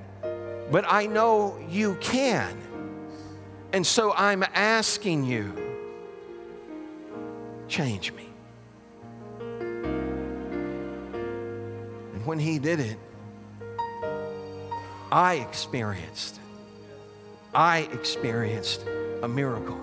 but 0.71 0.85
I 0.87 1.05
know 1.05 1.57
you 1.69 1.95
can. 1.95 2.57
And 3.73 3.85
so 3.85 4.13
I'm 4.13 4.43
asking 4.53 5.25
you, 5.25 5.53
change 7.67 8.13
me. 8.13 8.29
And 12.13 12.25
when 12.25 12.39
he 12.39 12.57
did 12.59 12.79
it, 12.79 12.97
I 15.11 15.35
experienced, 15.35 16.39
I 17.53 17.89
experienced 17.91 18.85
a 19.21 19.27
miracle 19.27 19.79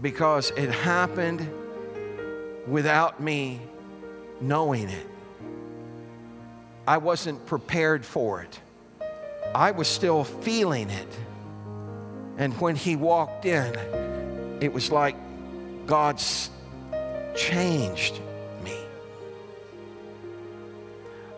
because 0.00 0.50
it 0.56 0.70
happened 0.70 1.48
without 2.66 3.20
me 3.22 3.60
knowing 4.40 4.88
it. 4.88 5.06
I 6.86 6.98
wasn't 6.98 7.46
prepared 7.46 8.04
for 8.04 8.42
it. 8.42 8.60
I 9.54 9.70
was 9.70 9.88
still 9.88 10.24
feeling 10.24 10.90
it. 10.90 11.18
And 12.38 12.58
when 12.60 12.76
he 12.76 12.96
walked 12.96 13.44
in, 13.44 13.74
it 14.60 14.72
was 14.72 14.90
like 14.90 15.16
God's 15.86 16.50
changed 17.34 18.20
me. 18.64 18.76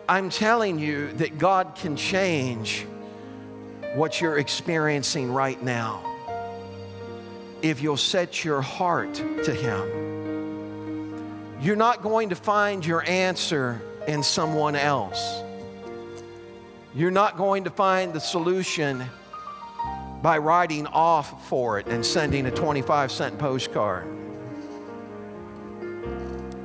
I'm 0.07 0.29
telling 0.29 0.79
you 0.79 1.11
that 1.13 1.37
God 1.37 1.75
can 1.75 1.95
change 1.95 2.85
what 3.95 4.19
you're 4.21 4.37
experiencing 4.37 5.31
right 5.31 5.61
now 5.63 6.01
if 7.61 7.81
you'll 7.81 7.97
set 7.97 8.43
your 8.43 8.61
heart 8.61 9.15
to 9.15 9.53
Him. 9.53 10.03
You're 11.61 11.75
not 11.75 12.03
going 12.03 12.29
to 12.29 12.35
find 12.35 12.85
your 12.85 13.03
answer 13.07 13.81
in 14.07 14.21
someone 14.21 14.75
else. 14.75 15.41
You're 16.95 17.11
not 17.11 17.35
going 17.35 17.65
to 17.65 17.69
find 17.69 18.13
the 18.13 18.21
solution 18.21 19.03
by 20.21 20.37
writing 20.37 20.87
off 20.87 21.45
for 21.49 21.77
it 21.77 21.87
and 21.87 22.05
sending 22.05 22.45
a 22.45 22.51
25 22.51 23.11
cent 23.11 23.37
postcard. 23.37 24.07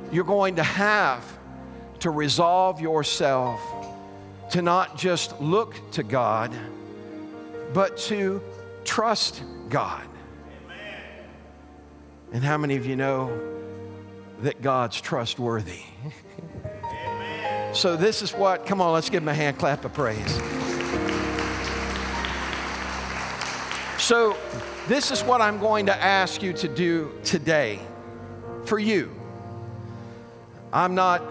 You're 0.09 0.23
going 0.23 0.55
to 0.55 0.63
have 0.63 1.25
to 1.99 2.11
resolve 2.11 2.79
yourself 2.79 3.59
to 4.51 4.61
not 4.61 4.97
just 4.97 5.39
look 5.41 5.75
to 5.91 6.01
God, 6.01 6.53
but 7.73 7.97
to 7.97 8.41
trust 8.85 9.43
God. 9.67 10.07
And 12.31 12.41
how 12.41 12.57
many 12.57 12.77
of 12.77 12.85
you 12.85 12.95
know 12.95 13.37
that 14.39 14.61
God's 14.61 15.01
trustworthy? 15.01 15.81
so, 17.73 17.95
this 17.95 18.21
is 18.21 18.33
what, 18.33 18.65
come 18.65 18.81
on, 18.81 18.93
let's 18.93 19.09
give 19.09 19.23
him 19.23 19.29
a 19.29 19.33
hand 19.33 19.57
clap 19.57 19.85
of 19.85 19.93
praise. 19.93 20.35
So, 23.97 24.35
this 24.89 25.09
is 25.09 25.23
what 25.23 25.39
I'm 25.39 25.57
going 25.59 25.85
to 25.85 25.95
ask 25.95 26.43
you 26.43 26.51
to 26.53 26.67
do 26.67 27.13
today 27.23 27.79
for 28.65 28.77
you. 28.77 29.09
I'm 30.73 30.95
not 30.95 31.21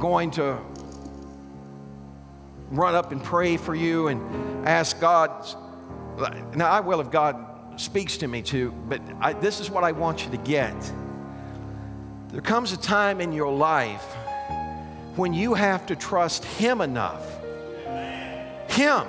going 0.00 0.30
to 0.32 0.58
run 2.70 2.94
up 2.94 3.12
and 3.12 3.22
pray 3.22 3.58
for 3.58 3.74
you 3.74 4.08
and 4.08 4.66
ask 4.66 4.98
God. 4.98 5.30
Now, 6.56 6.70
I 6.70 6.80
will 6.80 7.00
if 7.00 7.10
God 7.10 7.78
speaks 7.78 8.16
to 8.18 8.28
me 8.28 8.40
to, 8.42 8.70
but 8.88 9.02
I, 9.20 9.34
this 9.34 9.60
is 9.60 9.70
what 9.70 9.84
I 9.84 9.92
want 9.92 10.24
you 10.24 10.30
to 10.30 10.38
get. 10.38 10.92
There 12.28 12.40
comes 12.40 12.72
a 12.72 12.78
time 12.78 13.20
in 13.20 13.32
your 13.32 13.52
life 13.52 14.16
when 15.20 15.34
you 15.34 15.52
have 15.52 15.84
to 15.84 15.94
trust 15.94 16.46
Him 16.46 16.80
enough, 16.80 17.22
Him, 18.70 19.06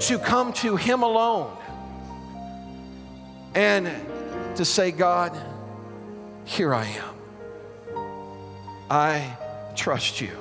to 0.00 0.18
come 0.18 0.52
to 0.54 0.74
Him 0.74 1.04
alone 1.04 1.56
and 3.54 3.88
to 4.56 4.64
say, 4.64 4.90
God, 4.90 5.40
here 6.44 6.74
I 6.74 6.86
am. 6.86 7.14
I 8.90 9.36
trust 9.76 10.20
you. 10.20 10.36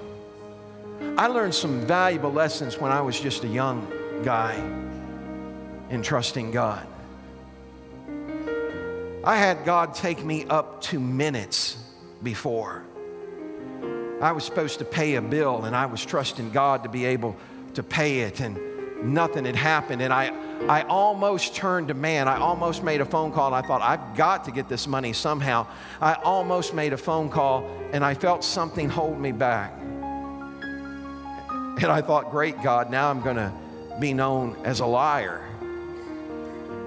I 1.19 1.27
learned 1.27 1.53
some 1.53 1.81
valuable 1.81 2.33
lessons 2.33 2.79
when 2.79 2.91
I 2.91 3.01
was 3.01 3.19
just 3.19 3.43
a 3.43 3.47
young 3.47 3.87
guy 4.23 4.55
in 5.91 6.01
trusting 6.01 6.49
God. 6.49 6.87
I 9.23 9.37
had 9.37 9.65
God 9.65 9.93
take 9.93 10.25
me 10.25 10.45
up 10.45 10.81
to 10.89 10.99
minutes 10.99 11.77
before. 12.23 12.85
I 14.21 14.31
was 14.33 14.43
supposed 14.43 14.79
to 14.79 14.85
pay 14.85 15.15
a 15.15 15.21
bill 15.21 15.65
and 15.65 15.75
I 15.75 15.87
was 15.87 16.05
trusting 16.05 16.51
God 16.51 16.83
to 16.83 16.89
be 16.89 17.05
able 17.05 17.35
to 17.73 17.83
pay 17.83 18.19
it, 18.19 18.39
and 18.41 18.59
nothing 19.03 19.45
had 19.45 19.55
happened. 19.55 20.01
And 20.01 20.13
I, 20.13 20.31
I 20.67 20.83
almost 20.83 21.55
turned 21.55 21.87
to 21.87 21.93
man. 21.93 22.27
I 22.27 22.37
almost 22.37 22.83
made 22.83 23.01
a 23.01 23.05
phone 23.05 23.31
call 23.31 23.47
and 23.47 23.55
I 23.55 23.67
thought, 23.67 23.81
I've 23.81 24.15
got 24.15 24.45
to 24.45 24.51
get 24.51 24.69
this 24.69 24.87
money 24.87 25.13
somehow. 25.13 25.65
I 25.99 26.13
almost 26.13 26.73
made 26.73 26.93
a 26.93 26.97
phone 26.97 27.29
call 27.29 27.69
and 27.93 28.03
I 28.05 28.13
felt 28.13 28.43
something 28.43 28.89
hold 28.89 29.19
me 29.19 29.31
back. 29.31 29.73
And 31.81 31.85
I 31.85 32.01
thought, 32.01 32.29
great 32.29 32.61
God, 32.61 32.91
now 32.91 33.09
I'm 33.09 33.21
going 33.21 33.37
to 33.37 33.51
be 33.99 34.13
known 34.13 34.55
as 34.63 34.81
a 34.81 34.85
liar 34.85 35.47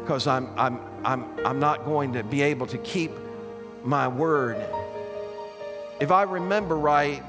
because 0.02 0.26
I'm, 0.26 0.48
I'm, 0.56 0.78
I'm, 1.04 1.24
I'm 1.44 1.58
not 1.58 1.84
going 1.84 2.12
to 2.12 2.22
be 2.22 2.42
able 2.42 2.66
to 2.68 2.78
keep 2.78 3.10
my 3.82 4.06
word. 4.06 4.56
If 6.00 6.10
I 6.10 6.24
remember 6.24 6.76
right, 6.76 7.22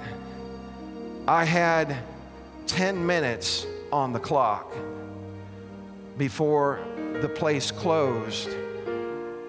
I 1.28 1.45
had 1.45 1.95
10 2.66 3.05
minutes 3.05 3.68
on 3.91 4.11
the 4.11 4.20
clock 4.20 4.74
before 6.18 6.80
the 7.22 7.30
place 7.30 7.70
closed, 7.70 8.49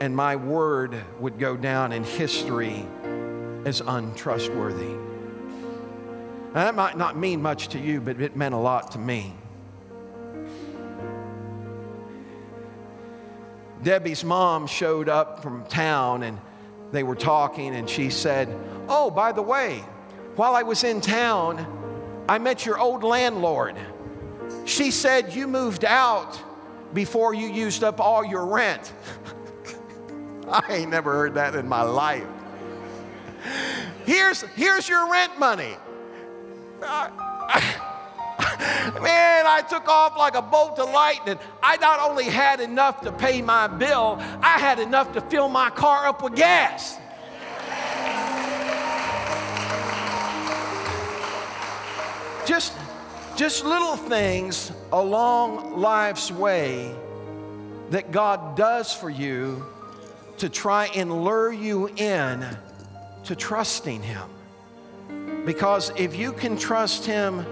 and 0.02 0.14
my 0.14 0.36
word 0.36 1.02
would 1.18 1.38
go 1.38 1.56
down 1.56 1.92
in 1.92 2.04
history 2.04 2.86
as 3.64 3.80
untrustworthy. 3.80 4.94
Now, 6.54 6.64
that 6.64 6.74
might 6.74 6.98
not 6.98 7.16
mean 7.16 7.40
much 7.40 7.68
to 7.68 7.78
you, 7.78 8.02
but 8.02 8.20
it 8.20 8.36
meant 8.36 8.54
a 8.54 8.58
lot 8.58 8.92
to 8.92 8.98
me. 8.98 9.34
Debbie's 13.82 14.24
mom 14.24 14.66
showed 14.66 15.08
up 15.08 15.42
from 15.42 15.64
town 15.66 16.22
and 16.22 16.38
they 16.92 17.02
were 17.02 17.16
talking, 17.16 17.74
and 17.74 17.88
she 17.88 18.10
said, 18.10 18.48
Oh, 18.88 19.10
by 19.10 19.32
the 19.32 19.42
way, 19.42 19.84
while 20.36 20.54
I 20.54 20.62
was 20.62 20.84
in 20.84 21.00
town, 21.00 21.66
I 22.28 22.38
met 22.38 22.66
your 22.66 22.78
old 22.78 23.02
landlord. 23.02 23.76
She 24.64 24.90
said 24.90 25.34
you 25.34 25.46
moved 25.46 25.84
out 25.84 26.40
before 26.92 27.34
you 27.34 27.48
used 27.48 27.82
up 27.84 28.00
all 28.00 28.24
your 28.24 28.46
rent. 28.46 28.92
I 30.48 30.62
ain't 30.74 30.90
never 30.90 31.12
heard 31.12 31.34
that 31.34 31.54
in 31.54 31.68
my 31.68 31.82
life. 31.82 32.26
Here's, 34.04 34.42
here's 34.54 34.88
your 34.88 35.10
rent 35.10 35.38
money. 35.38 35.76
man, 39.00 39.46
I 39.46 39.64
took 39.68 39.88
off 39.88 40.16
like 40.16 40.36
a 40.36 40.42
bolt 40.42 40.78
of 40.78 40.90
lightning. 40.90 41.38
I 41.62 41.76
not 41.78 42.00
only 42.00 42.24
had 42.24 42.60
enough 42.60 43.00
to 43.02 43.12
pay 43.12 43.42
my 43.42 43.66
bill, 43.66 44.18
I 44.42 44.58
had 44.58 44.78
enough 44.78 45.12
to 45.14 45.20
fill 45.20 45.48
my 45.48 45.70
car 45.70 46.06
up 46.06 46.22
with 46.22 46.36
gas. 46.36 46.98
Just 53.36 53.66
little 53.66 53.96
things 53.96 54.72
along 54.92 55.78
life's 55.78 56.32
way 56.32 56.94
that 57.90 58.10
God 58.10 58.56
does 58.56 58.94
for 58.94 59.10
you 59.10 59.64
to 60.38 60.48
try 60.48 60.86
and 60.86 61.22
lure 61.22 61.52
you 61.52 61.88
in 61.96 62.44
to 63.24 63.36
trusting 63.36 64.02
Him. 64.02 64.28
Because 65.44 65.92
if 65.96 66.16
you 66.16 66.32
can 66.32 66.56
trust 66.56 67.04
Him 67.04 67.44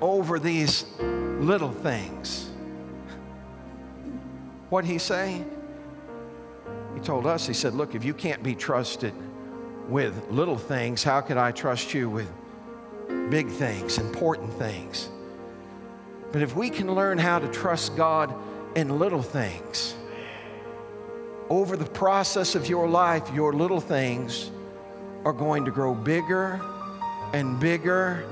over 0.00 0.38
these 0.38 0.84
little 0.98 1.72
things, 1.72 2.50
what 4.68 4.84
He 4.84 4.98
say? 4.98 5.44
He 6.94 7.00
told 7.00 7.24
us, 7.26 7.46
He 7.46 7.54
said, 7.54 7.72
Look, 7.74 7.94
if 7.94 8.04
you 8.04 8.14
can't 8.14 8.42
be 8.42 8.54
trusted 8.54 9.14
with 9.88 10.28
little 10.30 10.58
things, 10.58 11.04
how 11.04 11.20
could 11.20 11.36
I 11.36 11.52
trust 11.52 11.94
you 11.94 12.10
with 12.10 12.30
big 13.30 13.48
things, 13.48 13.98
important 13.98 14.52
things. 14.54 15.08
But 16.32 16.42
if 16.42 16.54
we 16.54 16.70
can 16.70 16.94
learn 16.94 17.18
how 17.18 17.38
to 17.38 17.48
trust 17.48 17.96
God 17.96 18.34
in 18.74 18.98
little 18.98 19.22
things, 19.22 19.94
over 21.48 21.76
the 21.76 21.86
process 21.86 22.54
of 22.54 22.68
your 22.68 22.88
life, 22.88 23.32
your 23.32 23.52
little 23.52 23.80
things 23.80 24.50
are 25.24 25.32
going 25.32 25.64
to 25.64 25.70
grow 25.70 25.94
bigger 25.94 26.60
and 27.32 27.58
bigger 27.58 28.26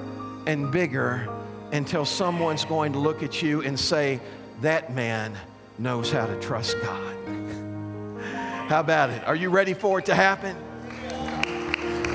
and 0.46 0.70
bigger 0.70 1.28
until 1.72 2.04
someone's 2.04 2.64
going 2.64 2.92
to 2.92 2.98
look 2.98 3.22
at 3.22 3.42
you 3.42 3.62
and 3.62 3.78
say, 3.78 4.20
That 4.60 4.94
man 4.94 5.36
knows 5.78 6.10
how 6.10 6.26
to 6.26 6.38
trust 6.40 6.76
God. 6.82 7.14
How 8.68 8.80
about 8.80 9.10
it? 9.10 9.24
Are 9.24 9.36
you 9.36 9.48
ready 9.48 9.74
for 9.74 10.00
it 10.00 10.06
to 10.06 10.14
happen? 10.14 10.56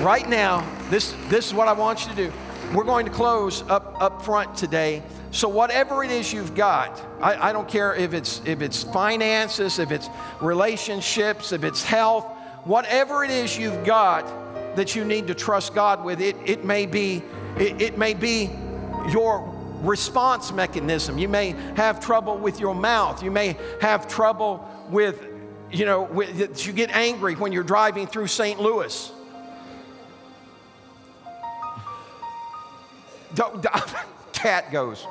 Right 0.02 0.28
now, 0.28 0.68
this, 0.90 1.14
this 1.28 1.46
is 1.46 1.54
what 1.54 1.66
I 1.66 1.72
want 1.72 2.02
you 2.04 2.10
to 2.10 2.16
do. 2.16 2.32
We're 2.74 2.84
going 2.84 3.04
to 3.04 3.12
close 3.12 3.62
up, 3.68 4.00
up 4.00 4.22
front 4.22 4.56
today. 4.56 5.02
So 5.30 5.46
whatever 5.46 6.04
it 6.04 6.10
is 6.10 6.32
you've 6.32 6.54
got, 6.54 7.02
I, 7.20 7.50
I 7.50 7.52
don't 7.52 7.68
care 7.68 7.94
if 7.94 8.14
it's 8.14 8.40
if 8.46 8.62
it's 8.62 8.82
finances, 8.82 9.78
if 9.78 9.90
it's 9.90 10.08
relationships, 10.40 11.52
if 11.52 11.64
it's 11.64 11.82
health, 11.82 12.24
whatever 12.64 13.24
it 13.24 13.30
is 13.30 13.58
you've 13.58 13.84
got 13.84 14.26
that 14.74 14.96
you 14.96 15.04
need 15.04 15.26
to 15.26 15.34
trust 15.34 15.74
God 15.74 16.02
with, 16.02 16.22
it, 16.22 16.34
it 16.46 16.64
may 16.64 16.86
be, 16.86 17.22
it, 17.58 17.82
it 17.82 17.98
may 17.98 18.14
be 18.14 18.50
your 19.10 19.46
response 19.82 20.50
mechanism. 20.50 21.18
You 21.18 21.28
may 21.28 21.50
have 21.76 22.00
trouble 22.00 22.38
with 22.38 22.58
your 22.58 22.74
mouth. 22.74 23.22
You 23.22 23.30
may 23.30 23.56
have 23.82 24.08
trouble 24.08 24.66
with, 24.88 25.22
you 25.70 25.84
know, 25.84 26.04
with, 26.04 26.66
you 26.66 26.72
get 26.72 26.90
angry 26.90 27.34
when 27.34 27.52
you're 27.52 27.64
driving 27.64 28.06
through 28.06 28.28
St. 28.28 28.58
Louis. 28.58 29.12
Cat 34.32 34.70
goes. 34.72 35.06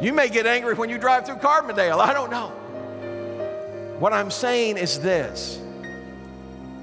You 0.00 0.12
may 0.12 0.28
get 0.28 0.46
angry 0.46 0.74
when 0.74 0.90
you 0.90 0.98
drive 0.98 1.26
through 1.26 1.36
Carbondale. 1.36 1.98
I 1.98 2.12
don't 2.12 2.30
know. 2.30 2.48
What 3.98 4.12
I'm 4.12 4.30
saying 4.30 4.76
is 4.76 5.00
this 5.00 5.60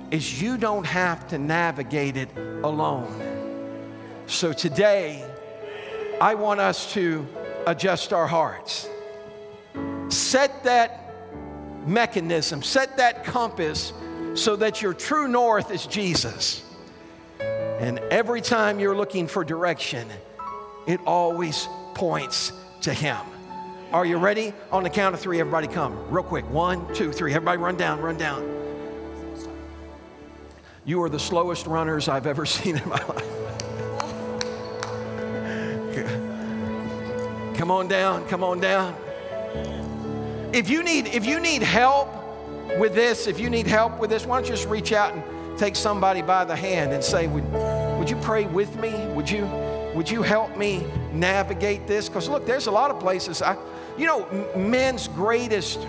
is 0.10 0.42
you 0.42 0.58
don't 0.58 0.86
have 0.86 1.28
to 1.28 1.38
navigate 1.38 2.18
it 2.18 2.30
alone. 2.64 3.20
So 4.28 4.54
today, 4.54 5.24
I 6.22 6.36
want 6.36 6.60
us 6.60 6.92
to 6.94 7.28
adjust 7.68 8.14
our 8.14 8.28
hearts. 8.28 8.88
Set 10.10 10.64
that 10.64 11.14
mechanism, 11.88 12.62
set 12.62 12.98
that 12.98 13.24
compass 13.24 13.94
so 14.34 14.56
that 14.56 14.82
your 14.82 14.94
true 14.94 15.28
north 15.28 15.72
is 15.72 15.86
Jesus. 15.86 16.64
And 17.84 18.00
every 18.12 18.40
time 18.40 18.80
you're 18.80 18.96
looking 18.96 19.28
for 19.28 19.44
direction, 19.44 20.08
it 20.88 21.02
always 21.06 21.68
points 21.96 22.54
to 22.80 22.94
Him. 22.94 23.18
Are 23.92 24.06
you 24.06 24.16
ready? 24.16 24.54
On 24.72 24.84
the 24.84 24.90
count 24.90 25.14
of 25.14 25.20
three, 25.20 25.42
everybody 25.42 25.68
come. 25.68 26.10
Real 26.10 26.24
quick. 26.24 26.50
One, 26.50 26.94
two, 26.94 27.12
three. 27.12 27.34
Everybody 27.34 27.58
run 27.58 27.76
down, 27.76 28.00
run 28.00 28.18
down. 28.18 28.50
You 30.86 31.04
are 31.04 31.10
the 31.10 31.20
slowest 31.20 31.68
runners 31.68 32.08
I've 32.08 32.26
ever 32.26 32.46
seen 32.56 32.78
in 32.78 32.88
my 32.88 33.04
life. 33.04 33.30
Come 37.58 37.70
on 37.70 37.90
down, 37.90 38.26
come 38.30 38.46
on 38.46 38.62
down. 38.62 38.96
If 40.54 40.70
you 40.70 40.84
need 40.84 41.08
if 41.08 41.26
you 41.26 41.42
need 41.42 41.64
help 41.64 42.08
with 42.80 42.96
this, 42.96 43.28
if 43.28 43.42
you 43.42 43.50
need 43.50 43.68
help 43.68 44.00
with 44.00 44.10
this, 44.10 44.26
why 44.26 44.38
don't 44.38 44.46
you 44.46 44.56
just 44.56 44.70
reach 44.70 44.94
out 44.94 45.14
and 45.14 45.60
take 45.60 45.76
somebody 45.76 46.22
by 46.22 46.46
the 46.46 46.56
hand 46.56 46.94
and 46.94 47.04
say, 47.04 47.28
"Would 47.28 47.73
would 48.04 48.10
you 48.10 48.18
pray 48.18 48.44
with 48.44 48.76
me? 48.82 48.92
Would 49.16 49.32
you 49.32 49.46
would 49.96 50.12
you 50.12 50.24
help 50.24 50.58
me 50.58 50.86
navigate 51.14 51.88
this?" 51.88 52.10
Cuz 52.10 52.28
look, 52.28 52.46
there's 52.46 52.68
a 52.68 52.72
lot 52.72 52.92
of 52.92 53.00
places 53.00 53.42
I 53.42 53.56
you 53.98 54.06
know, 54.06 54.28
men's 54.58 55.08
greatest 55.08 55.80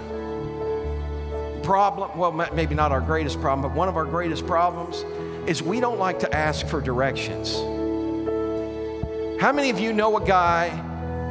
problem, 1.65 2.17
well, 2.17 2.31
maybe 2.31 2.73
not 2.77 2.93
our 2.93 3.01
greatest 3.01 3.41
problem, 3.41 3.63
but 3.69 3.77
one 3.77 3.89
of 3.89 3.97
our 3.97 4.05
greatest 4.05 4.47
problems 4.47 5.05
is 5.49 5.61
we 5.61 5.81
don't 5.81 5.99
like 5.99 6.21
to 6.21 6.33
ask 6.33 6.69
for 6.69 6.81
directions. 6.81 7.57
How 9.41 9.51
many 9.51 9.71
of 9.71 9.81
you 9.81 9.93
know 9.93 10.17
a 10.17 10.25
guy 10.25 10.69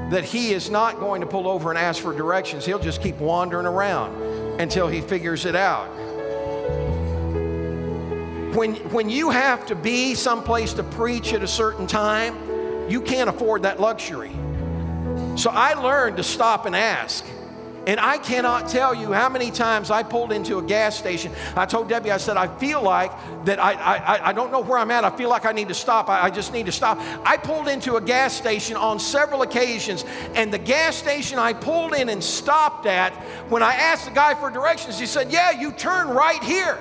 that 0.09 0.25
he 0.25 0.51
is 0.51 0.69
not 0.69 0.99
going 0.99 1.21
to 1.21 1.27
pull 1.27 1.47
over 1.47 1.69
and 1.69 1.79
ask 1.79 2.01
for 2.01 2.11
directions? 2.11 2.65
He'll 2.65 2.77
just 2.77 3.01
keep 3.01 3.19
wandering 3.19 3.67
around 3.67 4.21
until 4.59 4.89
he 4.89 4.99
figures 4.99 5.45
it 5.45 5.55
out. 5.55 5.87
When, 8.53 8.75
when 8.91 9.09
you 9.09 9.31
have 9.31 9.65
to 9.67 9.75
be 9.75 10.13
someplace 10.13 10.73
to 10.73 10.83
preach 10.83 11.33
at 11.33 11.41
a 11.41 11.47
certain 11.47 11.87
time, 11.87 12.37
you 12.89 13.01
can't 13.01 13.29
afford 13.29 13.63
that 13.63 13.79
luxury. 13.79 14.31
So 15.35 15.49
I 15.49 15.73
learned 15.73 16.17
to 16.17 16.23
stop 16.23 16.67
and 16.67 16.75
ask. 16.75 17.25
And 17.85 17.99
I 17.99 18.17
cannot 18.17 18.69
tell 18.69 18.95
you 18.95 19.11
how 19.11 19.27
many 19.27 19.51
times 19.51 19.91
I 19.91 20.03
pulled 20.03 20.31
into 20.31 20.57
a 20.57 20.61
gas 20.61 20.97
station. 20.97 21.33
I 21.55 21.65
told 21.65 21.89
Debbie, 21.89 22.11
I 22.11 22.17
said, 22.17 22.37
I 22.37 22.47
feel 22.57 22.81
like 22.81 23.11
that 23.45 23.59
I, 23.59 23.73
I, 23.73 24.29
I 24.29 24.33
don't 24.33 24.51
know 24.51 24.61
where 24.61 24.77
I'm 24.77 24.89
at. 24.91 25.03
I 25.03 25.09
feel 25.09 25.29
like 25.29 25.45
I 25.45 25.51
need 25.51 25.67
to 25.67 25.73
stop. 25.73 26.07
I, 26.07 26.21
I 26.21 26.29
just 26.29 26.53
need 26.53 26.65
to 26.67 26.71
stop. 26.71 26.97
I 27.25 27.35
pulled 27.35 27.67
into 27.67 27.95
a 27.95 28.01
gas 28.01 28.33
station 28.33 28.77
on 28.77 28.99
several 28.99 29.41
occasions, 29.41 30.05
and 30.33 30.53
the 30.53 30.59
gas 30.59 30.95
station 30.95 31.39
I 31.39 31.51
pulled 31.51 31.93
in 31.93 32.07
and 32.07 32.23
stopped 32.23 32.85
at, 32.85 33.13
when 33.49 33.63
I 33.63 33.73
asked 33.73 34.05
the 34.05 34.11
guy 34.11 34.33
for 34.35 34.49
directions, 34.49 34.97
he 34.97 35.05
said, 35.05 35.31
Yeah, 35.31 35.51
you 35.51 35.71
turn 35.71 36.07
right 36.07 36.41
here. 36.41 36.77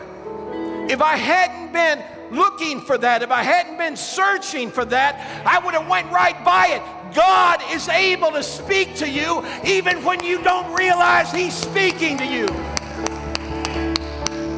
If 0.93 1.01
I 1.01 1.16
hadn't 1.16 1.72
been 1.72 2.05
looking 2.38 2.82
for 2.82 2.99
that, 2.99 3.22
if 3.22 3.30
I 3.30 3.43
hadn't 3.43 3.78
been 3.78 3.97
searching 3.97 4.70
for 4.70 4.84
that, 4.84 5.43
I 5.47 5.59
would 5.64 5.72
have 5.72 5.88
went 5.88 6.12
right 6.12 6.45
by 6.45 6.66
it. 6.66 7.14
God 7.14 7.62
is 7.70 7.88
able 7.88 8.30
to 8.32 8.43
speak 8.43 8.95
to 8.97 9.09
you 9.09 9.43
even 9.64 10.05
when 10.05 10.22
you 10.22 10.43
don't 10.43 10.70
realize 10.74 11.32
He's 11.32 11.55
speaking 11.55 12.18
to 12.18 12.26
you. 12.26 12.47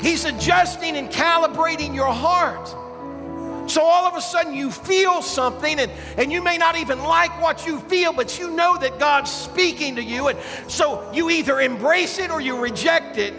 He's 0.02 0.24
adjusting 0.24 0.96
and 0.96 1.08
calibrating 1.08 1.94
your 1.94 2.12
heart. 2.12 2.68
So 3.70 3.82
all 3.82 4.04
of 4.04 4.16
a 4.16 4.20
sudden 4.20 4.54
you 4.54 4.72
feel 4.72 5.22
something, 5.22 5.78
and, 5.78 5.92
and 6.18 6.32
you 6.32 6.42
may 6.42 6.58
not 6.58 6.76
even 6.76 6.98
like 6.98 7.30
what 7.40 7.64
you 7.64 7.78
feel, 7.78 8.12
but 8.12 8.40
you 8.40 8.50
know 8.50 8.76
that 8.78 8.98
God's 8.98 9.30
speaking 9.30 9.94
to 9.94 10.02
you. 10.02 10.26
And 10.26 10.38
so 10.66 11.08
you 11.14 11.30
either 11.30 11.60
embrace 11.60 12.18
it 12.18 12.32
or 12.32 12.40
you 12.40 12.58
reject 12.58 13.18
it. 13.18 13.34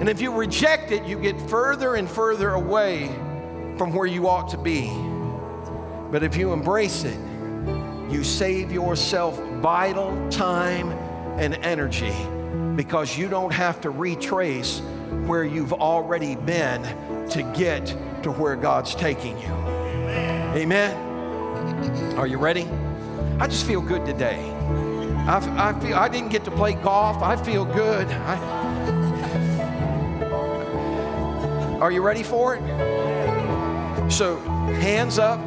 And 0.00 0.08
if 0.08 0.20
you 0.20 0.32
reject 0.32 0.92
it, 0.92 1.04
you 1.04 1.18
get 1.18 1.40
further 1.48 1.94
and 1.94 2.08
further 2.08 2.50
away 2.50 3.08
from 3.78 3.92
where 3.92 4.06
you 4.06 4.28
ought 4.28 4.48
to 4.50 4.58
be. 4.58 4.90
But 6.10 6.22
if 6.22 6.36
you 6.36 6.52
embrace 6.52 7.04
it, 7.04 7.18
you 8.10 8.22
save 8.22 8.70
yourself 8.70 9.38
vital 9.60 10.28
time 10.30 10.90
and 11.38 11.54
energy 11.56 12.14
because 12.76 13.16
you 13.16 13.28
don't 13.28 13.52
have 13.52 13.80
to 13.80 13.90
retrace 13.90 14.80
where 15.26 15.44
you've 15.44 15.72
already 15.72 16.36
been 16.36 16.82
to 17.30 17.42
get 17.56 17.86
to 18.22 18.30
where 18.30 18.54
God's 18.54 18.94
taking 18.94 19.38
you. 19.38 19.48
Amen. 20.54 20.94
Are 22.16 22.26
you 22.26 22.38
ready? 22.38 22.68
I 23.40 23.46
just 23.46 23.66
feel 23.66 23.80
good 23.80 24.06
today. 24.06 24.38
I, 25.26 25.70
I 25.70 25.80
feel 25.80 25.96
I 25.96 26.08
didn't 26.08 26.28
get 26.28 26.44
to 26.44 26.50
play 26.50 26.74
golf. 26.74 27.22
I 27.22 27.36
feel 27.36 27.64
good. 27.64 28.06
I, 28.06 28.65
are 31.80 31.90
you 31.90 32.02
ready 32.02 32.22
for 32.22 32.54
it? 32.56 32.62
So, 34.10 34.36
hands 34.80 35.18
up. 35.18 35.40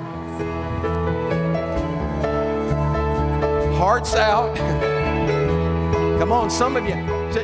Hearts 3.77 4.13
out. 4.13 4.55
Come 6.19 6.31
on, 6.31 6.49
some 6.49 6.75
of 6.75 6.85
you, 6.85 6.95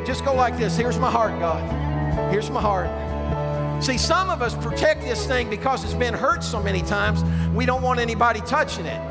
just 0.06 0.26
go 0.26 0.34
like 0.34 0.58
this. 0.58 0.76
Here's 0.76 1.00
my 1.00 1.10
heart, 1.10 1.40
God. 1.40 2.32
Here's 2.32 2.50
my 2.50 2.62
heart. 2.62 2.90
See, 3.84 3.98
some 3.98 4.30
of 4.30 4.42
us 4.42 4.54
protect 4.56 5.02
this 5.02 5.26
thing 5.26 5.50
because 5.50 5.84
it's 5.84 5.94
been 5.94 6.14
hurt 6.14 6.44
so 6.44 6.62
many 6.62 6.82
times, 6.82 7.24
we 7.54 7.66
don't 7.66 7.82
want 7.82 8.00
anybody 8.00 8.42
touching 8.42 8.86
it. 8.86 9.02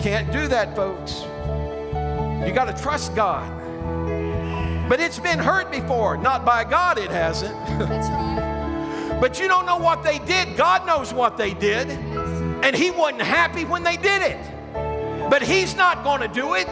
Can't 0.00 0.32
do 0.32 0.48
that, 0.48 0.74
folks. 0.74 1.20
You 2.46 2.52
got 2.52 2.74
to 2.74 2.82
trust 2.82 3.14
God. 3.14 3.48
But 4.88 5.00
it's 5.00 5.18
been 5.18 5.38
hurt 5.38 5.70
before. 5.70 6.16
Not 6.16 6.44
by 6.44 6.64
God, 6.64 6.98
it 6.98 7.10
hasn't. 7.10 8.31
But 9.22 9.40
you 9.40 9.48
don't 9.48 9.64
know 9.64 9.78
what 9.78 10.02
they 10.02 10.18
did. 10.18 10.56
God 10.56 10.86
knows 10.86 11.14
what 11.14 11.38
they 11.38 11.54
did. 11.54 11.88
And 11.88 12.76
He 12.76 12.90
wasn't 12.90 13.22
happy 13.22 13.64
when 13.64 13.82
they 13.82 13.96
did 13.96 14.20
it 14.20 14.38
but 15.32 15.40
He's 15.40 15.74
not 15.74 16.04
going 16.04 16.20
to 16.20 16.28
do 16.28 16.52
it. 16.56 16.68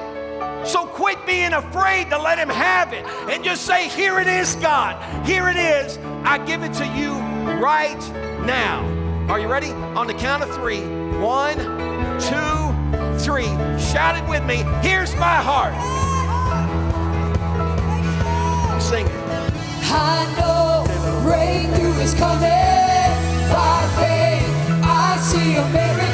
So 0.66 0.84
quit 0.84 1.24
being 1.24 1.54
afraid 1.54 2.10
to 2.10 2.18
let 2.18 2.36
Him 2.36 2.50
have 2.50 2.92
it 2.92 3.06
and 3.06 3.42
just 3.42 3.64
say, 3.64 3.88
Here 3.88 4.20
it 4.20 4.26
is, 4.26 4.54
God. 4.56 5.26
Here 5.26 5.48
it 5.48 5.56
is. 5.56 5.96
I 6.24 6.36
give 6.44 6.62
it 6.62 6.74
to 6.74 6.86
you 6.88 7.14
right 7.58 7.98
now. 8.44 8.84
Are 9.30 9.40
you 9.40 9.48
ready? 9.48 9.70
On 9.96 10.06
the 10.06 10.12
count 10.12 10.42
of 10.42 10.54
three. 10.54 10.82
One, 11.20 11.56
two, 12.20 13.18
three. 13.18 13.48
Shout 13.80 14.22
it 14.22 14.28
with 14.28 14.44
me. 14.44 14.56
Here's 14.86 15.14
my 15.14 15.36
heart. 15.40 15.72
Sing 18.82 19.06
it. 19.06 19.12
I 19.92 20.34
know 20.38 20.99
breakthrough 21.22 21.94
is 22.00 22.14
coming 22.14 23.10
by 23.52 23.80
faith. 23.98 24.48
I 24.82 25.18
see 25.20 25.56
a 25.56 25.64
miracle. 25.70 26.09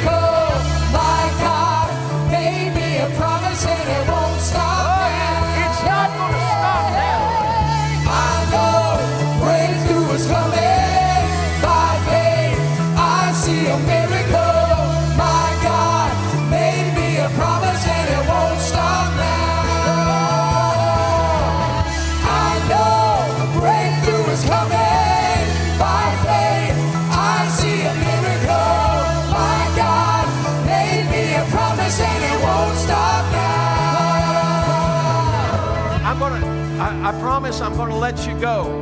Promise 37.47 37.61
I'm 37.61 37.77
going 37.77 37.91
to 37.91 37.95
let 37.95 38.27
you 38.27 38.37
go. 38.41 38.81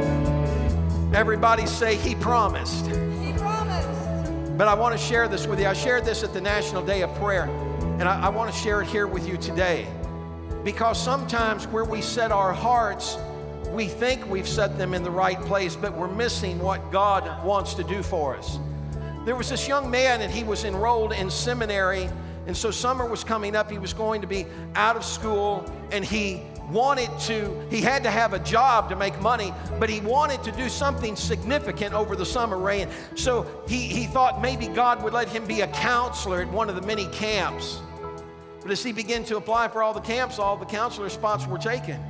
Everybody 1.13 1.67
say, 1.67 1.97
He 1.97 2.15
promised. 2.15 2.87
He 2.87 3.31
promised. 3.33 4.57
But 4.57 4.67
I 4.67 4.73
want 4.73 4.97
to 4.97 5.05
share 5.05 5.27
this 5.27 5.45
with 5.45 5.59
you. 5.59 5.67
I 5.67 5.73
shared 5.73 6.03
this 6.03 6.23
at 6.23 6.33
the 6.33 6.41
National 6.41 6.83
Day 6.83 7.03
of 7.03 7.13
Prayer, 7.13 7.43
and 7.99 8.09
I, 8.09 8.21
I 8.21 8.29
want 8.29 8.51
to 8.51 8.57
share 8.57 8.81
it 8.81 8.87
here 8.87 9.05
with 9.05 9.27
you 9.27 9.37
today. 9.37 9.85
Because 10.63 10.99
sometimes 10.99 11.67
where 11.67 11.85
we 11.85 12.01
set 12.01 12.31
our 12.31 12.53
hearts, 12.53 13.19
we 13.69 13.85
think 13.85 14.27
we've 14.27 14.47
set 14.47 14.79
them 14.79 14.95
in 14.95 15.03
the 15.03 15.11
right 15.11 15.39
place, 15.41 15.75
but 15.75 15.95
we're 15.95 16.07
missing 16.07 16.57
what 16.57 16.91
God 16.91 17.45
wants 17.45 17.75
to 17.75 17.83
do 17.83 18.01
for 18.01 18.35
us. 18.35 18.57
There 19.25 19.35
was 19.35 19.47
this 19.47 19.67
young 19.67 19.91
man, 19.91 20.21
and 20.21 20.33
he 20.33 20.43
was 20.43 20.63
enrolled 20.63 21.13
in 21.13 21.29
seminary. 21.29 22.09
And 22.47 22.57
so 22.57 22.71
summer 22.71 23.05
was 23.07 23.23
coming 23.23 23.55
up. 23.55 23.69
He 23.69 23.77
was 23.77 23.93
going 23.93 24.21
to 24.21 24.27
be 24.27 24.47
out 24.73 24.95
of 24.95 25.05
school, 25.05 25.71
and 25.91 26.03
he 26.03 26.41
wanted 26.69 27.09
to, 27.21 27.67
he 27.69 27.81
had 27.81 28.03
to 28.03 28.11
have 28.11 28.33
a 28.33 28.39
job 28.39 28.89
to 28.89 28.95
make 28.95 29.19
money, 29.21 29.53
but 29.79 29.89
he 29.89 30.01
wanted 30.01 30.43
to 30.43 30.51
do 30.51 30.69
something 30.69 31.15
significant 31.15 31.93
over 31.93 32.15
the 32.15 32.25
summer 32.25 32.57
rain. 32.57 32.87
So 33.15 33.45
he, 33.67 33.81
he 33.81 34.05
thought 34.05 34.41
maybe 34.41 34.67
God 34.67 35.03
would 35.03 35.13
let 35.13 35.29
him 35.29 35.45
be 35.45 35.61
a 35.61 35.67
counselor 35.67 36.41
at 36.41 36.51
one 36.51 36.69
of 36.69 36.75
the 36.75 36.81
many 36.81 37.07
camps. 37.07 37.79
But 38.61 38.71
as 38.71 38.83
he 38.83 38.91
began 38.91 39.23
to 39.25 39.37
apply 39.37 39.67
for 39.67 39.83
all 39.83 39.93
the 39.93 39.99
camps, 39.99 40.39
all 40.39 40.57
the 40.57 40.65
counselor 40.65 41.09
spots 41.09 41.45
were 41.45 41.59
taken. 41.59 42.01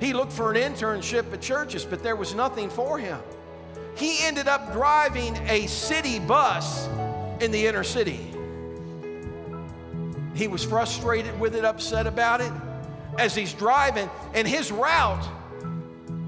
He 0.00 0.12
looked 0.12 0.32
for 0.32 0.52
an 0.52 0.56
internship 0.56 1.32
at 1.32 1.40
churches, 1.40 1.84
but 1.84 2.02
there 2.02 2.16
was 2.16 2.34
nothing 2.34 2.70
for 2.70 2.98
him. 2.98 3.20
He 3.96 4.24
ended 4.24 4.48
up 4.48 4.72
driving 4.72 5.36
a 5.48 5.66
city 5.66 6.20
bus 6.20 6.88
in 7.40 7.50
the 7.50 7.66
inner 7.66 7.84
city. 7.84 8.26
He 10.34 10.46
was 10.46 10.64
frustrated 10.64 11.38
with 11.40 11.56
it, 11.56 11.64
upset 11.64 12.06
about 12.06 12.40
it. 12.40 12.52
As 13.18 13.34
he's 13.34 13.52
driving, 13.52 14.08
and 14.32 14.48
his 14.48 14.72
route, 14.72 15.28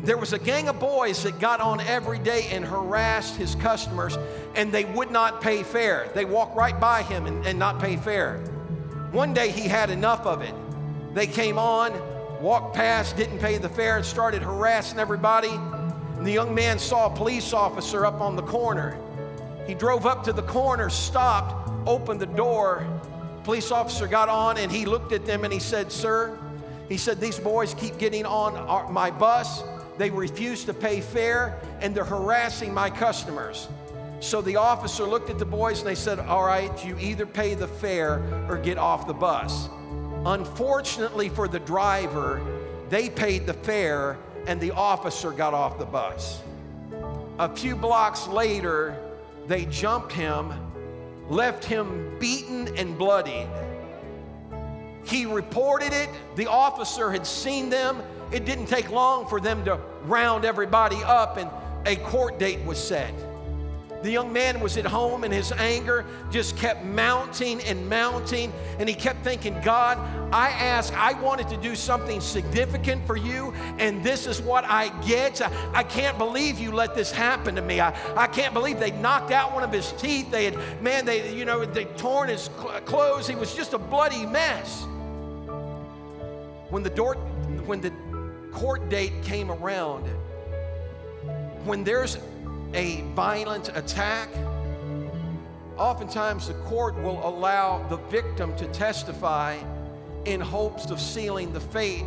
there 0.02 0.16
was 0.16 0.32
a 0.32 0.38
gang 0.38 0.68
of 0.68 0.80
boys 0.80 1.22
that 1.22 1.38
got 1.38 1.60
on 1.60 1.80
every 1.80 2.18
day 2.18 2.48
and 2.50 2.64
harassed 2.64 3.36
his 3.36 3.54
customers, 3.54 4.18
and 4.54 4.72
they 4.72 4.84
would 4.86 5.10
not 5.10 5.40
pay 5.40 5.62
fare. 5.62 6.10
They 6.14 6.24
walked 6.24 6.56
right 6.56 6.78
by 6.78 7.02
him 7.02 7.26
and, 7.26 7.46
and 7.46 7.58
not 7.58 7.78
pay 7.80 7.96
fare. 7.96 8.38
One 9.12 9.32
day 9.32 9.50
he 9.50 9.68
had 9.68 9.88
enough 9.88 10.26
of 10.26 10.42
it. 10.42 10.54
They 11.14 11.26
came 11.28 11.58
on, 11.58 11.92
walked 12.40 12.74
past, 12.74 13.16
didn't 13.16 13.38
pay 13.38 13.58
the 13.58 13.68
fare, 13.68 13.98
and 13.98 14.04
started 14.04 14.42
harassing 14.42 14.98
everybody. 14.98 15.50
And 15.50 16.26
the 16.26 16.32
young 16.32 16.54
man 16.54 16.78
saw 16.78 17.12
a 17.12 17.16
police 17.16 17.52
officer 17.52 18.04
up 18.04 18.20
on 18.20 18.34
the 18.34 18.42
corner. 18.42 18.98
He 19.66 19.74
drove 19.74 20.06
up 20.06 20.24
to 20.24 20.32
the 20.32 20.42
corner, 20.42 20.90
stopped, 20.90 21.70
opened 21.86 22.20
the 22.20 22.26
door. 22.26 22.84
Police 23.44 23.70
officer 23.70 24.08
got 24.08 24.28
on 24.28 24.58
and 24.58 24.72
he 24.72 24.86
looked 24.86 25.12
at 25.12 25.24
them 25.24 25.44
and 25.44 25.52
he 25.52 25.60
said, 25.60 25.92
Sir, 25.92 26.38
he 26.90 26.98
said, 26.98 27.20
These 27.20 27.38
boys 27.38 27.72
keep 27.72 27.96
getting 27.96 28.26
on 28.26 28.56
our, 28.56 28.90
my 28.92 29.10
bus. 29.10 29.62
They 29.96 30.10
refuse 30.10 30.64
to 30.64 30.74
pay 30.74 31.00
fare 31.00 31.58
and 31.80 31.94
they're 31.94 32.04
harassing 32.04 32.74
my 32.74 32.90
customers. 32.90 33.68
So 34.18 34.42
the 34.42 34.56
officer 34.56 35.04
looked 35.04 35.30
at 35.30 35.38
the 35.38 35.46
boys 35.46 35.78
and 35.78 35.88
they 35.88 35.94
said, 35.94 36.18
All 36.18 36.44
right, 36.44 36.84
you 36.84 36.98
either 36.98 37.24
pay 37.24 37.54
the 37.54 37.68
fare 37.68 38.22
or 38.50 38.58
get 38.58 38.76
off 38.76 39.06
the 39.06 39.14
bus. 39.14 39.68
Unfortunately 40.26 41.28
for 41.30 41.48
the 41.48 41.60
driver, 41.60 42.42
they 42.90 43.08
paid 43.08 43.46
the 43.46 43.54
fare 43.54 44.18
and 44.46 44.60
the 44.60 44.72
officer 44.72 45.30
got 45.30 45.54
off 45.54 45.78
the 45.78 45.86
bus. 45.86 46.42
A 47.38 47.54
few 47.54 47.76
blocks 47.76 48.26
later, 48.26 48.96
they 49.46 49.64
jumped 49.66 50.12
him, 50.12 50.52
left 51.28 51.64
him 51.64 52.18
beaten 52.18 52.76
and 52.76 52.98
bloodied. 52.98 53.46
He 55.04 55.26
reported 55.26 55.92
it. 55.92 56.08
The 56.36 56.46
officer 56.46 57.10
had 57.10 57.26
seen 57.26 57.70
them. 57.70 58.02
It 58.32 58.44
didn't 58.44 58.66
take 58.66 58.90
long 58.90 59.26
for 59.28 59.40
them 59.40 59.64
to 59.64 59.80
round 60.04 60.44
everybody 60.44 61.02
up, 61.04 61.36
and 61.36 61.50
a 61.86 61.96
court 61.96 62.38
date 62.38 62.64
was 62.64 62.78
set. 62.78 63.12
The 64.02 64.10
young 64.10 64.32
man 64.32 64.60
was 64.60 64.78
at 64.78 64.86
home 64.86 65.24
and 65.24 65.32
his 65.32 65.52
anger 65.52 66.06
just 66.30 66.56
kept 66.56 66.84
mounting 66.84 67.60
and 67.62 67.86
mounting. 67.88 68.50
And 68.78 68.88
he 68.88 68.94
kept 68.94 69.22
thinking, 69.22 69.60
God, 69.62 69.98
I 70.32 70.50
asked, 70.50 70.94
I 70.94 71.12
wanted 71.20 71.48
to 71.50 71.56
do 71.58 71.74
something 71.74 72.20
significant 72.20 73.06
for 73.06 73.16
you, 73.16 73.52
and 73.78 74.02
this 74.02 74.26
is 74.26 74.40
what 74.40 74.64
I 74.64 74.88
get. 75.06 75.42
I, 75.42 75.50
I 75.74 75.82
can't 75.82 76.16
believe 76.16 76.58
you 76.58 76.72
let 76.72 76.94
this 76.94 77.10
happen 77.10 77.54
to 77.56 77.62
me. 77.62 77.80
I, 77.80 77.94
I 78.16 78.26
can't 78.26 78.54
believe 78.54 78.80
they 78.80 78.92
knocked 78.92 79.32
out 79.32 79.52
one 79.52 79.64
of 79.64 79.72
his 79.72 79.92
teeth. 79.92 80.30
They 80.30 80.46
had, 80.46 80.82
man, 80.82 81.04
they, 81.04 81.34
you 81.34 81.44
know, 81.44 81.64
they 81.64 81.84
torn 81.84 82.28
his 82.28 82.48
cl- 82.58 82.80
clothes. 82.82 83.28
He 83.28 83.34
was 83.34 83.54
just 83.54 83.74
a 83.74 83.78
bloody 83.78 84.24
mess. 84.24 84.84
When 86.70 86.82
the 86.82 86.90
door, 86.90 87.16
when 87.66 87.80
the 87.80 87.92
court 88.52 88.88
date 88.88 89.12
came 89.24 89.50
around, 89.50 90.06
when 91.64 91.84
there's 91.84 92.16
a 92.74 93.02
violent 93.14 93.70
attack, 93.76 94.28
oftentimes 95.76 96.48
the 96.48 96.54
court 96.54 96.94
will 97.02 97.26
allow 97.26 97.86
the 97.88 97.96
victim 97.96 98.54
to 98.56 98.66
testify 98.68 99.56
in 100.24 100.40
hopes 100.40 100.90
of 100.90 101.00
sealing 101.00 101.52
the 101.52 101.60
fate 101.60 102.04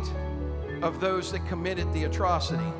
of 0.82 1.00
those 1.00 1.32
that 1.32 1.46
committed 1.48 1.92
the 1.92 2.04
atrocity. 2.04 2.72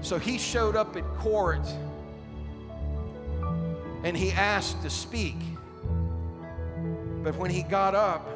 So 0.00 0.18
he 0.18 0.38
showed 0.38 0.76
up 0.76 0.96
at 0.96 1.04
court 1.16 1.66
and 4.04 4.16
he 4.16 4.30
asked 4.32 4.82
to 4.82 4.90
speak. 4.90 5.36
But 7.22 7.34
when 7.36 7.50
he 7.50 7.62
got 7.62 7.94
up, 7.94 8.28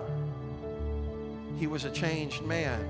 he 1.59 1.67
was 1.69 1.85
a 1.85 1.91
changed 1.91 2.43
man. 2.43 2.85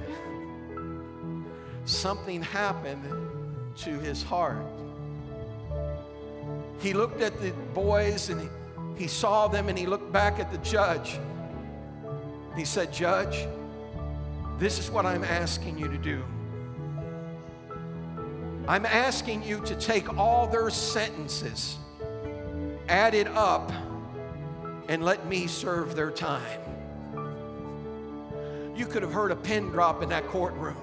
Something 1.84 2.42
happened 2.42 3.04
to 3.76 3.98
his 3.98 4.22
heart. 4.22 4.64
He 6.82 6.92
looked 6.92 7.20
at 7.20 7.40
the 7.40 7.52
boys 7.74 8.28
and 8.28 8.40
he, 8.40 8.48
he 8.96 9.06
saw 9.06 9.46
them 9.46 9.68
and 9.68 9.78
he 9.78 9.86
looked 9.86 10.12
back 10.12 10.40
at 10.40 10.50
the 10.50 10.58
judge. 10.58 11.20
He 12.56 12.64
said, 12.64 12.92
Judge, 12.92 13.46
this 14.58 14.80
is 14.80 14.90
what 14.90 15.06
I'm 15.06 15.22
asking 15.22 15.78
you 15.78 15.88
to 15.88 15.96
do. 15.96 16.24
I'm 18.66 18.84
asking 18.84 19.44
you 19.44 19.60
to 19.60 19.76
take 19.76 20.18
all 20.18 20.46
their 20.48 20.70
sentences, 20.70 21.78
add 22.88 23.14
it 23.14 23.28
up, 23.28 23.72
and 24.88 25.04
let 25.04 25.26
me 25.26 25.46
serve 25.46 25.94
their 25.94 26.10
time. 26.10 26.60
You 28.74 28.86
could 28.86 29.02
have 29.02 29.12
heard 29.12 29.30
a 29.30 29.36
pin 29.36 29.68
drop 29.70 30.02
in 30.02 30.08
that 30.08 30.26
courtroom. 30.26 30.76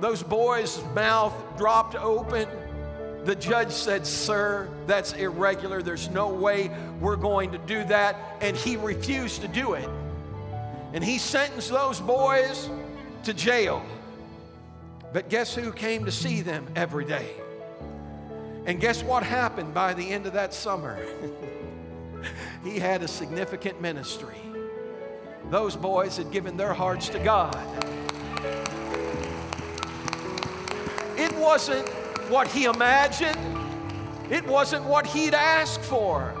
Those 0.00 0.22
boys' 0.22 0.82
mouth 0.94 1.34
dropped 1.56 1.96
open. 1.96 2.48
The 3.28 3.36
judge 3.36 3.72
said, 3.72 4.06
Sir, 4.06 4.70
that's 4.86 5.12
irregular. 5.12 5.82
There's 5.82 6.08
no 6.08 6.28
way 6.28 6.70
we're 6.98 7.16
going 7.16 7.52
to 7.52 7.58
do 7.58 7.84
that. 7.84 8.16
And 8.40 8.56
he 8.56 8.78
refused 8.78 9.42
to 9.42 9.48
do 9.48 9.74
it. 9.74 9.86
And 10.94 11.04
he 11.04 11.18
sentenced 11.18 11.68
those 11.68 12.00
boys 12.00 12.70
to 13.24 13.34
jail. 13.34 13.84
But 15.12 15.28
guess 15.28 15.54
who 15.54 15.72
came 15.72 16.06
to 16.06 16.10
see 16.10 16.40
them 16.40 16.68
every 16.74 17.04
day? 17.04 17.28
And 18.64 18.80
guess 18.80 19.02
what 19.02 19.22
happened 19.22 19.74
by 19.74 19.92
the 19.92 20.08
end 20.08 20.24
of 20.24 20.32
that 20.32 20.54
summer? 20.54 20.98
he 22.64 22.78
had 22.78 23.02
a 23.02 23.08
significant 23.08 23.78
ministry. 23.82 24.40
Those 25.50 25.76
boys 25.76 26.16
had 26.16 26.30
given 26.30 26.56
their 26.56 26.72
hearts 26.72 27.10
to 27.10 27.18
God. 27.18 27.54
It 31.18 31.36
what 32.28 32.48
he 32.48 32.64
imagined, 32.64 33.38
it 34.30 34.46
wasn't 34.46 34.84
what 34.84 35.06
he'd 35.06 35.34
asked 35.34 35.80
for, 35.80 36.34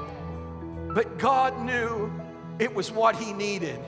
but 0.94 1.18
God 1.18 1.58
knew 1.62 2.12
it 2.58 2.74
was 2.74 2.90
what 2.90 3.16
he 3.16 3.32
needed. 3.32 3.80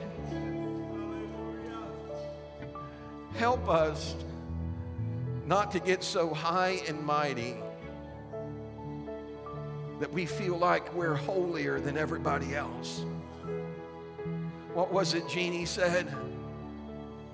Help 3.35 3.67
us 3.69 4.15
not 5.45 5.71
to 5.71 5.79
get 5.79 6.03
so 6.03 6.33
high 6.33 6.81
and 6.87 7.01
mighty 7.03 7.55
that 9.99 10.11
we 10.11 10.25
feel 10.25 10.57
like 10.57 10.93
we're 10.95 11.15
holier 11.15 11.79
than 11.79 11.97
everybody 11.97 12.55
else. 12.55 13.05
What 14.73 14.91
was 14.91 15.13
it 15.13 15.27
Jeannie 15.27 15.65
said? 15.65 16.07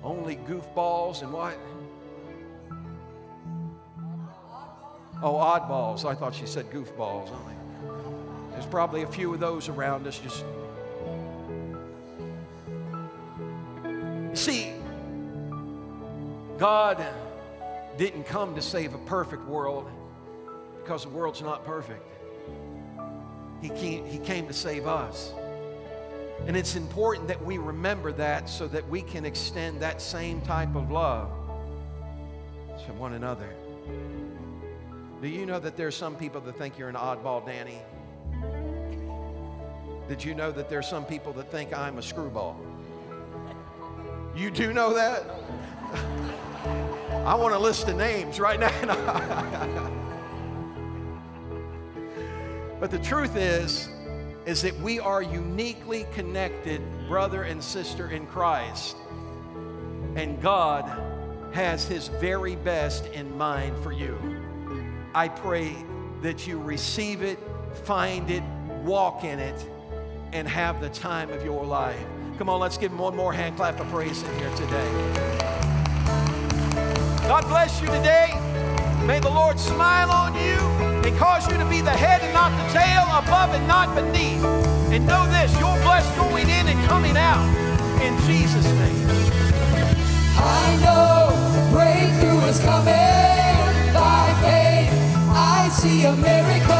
Only 0.02 0.36
goofballs 0.36 1.22
and 1.22 1.32
what? 1.32 1.56
Oh, 5.20 5.34
oddballs. 5.34 6.04
I 6.04 6.14
thought 6.14 6.34
she 6.34 6.46
said 6.46 6.70
goofballs. 6.70 7.30
There's 8.52 8.66
probably 8.66 9.02
a 9.02 9.06
few 9.06 9.34
of 9.34 9.40
those 9.40 9.68
around 9.68 10.06
us. 10.06 10.18
Just 10.18 10.44
see, 14.34 14.72
God 16.58 17.04
didn't 17.96 18.24
come 18.24 18.54
to 18.54 18.62
save 18.62 18.94
a 18.94 18.98
perfect 18.98 19.44
world 19.44 19.90
because 20.82 21.02
the 21.02 21.08
world's 21.08 21.42
not 21.42 21.64
perfect. 21.64 22.04
He 23.60 23.68
came, 23.70 24.06
he 24.06 24.18
came 24.18 24.46
to 24.46 24.52
save 24.52 24.86
us. 24.86 25.32
And 26.46 26.56
it's 26.56 26.76
important 26.76 27.26
that 27.28 27.44
we 27.44 27.58
remember 27.58 28.12
that 28.12 28.48
so 28.48 28.68
that 28.68 28.88
we 28.88 29.02
can 29.02 29.24
extend 29.24 29.80
that 29.80 30.00
same 30.00 30.40
type 30.42 30.76
of 30.76 30.90
love 30.90 31.28
to 32.86 32.92
one 32.92 33.14
another. 33.14 33.48
Do 35.20 35.26
you 35.26 35.46
know 35.46 35.58
that 35.58 35.76
there's 35.76 35.96
some 35.96 36.14
people 36.14 36.40
that 36.42 36.56
think 36.56 36.78
you're 36.78 36.88
an 36.88 36.94
oddball, 36.94 37.44
Danny? 37.44 37.80
Did 40.08 40.24
you 40.24 40.32
know 40.32 40.52
that 40.52 40.70
there's 40.70 40.86
some 40.86 41.04
people 41.04 41.32
that 41.32 41.50
think 41.50 41.76
I'm 41.76 41.98
a 41.98 42.02
screwball? 42.02 42.56
You 44.36 44.52
do 44.52 44.72
know 44.72 44.94
that? 44.94 45.24
I 47.26 47.34
want 47.34 47.52
to 47.52 47.58
list 47.58 47.86
the 47.86 47.94
names 47.94 48.38
right 48.38 48.60
now. 48.60 48.70
but 52.80 52.92
the 52.92 53.00
truth 53.00 53.36
is, 53.36 53.88
is 54.46 54.62
that 54.62 54.78
we 54.80 55.00
are 55.00 55.20
uniquely 55.20 56.06
connected, 56.14 56.80
brother 57.08 57.42
and 57.42 57.62
sister 57.62 58.10
in 58.10 58.24
Christ. 58.26 58.96
And 60.14 60.40
God 60.40 60.84
has 61.52 61.88
His 61.88 62.06
very 62.06 62.54
best 62.54 63.06
in 63.06 63.36
mind 63.36 63.76
for 63.82 63.90
you. 63.90 64.37
I 65.14 65.28
pray 65.28 65.74
that 66.22 66.46
you 66.46 66.58
receive 66.58 67.22
it, 67.22 67.38
find 67.84 68.30
it, 68.30 68.42
walk 68.84 69.24
in 69.24 69.38
it, 69.38 69.68
and 70.32 70.46
have 70.46 70.80
the 70.80 70.90
time 70.90 71.30
of 71.30 71.44
your 71.44 71.64
life. 71.64 72.04
Come 72.36 72.48
on, 72.48 72.60
let's 72.60 72.78
give 72.78 72.92
him 72.92 72.98
one 72.98 73.16
more 73.16 73.32
hand 73.32 73.56
clap 73.56 73.80
of 73.80 73.88
praise 73.88 74.22
in 74.22 74.38
here 74.38 74.54
today. 74.54 75.38
God 77.26 77.46
bless 77.48 77.80
you 77.80 77.86
today. 77.88 78.32
May 79.06 79.20
the 79.20 79.30
Lord 79.30 79.58
smile 79.58 80.10
on 80.10 80.34
you 80.34 80.56
and 81.06 81.16
cause 81.18 81.50
you 81.50 81.56
to 81.56 81.64
be 81.68 81.80
the 81.80 81.90
head 81.90 82.20
and 82.22 82.34
not 82.34 82.50
the 82.50 82.72
tail, 82.72 83.04
above 83.18 83.54
and 83.54 83.66
not 83.66 83.94
beneath. 83.94 84.44
And 84.92 85.06
know 85.06 85.26
this 85.30 85.52
you're 85.54 85.82
blessed 85.82 86.14
going 86.16 86.48
in 86.48 86.68
and 86.68 86.88
coming 86.88 87.16
out. 87.16 87.48
In 88.02 88.16
Jesus' 88.26 88.66
name. 88.66 89.08
I 90.36 90.78
know 90.84 91.70
breakthrough 91.72 92.48
is 92.48 92.60
coming 92.60 93.07
see 95.78 96.04
a 96.04 96.12
miracle. 96.16 96.77